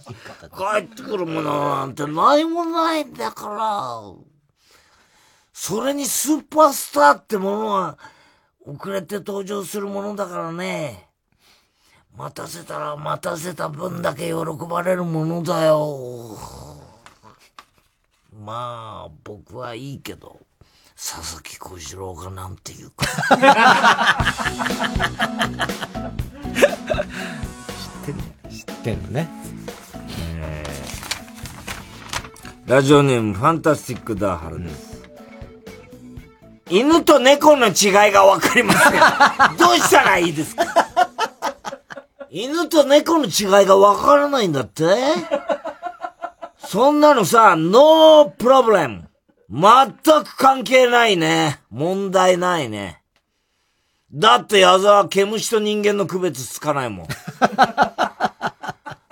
[0.82, 4.02] ってくるものなんて何もないんだから。
[5.52, 7.98] それにスーパースターってものは、
[8.64, 11.10] 遅れて登場するものだからね。
[12.16, 14.36] 待たせたら待たせた分だけ喜
[14.70, 16.38] ばれるものだよ。
[18.32, 20.40] まあ、僕はいいけど、
[21.00, 23.06] 佐々木小次郎がなんて言うか。
[27.70, 29.30] 知ってんね知ってんのね。
[32.66, 35.04] ラジオネームファンタスティックダーハルです。
[36.70, 38.92] 犬と猫の違いがわかりません。
[39.58, 40.66] どうしたらいいですか？
[42.30, 44.84] 犬と猫の違いがわからないんだって？
[46.58, 49.07] そんなのさ、ノープロブレム。
[49.50, 49.92] 全
[50.24, 51.62] く関係ないね。
[51.70, 53.02] 問題ないね。
[54.14, 57.08] だって矢沢、毛虫と人間の区別つかないもん。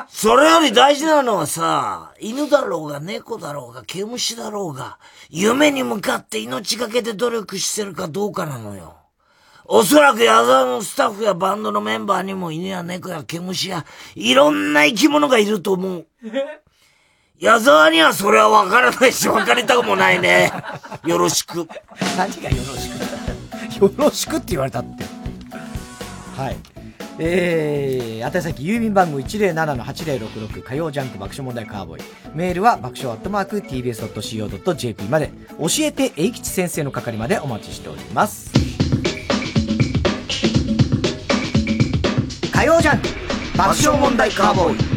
[0.07, 4.97] それより大事なのはさ、犬だろうが猫だろうが毛虫だろうが、
[5.29, 8.95] 夢に向かって命がけで努力してるかどうかなのよ。
[9.65, 13.85] おそらく矢沢のスタッフやバンドのメンバーにも犬や猫や毛虫や
[14.15, 16.07] いろんな生き物がいると思う。
[17.39, 20.51] 矢沢にはそれは分からないし分かりたくもないね。
[21.05, 21.67] よろしく。
[22.17, 22.89] 何がよろし
[23.77, 23.83] く？
[23.85, 25.03] よろしくって言われたって。
[26.37, 26.55] はい。
[27.17, 32.03] えー、宛先郵便番号107-8066火曜ジャンク爆笑問題カーボーイ。
[32.33, 38.51] メールは爆笑アットマーク tbs.co.jp まで、教えて英吉先生の係までお待ちしております。
[42.53, 43.07] 火曜ジャンク
[43.57, 44.94] 爆笑問題カーボーイ。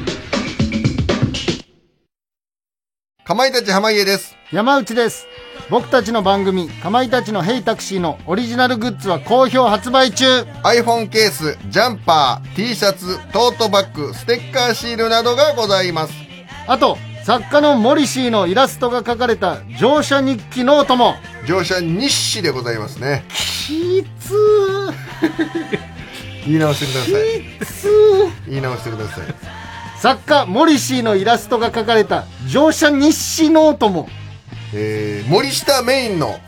[3.29, 4.35] かまいたち濱家です。
[4.53, 5.27] 山内です。
[5.69, 10.25] 僕たちの番組、かまいたちのヘイタクシーのオリジナルグッズは好評発売中
[10.65, 16.15] iPhone ケース、ジャンパー、T シャツ、トートバッグ、ステッカーシールなどがございます。
[16.67, 23.27] あと、作家のモリシーのイラストが書かれた乗車日記ノートも乗車日誌でございますね。
[23.29, 24.33] きつ
[26.47, 27.43] 言い直してください。
[27.61, 27.91] きつ
[28.47, 29.58] 言い直してください。
[30.01, 34.09] 作家モリシーのイラストが書かれた乗車日誌ノートも。
[34.73, 36.39] えー、森下メインの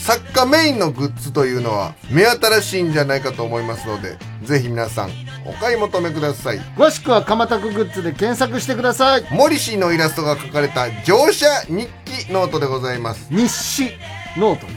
[0.00, 5.10] 作家メインのグッズというのは目新しいんじゃないかと思いますので、ぜひ皆さん
[5.46, 6.58] お買い求めください。
[6.76, 9.24] 詳しくはかまタクグッズで検索してください。
[9.30, 11.86] モリシーのイラストが描かれた乗車日
[12.26, 13.28] 記ノートでございます。
[13.30, 13.90] 日誌
[14.36, 14.72] ノートね。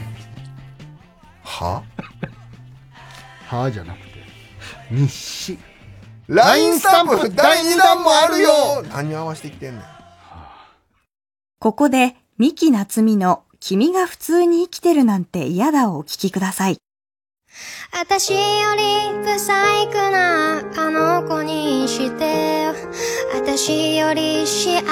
[1.42, 1.82] は？
[3.48, 4.04] はじゃなくて
[4.90, 5.58] 日誌
[6.28, 9.84] ?LINE スタンプ第2弾もあるよ何合わせてきてんねん。
[11.58, 16.76] ここで、三木夏美の君が普通に生きてるなんて嫌だをお聞きください。
[17.92, 18.38] 私よ
[18.76, 18.82] り
[19.22, 22.66] 不細工なあの子にして
[23.32, 24.82] 私より幸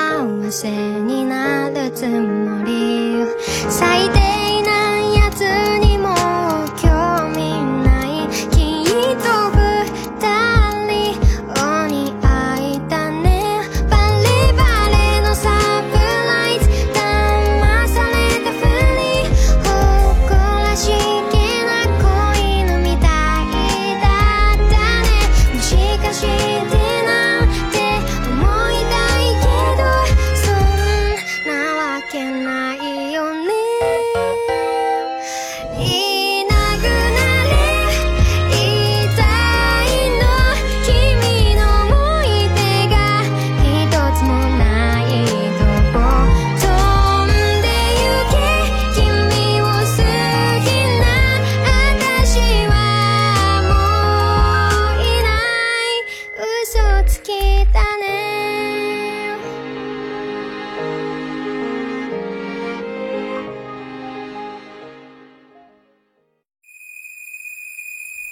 [0.52, 3.24] せになるつもり
[3.68, 5.40] 最低なやつ
[5.84, 5.91] に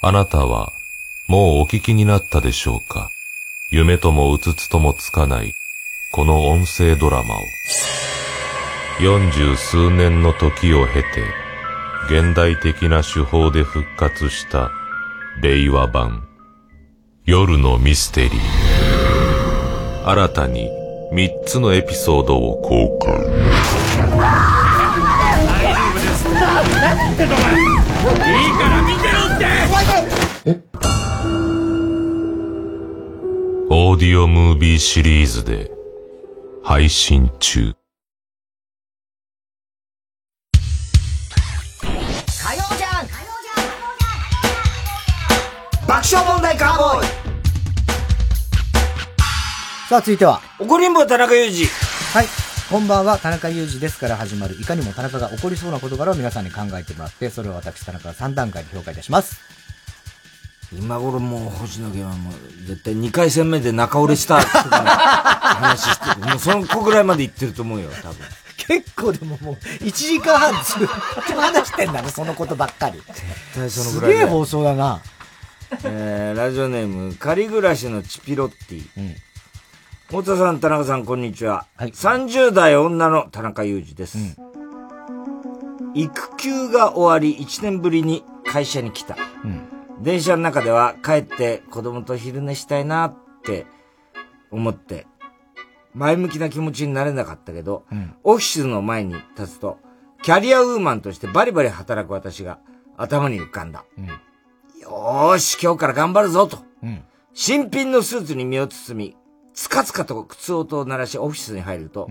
[0.03, 0.73] あなたは、
[1.27, 3.11] もうお聞きになったでしょうか？
[3.69, 5.53] 夢ともうつつともつかない、
[6.11, 7.39] この音声ドラマを。
[8.99, 11.23] 四十数年の時を経て、
[12.09, 14.71] 現代的な手法で復活した、
[15.39, 16.27] 令和版、
[17.25, 18.33] 夜のミステリー。
[20.03, 20.71] 新たに
[21.11, 23.13] 三つのエピソードを公開。
[23.13, 23.19] 大
[24.87, 26.31] 丈夫ですい
[28.49, 28.80] いから
[30.45, 30.77] 見てろって
[33.69, 35.71] オーディオムービーシリーズで
[36.63, 37.73] 配信中。
[42.43, 43.07] 火曜じゃん
[45.87, 47.07] 爆笑問題カーボーイ
[49.87, 50.41] さあ、続いては。
[50.59, 51.65] 怒りんぼ田中裕二。
[52.13, 52.27] はい。
[52.69, 59.60] こんばんは、田中裕二ですから始まる、いかにも田中が起こりそうな事柄を皆さんに考えてもらって、それを私、田中が3段階で評価いたします。
[60.73, 62.33] 今頃もう星野源はもう
[62.65, 66.27] 絶対2回戦目で中折れしたとかの話してる。
[66.27, 68.17] もうその子ぐらいまで行ってると思うよ、多分。
[68.57, 70.87] 結構でももう、1時間半ずっ
[71.27, 72.99] と話してんだね、そのことばっかり。
[72.99, 73.21] 絶
[73.53, 75.01] 対そのぐらい すげえ放送だな。
[75.83, 79.15] えー、ラジオネーム、仮暮らしのチピロッティ。
[80.07, 81.65] 太田さん、田中さん、こんにちは。
[81.79, 84.17] 30代女の田中裕二です。
[85.93, 89.17] 育休が終わり1年ぶりに会社に来た。
[90.01, 93.67] 電車の中では帰って子供と昼寝したいなって
[94.49, 95.05] 思って、
[95.93, 97.85] 前向きな気持ちになれなかったけど、
[98.23, 99.77] オフィスの前に立つと、
[100.23, 102.59] キャリアウーマンとしてバリバリ働く私が
[102.97, 103.85] 頭に浮かんだ。
[104.79, 106.59] よーし、今日から頑張るぞと。
[107.33, 109.17] 新品のスーツに身を包み、
[109.53, 112.09] つかつかと靴音を鳴らしオフィスに入ると、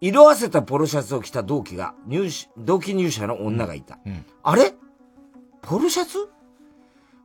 [0.00, 3.98] 色あせたポロシャツを着た同期が、入社同期入社の女がいた。
[4.42, 4.74] あれ？
[5.62, 6.28] ポロシャツ？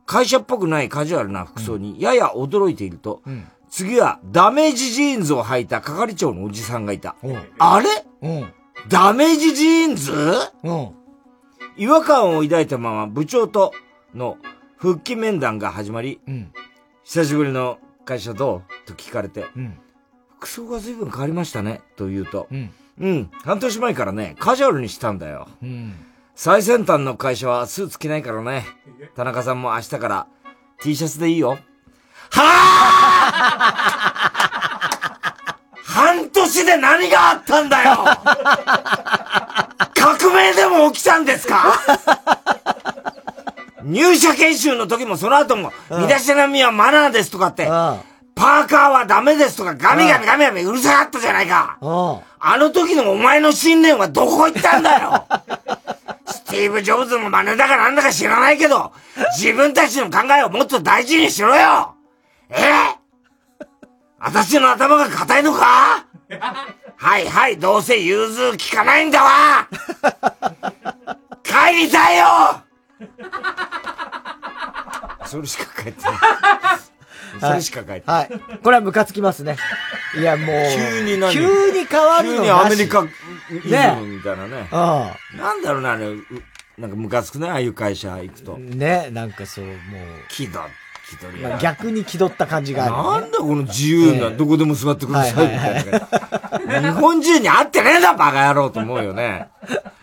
[0.06, 2.00] 会社っぽくないカジュアルな服装に。
[2.00, 3.22] やや驚いていると、
[3.68, 7.16] 次はダメージジーンズを履いた係長のおじさんがいた。
[7.58, 7.88] あれ？
[8.88, 10.12] ダメージジーンズ？
[11.76, 13.72] 違和感を抱いたまま部長と
[14.14, 14.38] の
[14.78, 16.20] 復帰面談が始まり、
[17.02, 18.88] 久しぶりの会社どう？
[18.88, 19.44] と聞かれて、
[20.38, 25.48] 服装が随分変わりましたねと言うと、うん、半年前からね、カジュアルにしたんだよ。
[26.38, 28.66] 最先端の会社はスーツ着ないからね。
[29.14, 30.26] 田中さんも明日から
[30.82, 31.58] T シャツでいいよ。
[35.82, 38.04] 半年で何があったんだよ！
[39.94, 41.72] 革命でも起きたんですか？
[43.82, 51.78] 入社研修の時もその後も、身だしなみはマナーですとかって、パーカーはダメですとかガミガミガミガミうるさかったじゃないか。
[51.80, 52.22] あ
[52.58, 55.24] の時のお前の信念はどこ行ったんだよ
[56.26, 58.92] スティーブ・ジョブズの真似だかなんだか知らないけど、
[59.38, 61.94] 自分たちの考えをもっと大事にしろよ。
[62.50, 62.56] え？
[64.18, 66.06] 私の頭が硬いのか？
[66.96, 69.68] はいはい、どうせ融通聞かないんだわ。
[71.44, 72.26] 帰りたいよ。
[75.26, 76.12] それしか書いてない。
[77.40, 78.28] それしか書いてない。
[78.30, 78.40] はい。
[78.62, 79.56] これはムカつきますね。
[80.18, 80.46] いや、もう。
[80.74, 81.32] 急に何？
[81.32, 83.10] 急に変わるの急にアメリカね
[84.00, 84.68] ムみたいなね。
[84.70, 84.74] う
[85.36, 86.18] なんだろうな、あれ、う
[86.78, 88.56] なんかムカつくね、ああいう会社行くと。
[88.56, 88.78] ん。
[88.78, 89.76] ね、なんかそう、もう。
[90.28, 90.85] 気取気取り
[91.42, 93.20] まあ逆に気取った感じがあるよね。
[93.20, 96.80] なんだこの自由な、ええどこでも座ってくださいみたいな。
[96.80, 99.48] 日本人に合ってねえんだ、バカ野郎と思うよね。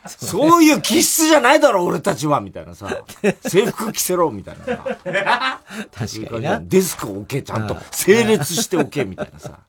[0.08, 3.04] そういう気質じゃないだろ、俺たちは、みたいなさ。
[3.48, 5.62] 制服着せろ、みたいなさ。
[5.94, 6.60] 確かにな。
[6.62, 9.60] デスクを置け、ちゃんと整列しておけ、みたいなさ。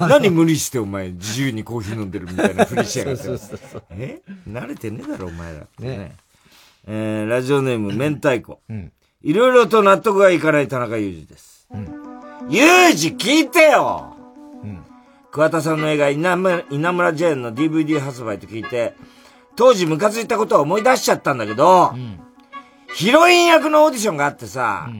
[0.00, 3.22] 何無理してお前自由にコーヒー飲んでるみたいなふりしやがって。
[3.22, 4.20] そうそうそうえ？
[4.48, 6.12] 慣れてねえだろ、お前らってね。
[6.86, 8.60] えー、ラジオネーム、明太子。
[9.22, 11.68] いろいろと納得がいかない田中裕二です。
[12.48, 14.16] 裕二聞いてよ、
[15.30, 18.94] 桑田さんの映画稲村、稲村ジェーンの DVD 発売と聞いて、
[19.54, 21.94] 当時ムカついたことを思い出しちゃったんだけど、
[22.94, 24.90] ヒロイン役のオーディションがあってさ、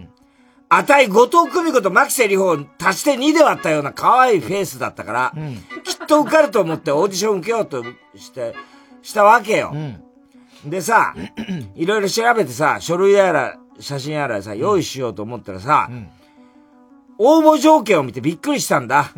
[0.68, 5.34] あたい後藤久美子と牧瀬里穂を足して2で割ったような可愛いフェイスだったから、
[5.84, 7.84] きっと受かると思ってオーディション受けようと
[8.16, 8.54] して、
[9.02, 9.74] したわけよ。
[10.64, 11.14] でさ、
[11.74, 15.90] いろいろ調べてさ、書類やら、写真やらさ、用意しようと思ったらさ、
[17.18, 19.10] 応募条件を見てびっくりしたんだ。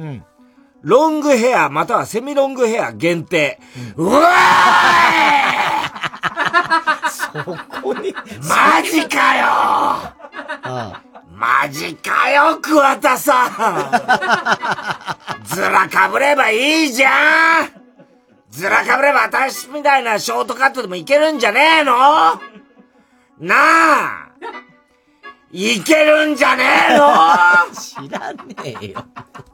[0.82, 3.61] ロングヘアまたはセミロングヘア限定。
[3.97, 4.31] うわ
[7.09, 7.43] そ
[7.82, 8.15] こに？
[8.49, 9.47] マジかよ！
[11.32, 13.51] マジかよ、桑田さん。
[15.45, 17.70] ずらかぶればいいじゃん。
[18.51, 21.93] ずらかぶれば私みたいなショートカットでもいけるんじゃねえの？
[23.41, 24.23] なあ
[25.56, 27.06] いけるんじゃねえの？
[27.72, 29.05] 知らねえよ。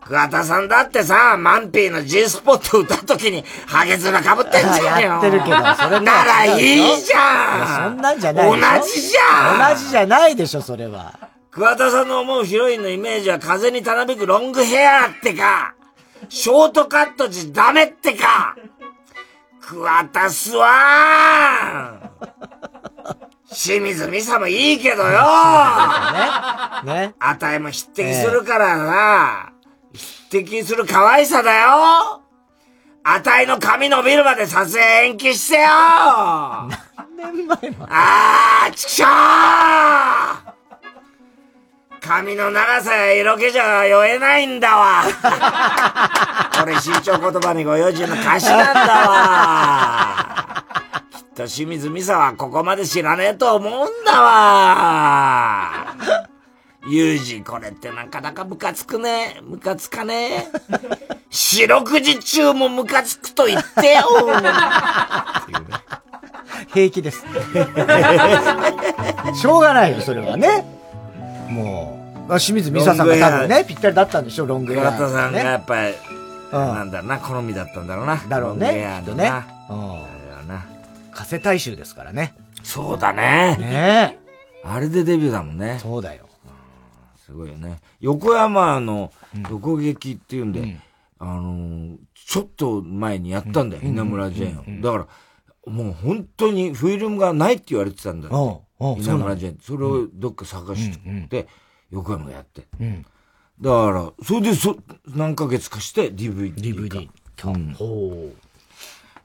[0.01, 5.09] 桑田さんだってさ、マンピーの G スポット歌うときに、ハゲ面かぶってんじゃんよ。
[5.09, 7.91] やってるけど、それならいいじゃん。
[7.93, 8.81] そんなんじゃないでしょ。
[8.81, 9.75] 同じじゃん。
[9.75, 11.19] 同じじゃないでしょ、それは。
[11.51, 15.75] 桑田さんの思うヒロインのイメージは風にたなびくロングヘアってか、
[16.31, 18.57] ショートカットじゃダメってか、
[19.61, 22.11] 桑田すわ
[23.53, 25.11] 清水美沙もいいけどよ
[26.85, 26.85] ね。
[27.09, 27.15] ね。
[27.19, 29.53] あたいも匹敵するからな、
[29.93, 32.23] 匹敵する可愛さだよ
[33.03, 35.67] あたいの髪伸びるまで撮影延期してよ
[37.17, 40.51] 何年前のあー、ちくしょー
[42.01, 45.03] 髪の長さや色気じゃ酔えないんだわ。
[46.59, 50.65] これ新潮言葉にご用心の歌詞なんだわ。
[51.41, 55.97] と清水美沙はここまで知らねえと思うんだわ。
[56.89, 59.41] ユージ、これってなかなかムカつくね。
[59.43, 60.49] ムカつかねえ。
[61.31, 64.03] 四六時中もムカつくと言ってよ。
[66.73, 67.25] 平気です。
[69.35, 70.65] しょうがないよ、それはね。
[71.49, 74.93] もう、清水美沙さんが多分ね、ぴったりだったんでしょ、ロングヘア。
[74.93, 75.95] 倉田さんがやっぱり、
[76.51, 78.23] なんだろうな、好みだったんだろうな。
[78.29, 79.45] だろうねロングヘアのきっとねな。
[79.69, 80.20] うん。
[81.13, 82.35] 加瀬大衆ですからね。
[82.63, 83.57] そうだね。
[83.59, 84.19] ね
[84.65, 85.79] あれでデビューだもんね。
[85.81, 86.29] そうだよ。
[87.17, 87.79] すごいよね。
[88.01, 89.13] 横山の
[89.49, 90.79] 横劇っていうんで、
[91.19, 94.63] あのー、ちょっと前にやったんだよ、うん稲村ジェーンを。
[94.67, 95.09] うんうんだから、
[95.67, 98.65] もう本当にフィルムがないって言われてたんだよ。
[98.99, 99.59] 稲村ジェーン。
[99.61, 101.47] それをどっか探して、
[101.91, 102.67] 横山がやって。
[102.81, 103.07] うん。
[103.61, 104.77] だから、それでそ、
[105.07, 106.55] 何ヶ月かして DVD。
[106.55, 107.09] DVD。
[107.45, 107.75] うん。
[107.75, 108.33] ほ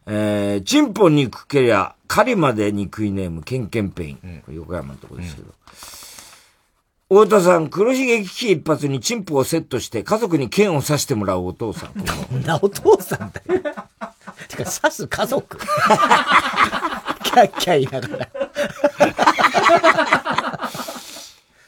[0.07, 4.41] えー、チンポ憎けりゃ、狩りまで憎いネーム、ケンケンペイン。
[4.45, 5.53] これ横山のとこですけど。
[7.07, 11.91] 太田さん、黒ひげ危機一発にチンポをセットして家族に剣を刺してもらうお父さん。
[12.35, 12.39] う。
[12.45, 13.61] な、お父さんだよ。
[14.49, 15.57] てか、刺す家族。
[15.57, 18.29] キャッキャ言いながら。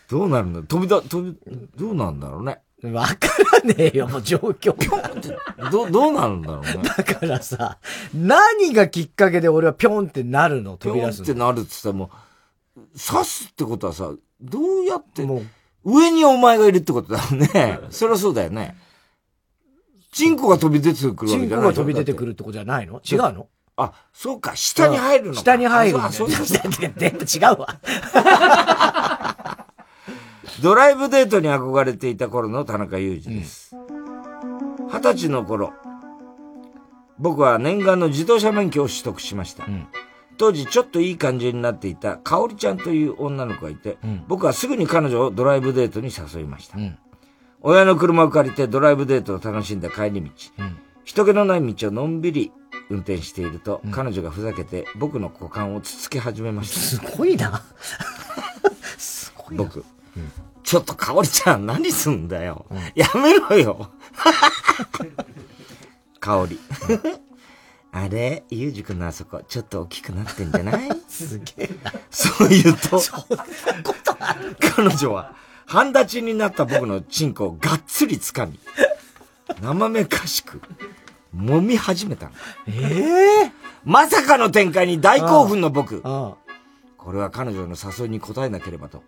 [0.10, 1.38] どうなるんだ飛びだ、飛び、
[1.76, 2.60] どうなんだろうね。
[2.92, 3.16] わか
[3.64, 4.74] らねえよ、もう状況。
[5.72, 6.84] ど、どうなるんだろうね。
[6.84, 7.78] だからさ、
[8.14, 12.12] 何がきっかけで俺はピョンってなるの飛び出すのってなるって言ったらも
[12.78, 14.12] う、刺すってことはさ、
[14.42, 15.26] どうやって、
[15.84, 17.80] 上にお前がいるってことだよね。
[17.90, 18.78] そりゃそうだよね。
[20.12, 23.02] チンコが飛び出てくるわけじゃないチンコが飛び出てくるってことじゃないの？
[23.10, 23.48] 違うの？
[23.80, 25.40] あ、そうか、下に入るのか。
[25.40, 26.36] 下に入るんだあそうよ。
[26.42, 29.57] あそういうこと 全部違うわ。
[30.62, 33.76] ドライブデートに憧れていた頃の田中裕二です。
[34.92, 35.74] 二十歳の頃、
[37.20, 39.66] 僕は念願の自動車免許を取得しました。
[40.38, 43.98] 当時ちょっといい感じになっていた香織ちゃんという女の子がいて、
[44.28, 46.78] 僕はすぐに彼女をドライブデートに誘いました。
[47.62, 50.30] 親の車を借りてドライブデートを楽しんだ帰り道、
[51.04, 52.52] 人気のない道をのんびり
[52.90, 56.80] 運転していると、彼女がふざけて僕の股間をつつき始めました。
[56.80, 57.64] すごいな。
[59.58, 59.84] 僕、
[60.64, 62.66] ちょっと香織ちゃん何すんだよ。
[62.96, 63.92] やめろよ。
[66.20, 66.60] 香織。
[67.92, 68.44] あれ？
[68.50, 70.90] ゆうじくんのあそこ、ちょっと大きくなってんじゃない？
[71.08, 71.94] すげえな。
[72.12, 73.02] そう言うと、
[74.76, 75.34] 彼女は、
[75.66, 78.60] 半立ちになった僕のチンコをがっつり掴み、
[79.62, 80.62] 生めかしく、
[81.36, 82.34] 揉み始めたの。
[82.68, 83.52] ええ
[83.86, 86.02] まさかの展開に大興奮の僕。
[86.02, 86.38] こ
[87.14, 89.02] れは彼女の誘いに応えなければと。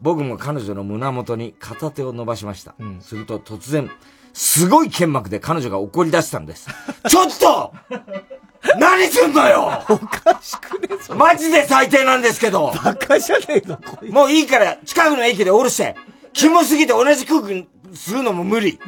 [0.00, 2.74] 僕も彼女の胸元に片手を伸ばしました。
[3.00, 3.90] すると突然、
[4.32, 6.68] すごい剣幕で彼女が怒り出したんです。
[7.08, 7.72] ちょっと!
[8.78, 9.82] 何すんのよ!
[9.88, 12.72] おかしくねマジで最低なんですけど!
[12.82, 13.78] バカじゃねえの
[14.12, 15.94] もういいから、近くの駅で降ろして、
[16.32, 18.78] キモすぎて同じ空気にするのも無理。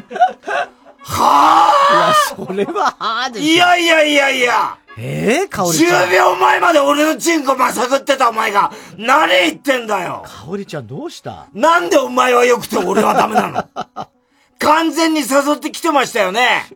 [1.00, 2.36] はあ!
[2.36, 3.46] いや、それは、はあでしょ。
[3.46, 6.08] いやいやいやいやええ香織ちゃん。
[6.08, 11.46] 10秒前まで俺のチンコまさぐってたお前が、何言ってんだよ香織ちゃんどうした？
[11.54, 14.08] なんでお前は良くて俺はダメなの？
[14.58, 16.66] 完全に誘ってきてましたよね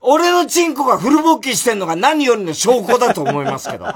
[0.00, 3.86] 俺のチンコがフル勃起してんのが何よりの証拠だと思いますけど。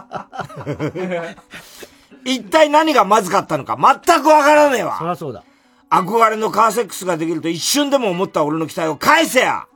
[2.24, 3.76] 一体何がまずかったのか？
[4.04, 4.98] 全くわからねえわ。
[4.98, 5.44] そりゃそうだ。
[5.90, 9.66] 憧れのカーセックスができると一瞬でも思った俺の期待を返せや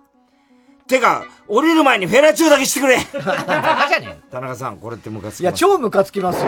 [0.88, 6.46] てか、降りる前にフェラチューだけしてくれバカじゃね田中さん、これってムカつきますいや、超ムカつきますよ。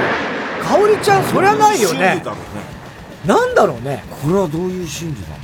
[0.62, 2.24] 香織ちゃん、そりゃないよね心理。
[2.24, 2.76] だろうね。
[3.26, 4.04] なんだろうね。
[4.22, 5.34] これはどういう心理なの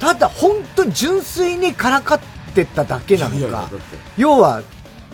[0.00, 2.20] ただ、本当に純粋にからかっ
[2.54, 3.76] てただけなのかいやいやだって。
[4.16, 4.62] 要は、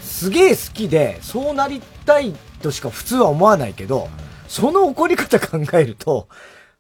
[0.00, 4.08] すげえ好きで、そうなりたいとしか普通は思わないけど、
[4.48, 6.28] その怒り方考えると、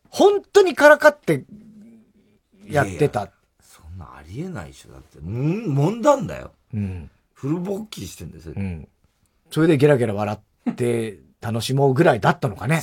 [0.08, 1.44] 本当にからかって、
[2.68, 3.28] やってた。
[3.96, 4.92] なありえないでしょ。
[4.92, 5.22] だって、ん
[5.74, 6.52] 揉んだんだよ。
[6.74, 7.10] うん。
[7.34, 8.54] フル勃起してんですよ。
[8.56, 8.88] うん。
[9.50, 10.38] それでゲラゲラ笑
[10.70, 12.80] って楽しもうぐらいだったのかね。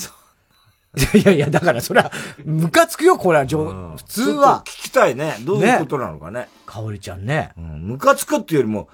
[1.15, 2.11] いやいや、だからそれは、
[2.45, 4.63] ムカつくよ、これは、じょ普通は。
[4.65, 5.37] 聞きたいね。
[5.41, 6.47] どういうことなのかね。
[6.67, 7.51] 香織ちゃんね。
[7.57, 7.87] うん。
[7.87, 8.89] ムカつくっていうよりも、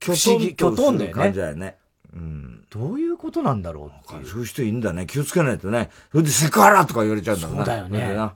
[0.00, 1.44] 不思議、きょとんだよ感じね。
[1.44, 1.76] だよね。
[2.14, 2.64] うん。
[2.70, 4.26] どういうことなんだろうっていう。
[4.26, 5.06] そういう人いるんだね。
[5.06, 5.90] 気をつけないとね。
[6.12, 8.34] それでセクハラとか言われちゃうんだもんそうだよねな。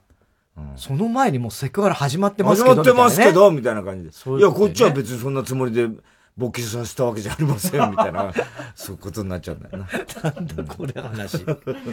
[0.77, 2.75] その前にもうセクハラ始まってますけど。
[2.75, 4.13] 始まってますけど、みたいな感じで。
[4.13, 5.89] そういや、こっちは別にそんなつもりで、
[6.37, 8.33] 勃起させたわけじゃありません、みたいな、
[8.75, 10.31] そういうことになっちゃうんだよな。
[10.31, 11.45] なんだこれ話。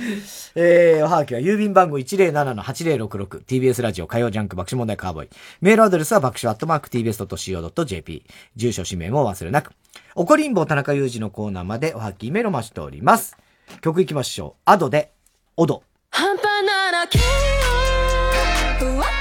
[0.56, 5.30] えー、おはがきは郵便番号 107-8066TBS ラジオ火曜ジャンク爆笑問題カーボーイ。
[5.62, 8.26] メールアドレスは爆笑アットマーク TBS.CO.JP。
[8.56, 9.74] 住所氏名も忘れなく。
[10.16, 13.38] 怒りんぼ田中裕二のコーナーまでおはきメロマしております。
[13.82, 14.62] 曲いきましょう。
[14.66, 15.12] アドで、
[15.56, 15.84] オド。
[16.10, 17.22] 半端なら君
[17.78, 17.81] を
[18.82, 19.21] ふ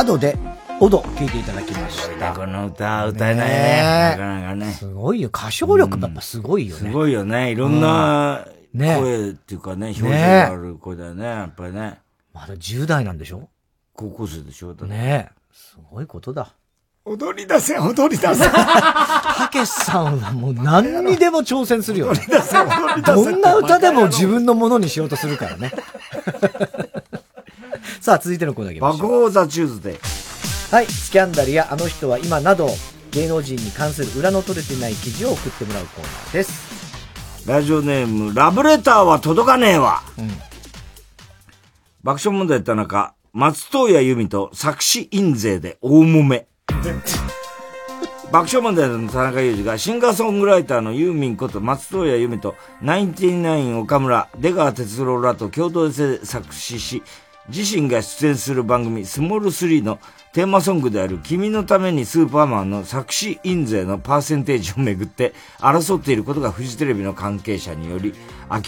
[0.00, 0.38] アドで、
[0.80, 2.32] オド、聞いていただきました。
[2.32, 3.82] この歌歌えないね。
[4.12, 4.72] なかなかね。
[4.72, 5.28] すごいよ。
[5.28, 6.88] 歌唱力やっぱすごいよね。
[6.88, 7.50] すごいよね。
[7.50, 11.98] いろんなうんね声っていうかね、表情がある声だよね、やっぱりね。
[12.32, 13.50] まだ10代なんでしょ？
[13.92, 15.34] 高校生でしょだねえ。
[15.52, 16.54] すごいことだ。
[17.04, 18.48] 踊り出せ、踊り出せ。
[18.48, 22.20] たけしさんはもう何にでも挑戦するよね。
[23.04, 25.72] どんな歌でも自分のものにしようとするからね。
[28.10, 28.98] さあ、続いてのコーナーいきましょう。
[29.02, 30.74] 爆報 The Tuesday。
[30.74, 32.68] はい、スキャンダルやあの人は今など、
[33.12, 37.46] 芸能人に関する裏の取れてない記事を送ってもらうコーナーです。
[37.46, 40.02] ラジオネーム、ラブレターは届かねえわ。
[42.02, 46.48] 爆笑問題田中、松任谷由実と作詞印税で大揉め。
[48.32, 57.04] 爆笑問題の田中裕二がシンガーソングライターのユーミンこと松任谷由実とナインティナイン岡村、出川哲朗らと共同で作詞し、
[57.54, 59.98] 自身が出演する番組スモール3の
[60.32, 68.14] テーマソングである君のためにスーパーマンの作詞印税のパーセンテージをめぐって争っていることがフジテレビの関係者により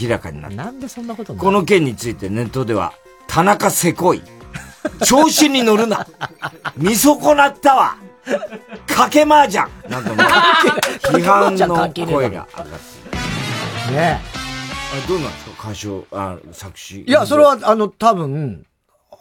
[0.00, 0.56] 明らかになった。
[0.56, 2.92] なんでそんなことこの件についてネットでは、
[3.28, 4.22] 田中せこい。
[5.06, 6.06] 調子に乗るな。
[6.76, 7.96] 見損なったわ。
[8.86, 10.16] かけ麻雀なんかもう、
[11.16, 11.76] 批判の
[12.12, 13.96] 声が上がってる。
[13.96, 14.20] ね
[14.92, 15.68] あれどうなんですか？
[15.70, 17.02] 歌唱、あ、作詞。
[17.06, 18.66] いや、それは、あの、多分、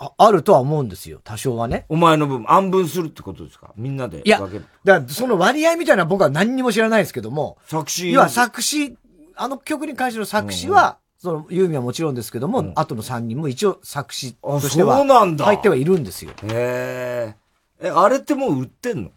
[0.04, 1.22] ああるとは思うんですよ。
[1.24, 1.86] 多少はね。
[1.88, 3.72] お前の分、暗分するってことですか？
[3.78, 4.66] みんなでいや、分ける。
[4.84, 7.60] だからその割合みたいな僕は何にも知らないですけども。
[7.68, 8.98] 作詞要は作詞、
[9.36, 14.98] あの曲に関しての作詞は、その、ユーミンはもちろんですけども、後の3人も一応作詞としては、
[15.38, 16.32] 入ってはいるんですよ。
[16.46, 17.36] へ
[17.82, 17.88] え。
[17.88, 19.12] え、あれってもう売ってんの？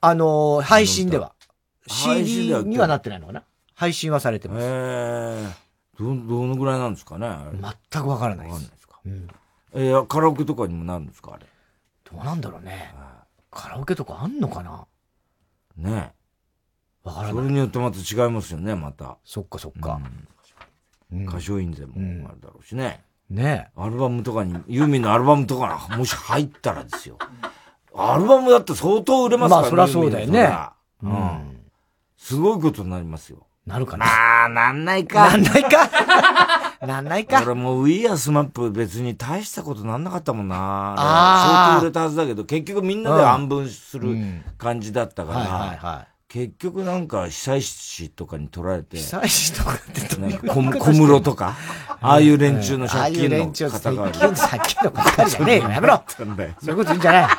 [0.00, 1.32] あのー配信では。
[1.88, 3.42] CD にはなってないのかな
[3.74, 4.62] 配信はされてます。
[4.62, 5.46] へえ。
[5.98, 7.28] ど、どのぐらいなんですかね？
[7.90, 8.70] 全くわからないです。
[8.70, 9.00] ですか。
[9.74, 11.46] えーカラオケとかにもなるんですかあれ？
[12.10, 12.92] どうなんだろうね。
[13.50, 14.86] カラオケとかあんのかな？
[15.76, 16.12] ね
[17.04, 17.08] え。
[17.08, 19.18] わからないそれによってまた違いますよね、また。
[19.24, 20.00] そっかそっか。
[21.10, 21.94] 歌唱印税も
[22.28, 23.02] あるだろうしね。
[23.28, 27.18] ねアルバムとかに、ユーミンのアルバムとかなもし入ったらですよ。
[27.94, 30.50] アルバムだって相当売れますからまあそりゃそうだよね
[31.02, 31.60] ううんん。
[32.16, 33.46] すごいことになりますよ。
[33.66, 34.04] なるかな。
[34.06, 35.30] まあ、なんないか。
[35.30, 35.88] なんないか？
[36.84, 37.40] なんないか？
[37.44, 40.94] 俺もう We Are SMAP 別に大したことなんなかったもんな。
[40.96, 41.00] あー。
[41.70, 44.16] 相当売れたはずだけど、結局みんなで暗分する
[44.58, 50.00] 感じだったかはいはいはら、結局なんか被災地とかに取られて、被災地とかって
[50.48, 51.54] 小小室とか、
[52.00, 54.10] ああいう連中の借金のああいう連中方が。
[54.10, 55.68] 借金借金の方じゃねえよ。
[55.70, 56.02] やめろ。
[56.08, 56.30] そうい
[56.72, 57.26] うこと言うんじゃない。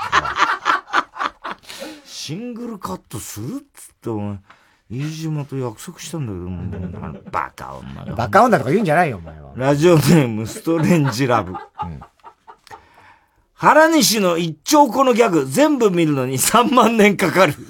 [2.05, 4.37] シングルカットするっつって、お前、
[4.93, 8.15] 飯島と約束したんだけど、もうあのバカ女が。
[8.15, 9.51] バカ女とか言うんじゃないよ、お前は。
[9.55, 11.53] ラジオネーム、ストレンジラブ。
[13.55, 17.55] 原西の一丁このギャグ、全部見るのに3万年かかる。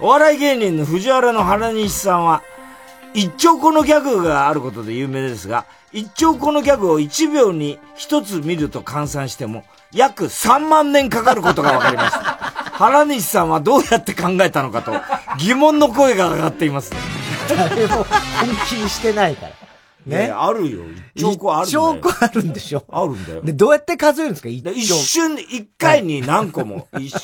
[0.00, 2.42] お笑い芸人の藤原の原西さんは、
[3.14, 12.51] 一丁このギャグがあることで有名ですが、一丁このギャグを1秒に1つ見ると換算しても、約3万年かかることが分かりました。
[12.82, 14.92] 原西さんはどうやって考えたのかと、
[15.38, 16.92] 疑問の声が上がっています。
[17.48, 18.06] 誰も本
[18.68, 19.52] 気にしてないから。
[20.04, 20.26] ね。
[20.26, 20.80] ねあるよ。
[21.14, 21.68] 一兆個ある。
[21.68, 23.42] 一兆個あるんでしょあるんだよ。
[23.42, 24.48] で、どうやって数えるんですか？
[24.48, 27.14] 一で一瞬で、一回に何個も、一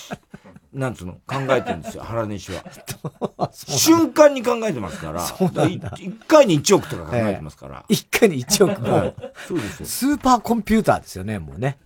[0.73, 1.15] なんつうの？
[1.27, 2.63] 考えてるんですよ、原西は。
[3.53, 5.21] 瞬間に考えてますから。
[5.27, 7.85] そうなんだだ一回に1億とか考えてますから。
[7.89, 9.15] 一回に1億はいも。
[9.49, 9.87] そうですよ。
[9.87, 11.79] スーパーコンピューターですよね、もうね。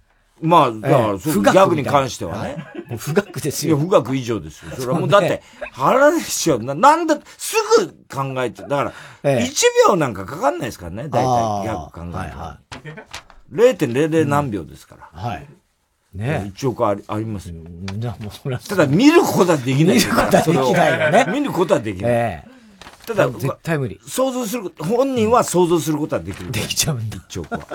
[0.42, 2.56] まあ、だから、ギャグに関してはね。
[2.88, 3.78] もう富岳ですいや、よ。
[3.78, 4.72] 富岳以上ですよ。
[4.74, 5.42] それはもう、だって、
[5.72, 8.92] 原西はな、なんだ、すぐ考えて、だから、
[9.22, 13.86] ええ1秒なんかかかんないですからね、大体ギャグ考えると。
[13.86, 15.20] 0.00何秒ですから。
[15.20, 15.46] はい。
[16.14, 17.54] ね1億ありありますよ。
[17.94, 19.96] じゃあもうそれはただ見ることはできない。
[19.96, 22.12] 見ることはできないよね見ることはできない。
[22.12, 22.44] え
[23.06, 23.98] ただ、絶対無理。
[24.06, 26.50] 想像する、本人は想像することはできる。
[26.52, 27.16] できちゃうんだ。
[27.28, 27.66] 一億は。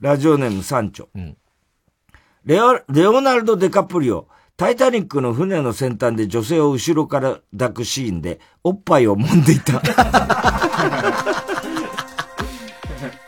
[0.00, 1.08] ラジオネームサンチョ。
[2.46, 9.82] レオ、レオナルド・デカプリオ、タイタニックの船の先端で女性を後ろから抱くシーンで、おっぱいを揉んでいた。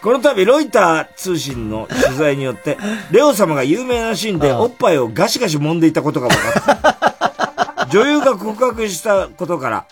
[0.02, 2.78] この度、ロイター通信の取材によって、
[3.10, 7.86] レオ様が有名なシーンでおっぱいをガシガシ揉んでいたことが分かった。
[7.90, 9.86] 女優が告白したことから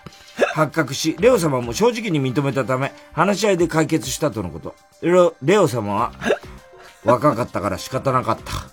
[0.55, 4.75] 発覚し、レオ様も正直に認めたため、話し合いで解決したとのこと。
[5.03, 6.13] レオレオ様は、
[7.05, 8.71] 若かったから仕方なかった。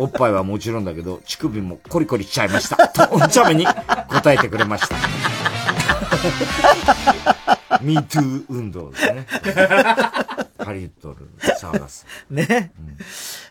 [0.00, 2.88] おっぱいはもちろんだけど、乳首もコリコリしちゃいました。
[2.88, 4.96] と、お茶目に答えてくれました。
[7.82, 9.26] MeToo 運動ですね。
[10.58, 11.20] ハリウッドで
[11.60, 12.06] 騒がす。
[12.30, 12.72] ね。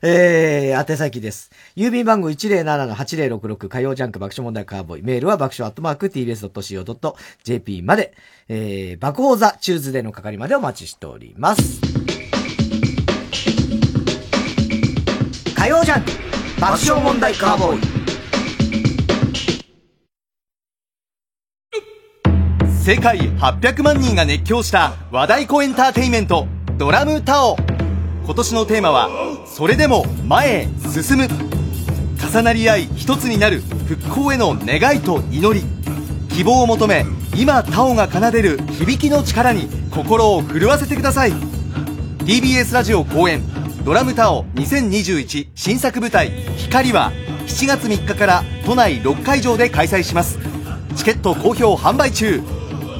[0.02, 1.52] えー、宛先です。
[1.76, 5.04] 郵便番号107-8066火曜ジャンク爆笑問題カーボーイ。
[5.04, 8.14] メールは爆笑アットマーク tbs.co.jp まで、
[8.48, 11.82] えー、爆報 The Tuesday の係までお待ちしております。
[15.62, 16.12] 火曜ジャンク
[16.60, 17.82] 爆笑問題カーボーイ。
[22.84, 26.48] 世界800万人が熱狂した和太鼓エンターテインメント
[26.80, 27.58] ドラムタオ。
[28.26, 29.12] 今年のテーマは
[29.46, 31.28] それでも前へ進む。
[32.18, 35.64] 重なり合い一つになる復興への願いと祈り。
[36.36, 37.06] 希望を求め
[37.38, 41.34] 今タオが奏でる響きの力に心を震わせてください。
[42.26, 43.51] TBS ラジオ公演。
[43.84, 47.12] ドラムタオ2021新作舞台光は
[47.48, 50.38] 7月3日から都内6会場で開催します。
[50.96, 52.44] チケット好評販売中。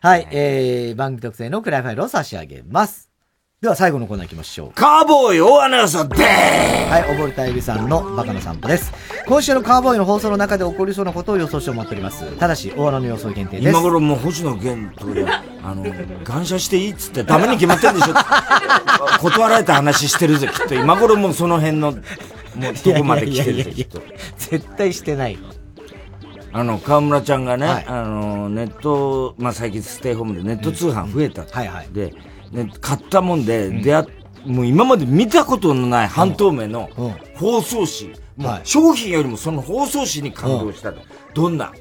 [0.00, 3.12] はい、えー、番組特製のクライファイルを差し上げます。
[3.60, 4.72] では最後のコーナー行きましょう。
[4.72, 8.92] カーボーイ大穴予想ではい、溺れたエビさんのバカの散歩です。
[9.24, 12.26] 今週のカーボーイの放送の中で起こりそうなことを予想してもらっております。
[12.38, 13.68] ただし、大穴の予想限定です。
[13.68, 15.24] 今頃もう星野源とで、
[15.62, 15.84] あの、
[16.24, 18.14] 感謝していいっつってダメに決まってんでしょ
[19.20, 20.74] 断られた話してるぜ、きっと。
[20.74, 21.94] 今頃もうその辺の、
[22.54, 24.02] もうとこまで来てるぜ、いやいやいやいやきっと。
[24.36, 25.38] 絶対してない。
[26.52, 31.46] あの、河村ちゃんがね、はいあの、ネット、まあ、最近ステイホームでネット通販増えた。
[31.46, 31.88] はいはい。
[31.92, 32.14] で、
[32.50, 34.06] ね、買ったもんで、出会っ
[34.44, 36.90] もう今まで見たことのない半透明の
[37.36, 38.14] 包装紙。
[38.36, 41.00] もう商品よりもその包装紙に感動したと。
[41.34, 41.72] どんな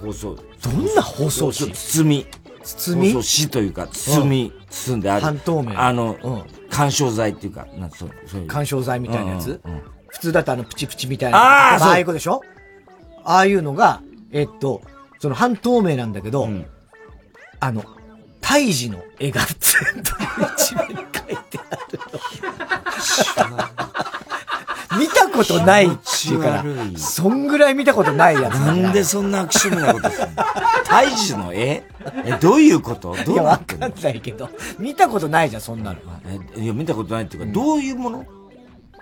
[0.00, 0.34] 包装？
[0.62, 1.72] どんな包装紙？
[1.72, 2.26] 包み。
[2.62, 3.12] 包み？
[3.12, 5.22] 包装紙というか、包み、包んである。
[5.22, 8.46] 半透明あの、干渉剤っていうか、なんそう、そういう。
[8.46, 11.72] 干渉剤みたいなやつ、うんうんうん普通だとあのプチプチみたいな。
[11.74, 11.88] あーそう。
[11.88, 12.40] ああいうことでしょ？
[13.24, 14.00] ああいうのが、
[14.32, 14.82] えっと、
[15.18, 16.48] その半透明なんだけど、
[17.60, 17.84] あの、
[18.40, 20.10] 胎児の絵が全部
[20.56, 21.98] 一面に描いてある
[23.50, 23.58] の。
[24.98, 26.64] 見たことないっていうから
[26.96, 30.34] そんぐらい見たことないやつだなんでそんな悪趣味なことするの？
[30.84, 31.82] 胎児の絵？
[32.24, 33.14] え、どういうこと？
[33.26, 35.98] どういや、わかんないけど、見たことないじゃん、そんなの。
[36.56, 38.24] え、いや、見たことないっていうか、どういうもの？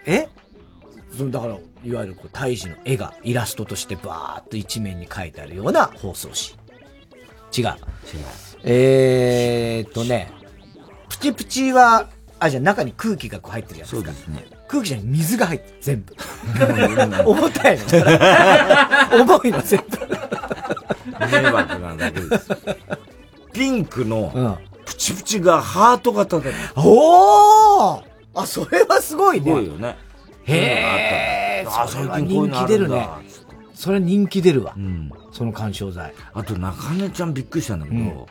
[0.06, 0.28] え？
[1.16, 7.66] そのだから、いわゆるこう、胎児の絵がイラストとしてバーっと一面に描いてあるような包装紙。
[7.66, 7.76] 違う。
[8.64, 10.30] えーっとね、
[11.08, 12.08] プチプチは、
[12.40, 14.30] あ、じゃあ中に空気がこう入ってるやつですか？
[14.32, 14.44] ね。
[14.66, 16.14] 空気じゃない、水が入ってる、全部。
[17.30, 17.84] 重たいの。
[19.22, 19.98] 重いの、全部。
[21.32, 22.48] 迷惑なだけです。
[23.52, 26.52] ピンクの、プチプチがハート型で。
[26.76, 28.02] おー
[28.34, 29.44] あ、それはすごいね。
[29.46, 29.96] すごいよね。
[30.46, 33.08] へー、あそれは最近こういうのあるんだ人気出るね。
[33.74, 34.74] それは人気出るわ。
[34.76, 35.10] うん。
[35.32, 36.14] その干渉剤。
[36.32, 38.28] あと、中根ちゃんびっくりしたんだけど、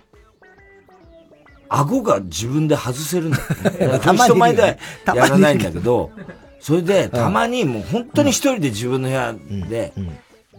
[1.69, 3.37] 顎が自分で外せるんだ
[3.83, 3.99] よね。
[3.99, 6.11] 人前でやらないんだけど、
[6.59, 9.33] それで、たまにもう本当に一人で自分の部屋
[9.69, 9.91] で、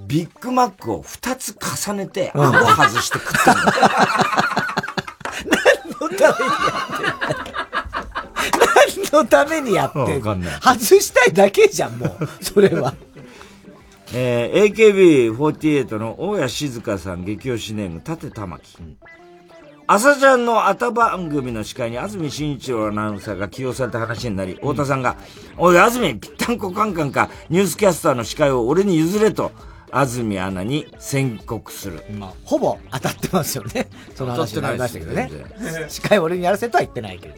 [0.06, 1.56] ビッグマックを二つ
[1.86, 3.68] 重ねて、うん顎外して食ったんだよ。
[5.98, 6.93] 何のために？
[9.74, 12.28] やってんのわかんない外したいだけじゃん、もう。
[12.42, 12.94] それは。
[14.12, 18.76] えー AKB48 の大谷静香さん激推しネーム、立玉木。
[19.86, 25.16] 朝ちゃんの後番組の司会に安住紳一郎アナウンサーが起用された話になり、太田さんが、
[25.58, 29.52] おい、安住、ぴったんこカンカンか、ニュースキャスターの司会を俺に譲れと、
[29.90, 32.02] 安住アナに宣告する。
[32.44, 33.88] ほぼ当たってますよね。
[34.14, 35.30] その話になりましたけどね。
[35.88, 37.34] 司会俺にやらせとは言ってないけど。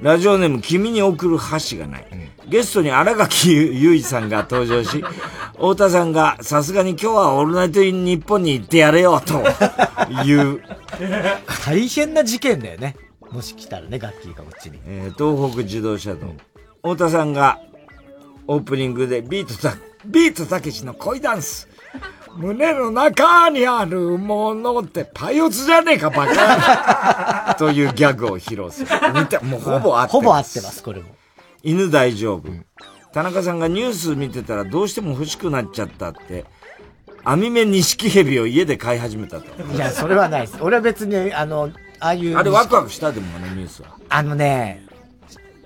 [0.00, 2.06] ラジオネーム、君に送る箸がない。
[2.48, 5.02] ゲストに荒垣結衣さんが登場し、
[5.54, 9.42] 太田さんが、さすがに今日はオールナイトイン日本に行ってやれよ、と
[10.24, 10.62] いう。
[11.64, 12.96] 大変な事件だよね。
[13.30, 14.78] もし来たらね、ガッキーがこっちに。
[14.86, 16.34] えー東北自動車道。
[16.82, 17.60] 太田さんが、
[18.46, 21.68] オープニングでビートた、ビートたけしの恋ダンス。
[22.36, 28.88] 胸の中にあるものってパイオツじゃねえか、バカ というギャグを披露する。
[29.14, 30.12] 見て、もうほぼ合ってます。
[30.12, 31.06] ほぼ合ってます、これも。
[31.62, 32.42] 犬大丈夫。
[33.12, 36.44] 田中さんがニュース見てたらどうしても欲しくなっちゃったって、
[37.24, 39.46] 網目錦蛇を家で飼い始めたと。
[39.74, 40.58] いや、それはないです。
[40.60, 41.70] 俺は別に、あの、
[42.00, 42.36] ああいう。
[42.36, 43.12] あれワクワクした？
[43.12, 43.88] でもあのニュースは。
[44.10, 44.83] あのね、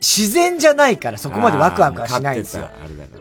[0.01, 2.69] 自然じゃないからそこまでワクワクはしないんですよ。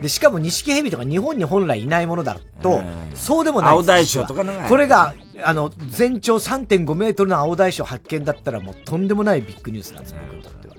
[0.01, 2.81] で、しかも錦蛇とか日本に本来いないものだと、
[3.15, 5.13] そうでもない青大将とかのこれが、
[5.43, 10.75] あの、全長3.5メートルの青大将発見だったらもうとんでもないビッグニュースなんですよ、僕にとっては。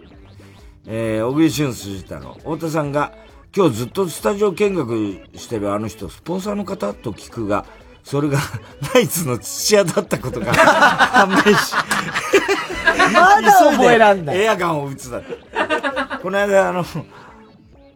[0.86, 2.34] えー、小栗旬筋太郎。
[2.34, 3.12] 太田さんが、
[3.54, 7.66] 今日ずっとスタジオ見学してるあの人、スポンサーの方と聞くが、
[8.04, 8.38] それが、
[8.94, 11.74] ナイツの土屋だったことが判明し、
[13.12, 14.40] まだ覚えらんない。
[14.40, 15.38] エアガンを撃つだって。
[16.22, 16.84] この間、あの、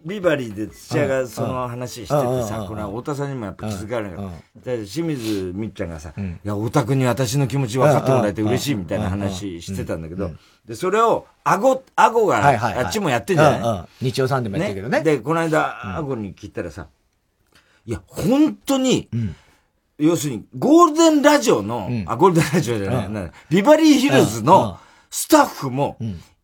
[0.04, 4.26] ビバリーで土屋がその話しててさ、これは太田さんにもやっぱ気づかれない。
[4.56, 10.32] で、清水みっちゃんがさ、いや、太田君に私の気持ち分かってもらえて嬉しいみたいな話してたんだけど、
[10.66, 14.06] で、それを、顎、顎が、あっちもやってんじゃない？
[14.06, 15.02] 日曜さんでもやってるけどね。
[15.02, 16.88] で、この間、顎に聞いたらさ、
[17.86, 19.08] いや、本当に、
[19.98, 24.80] 要するに、ゴールデンラジオの、あ、ゴールデンラジオじゃない、ビバリーヒルズの
[25.12, 25.98] スタッフも、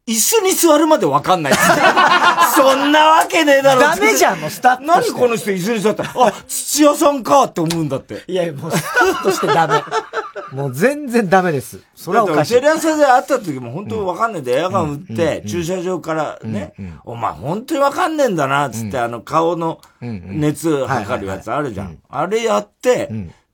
[0.07, 1.53] 椅子に座るまでわかんない。
[2.55, 3.81] そんなわけねえだろ。
[3.81, 8.23] ダメじゃん、もう スタッフ何この人椅子に座ったあ、土屋さんかって思うんだって。
[8.29, 9.83] いや、もうスタッフとしてダメ。
[10.53, 11.81] もう全然ダメです。
[11.95, 12.55] それはおかしい。
[12.55, 16.75] テレ朝で会った時も本当わかんねえで、エアガン撃って、駐車場からね、
[17.05, 21.99] お前本当にわかんねえんだな、つって、あの顔の熱測るやつあるじゃん。
[22.09, 23.11] あれやって、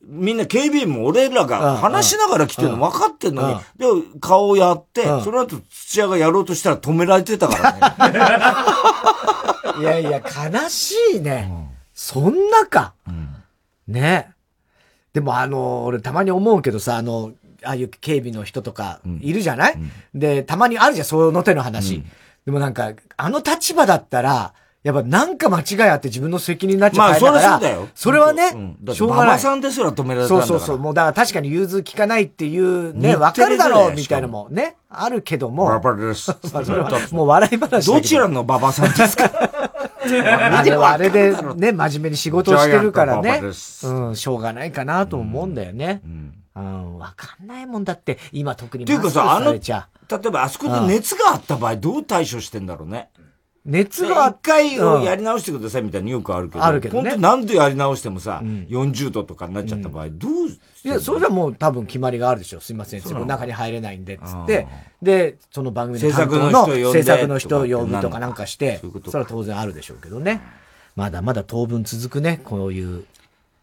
[0.07, 3.87] みんな警備員も俺らが話しながら来てるの分かってんのに、で、
[4.21, 8.19] 顔やって、その後土屋がやろうとしたら止められてたからね。
[9.81, 11.51] いやいや、悲しいね。
[11.95, 12.95] そんなか。
[13.89, 14.31] ね。
[15.13, 17.33] でもあの、俺たまに思うけどさ、あの、
[17.65, 19.79] ああいう警備の人とかいるじゃない、
[20.15, 22.05] で、たまにあるじゃん、その手の話。
[22.45, 24.53] でもなんか、あの立場だったら、
[24.85, 27.89] やっぱなんか間違いあって自分の責任になっちゃうまあ、それそうだよ。
[27.95, 28.51] それはね、
[28.93, 29.39] しょうがない。
[29.41, 30.79] さんですら止められたんだそうそうそう。
[30.79, 35.65] もうだから確かに融通聞かないっていうね、わかるだろうみたいなのもね、あるけども。
[35.69, 36.31] ババです。
[37.13, 39.25] もう笑い話どちらの馬場さんですか？
[40.05, 43.41] あれはあれでね、真面目に仕事をしてるからね。
[43.85, 46.03] うん、しょうがないかなと思うんだよね。
[46.57, 53.09] うん、わかんないもんだって、今特にっていうかさ、あの、例えばあそこで熱があった場合どう対処してんだろうね。
[53.67, 56.65] 熱が一回やり直してくださいみたいによくあるけど。
[56.65, 57.11] あるけどね。
[57.11, 62.61] 本当何度やり直してもさ、40度とかになっちゃった場合、どういや、それはもう多分決まりがあるでしょ。
[62.61, 63.25] すいません、その？
[63.25, 64.67] 中に入れないんで、つって。
[65.01, 70.43] で、その番組の制作の人制作の人を呼ぶとかなんかして、それは当然あるでしょうけどね。
[70.95, 73.05] まだまだ当分続くね、こういう。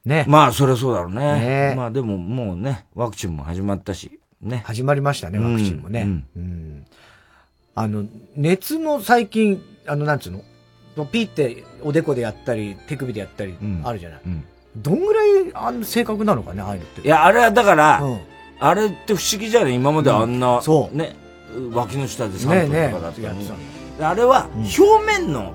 [0.04, 0.26] ね。
[0.28, 1.76] まあ、そりゃそうだろうね。
[1.78, 4.64] まあでももうね、ワクチンも始まったし、ね。
[4.66, 6.24] 始まりましたね、ワクチンもね。
[6.36, 6.88] うん。
[7.76, 8.06] あの、
[8.36, 11.06] 熱の最近、あの、なんつうの？
[11.06, 14.22] ピーっておでこでやったり、手首でやったり、あるじゃない。
[14.76, 17.02] どんぐらいあの正確なのかね、ああいうのって。
[17.02, 18.02] いや、あれはだから、
[18.60, 19.76] あれって不思議じゃない？
[19.76, 20.96] 今まであんな、そう。
[20.96, 21.16] ね、
[21.74, 23.50] 脇の下で3分とかだったのに。
[24.02, 25.54] あれは表面の、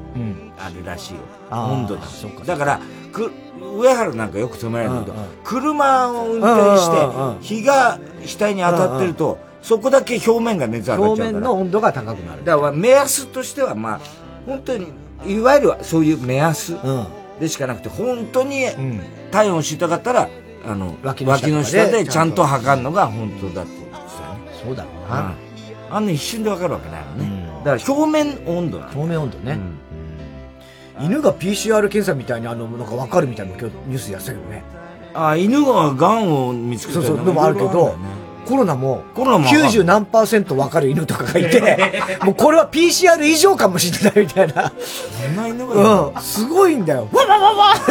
[0.59, 1.21] あれらしいよ。
[1.51, 2.03] 温度だ。
[2.47, 2.81] だから、
[3.13, 3.33] く、
[3.79, 11.29] 上原なんかよく止められるけど、車を運転して、日が額に当たってると、そこだけ表面が熱上がっちゃうから。
[11.31, 12.45] 表面の温度が高くなる。
[12.45, 14.01] だから目安としては、まあ、
[14.47, 14.87] 本当に、
[15.27, 16.77] いわゆるそういう目安
[17.41, 18.65] でしかなくて、本当に
[19.33, 20.29] 体温を知りたかったら、
[20.65, 24.67] あの、脇の下でちゃんと測るのが本当だってことですよね。
[24.67, 25.35] そうだろうな。
[25.91, 27.49] あんな一瞬でわかるわけないもんね。
[27.65, 29.59] だから表面温度表面温度ね。
[31.01, 34.63] 犬が PCR 検査みたいにあの、なんかわかるみたいな今日ニュースやってたけどね。
[35.13, 37.97] あ、犬が癌を見つけたそうそう、でもあるけど、
[38.47, 41.93] コロナも、コロナも90何パーセント分かる犬とかがいて、
[42.23, 44.73] もうこれは PCR 以上かもしれないみたいな。
[44.81, 45.75] そんな犬が
[46.07, 47.09] うん、すごいんだよ。
[47.13, 47.75] わわわわ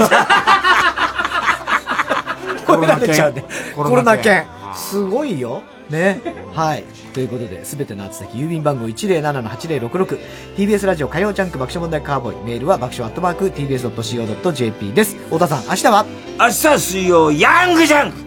[3.14, 3.46] ちゃうね。
[3.76, 4.46] コロナ犬。
[4.76, 5.62] すごいよ。
[5.90, 6.20] ね。
[6.54, 6.84] はい。
[7.14, 10.20] ということで、すべての宛先、郵便番号107-8066、
[10.58, 15.16] TBS ラジオ火曜ジャンク爆笑問題カーボーイ、メールは爆笑アットマーク TBS.CO.JP です。
[15.26, 16.06] 太田さん、明日は？
[16.40, 18.18] 明日水曜、ヤングジャンク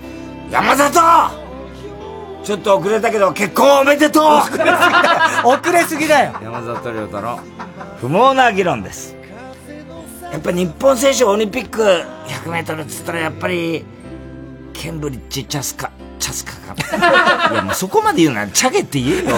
[0.50, 1.47] 山里
[2.48, 7.38] ちょっと遅れたけど、結婚おめでとう遅れすぎだよ遅れすぎだよ山里亮太の
[8.00, 9.14] 不毛な議論です。
[10.32, 13.84] やっぱ日本選手オリンピック100メートルっつったらやっぱり、
[14.72, 17.52] ケンブリッジ・チャスカ、チャスカか。
[17.52, 19.36] いやもうそこまで言うならチャゲって言えよ。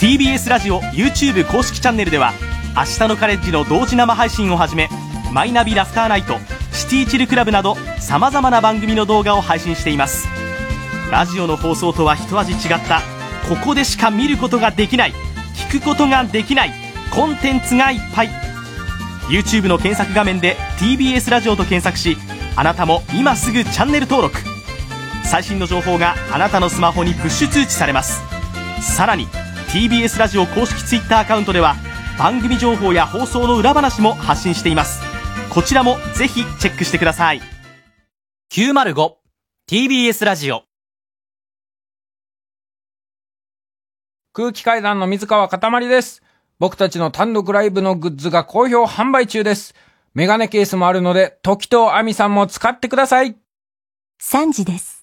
[0.00, 2.32] TBS ラジオ YouTube 公式チャンネルでは
[2.74, 4.88] 明日のカレッジの同時生配信をはじめ
[5.30, 6.38] マイナビラフターナイト
[6.72, 10.26] シティチルクラブなどさまざまな番組の動画を配信しています。
[11.12, 13.02] ラジオの放送とは一味違った
[13.46, 15.12] ここでしか見ることができない
[15.70, 16.72] 聞くことができない
[17.12, 18.30] コンテンツがいっぱい。
[19.28, 22.16] YouTube の検索画面で TBS ラジオと検索し
[22.56, 24.38] あなたも今すぐチャンネル登録。
[25.24, 28.22] 最新の情報があなたのスマホにプッシュ通知されます。
[28.80, 29.28] さらに
[29.72, 31.76] TBS ラジオ公式 Twitter アカウントでは
[32.18, 35.00] 番組情報や放送の裏話も発信しています
[35.48, 37.40] こちらもぜひチェックしてください
[38.52, 40.64] 905TBS ラジオ
[44.32, 46.22] 空気階段の水川かたまりです。
[46.60, 49.74] 僕たちの単独ライブのグッズが好評販売中です。
[50.14, 53.36] メガネケースもあるので、時と亜美さんも使ってください。
[54.22, 54.99] 3時です。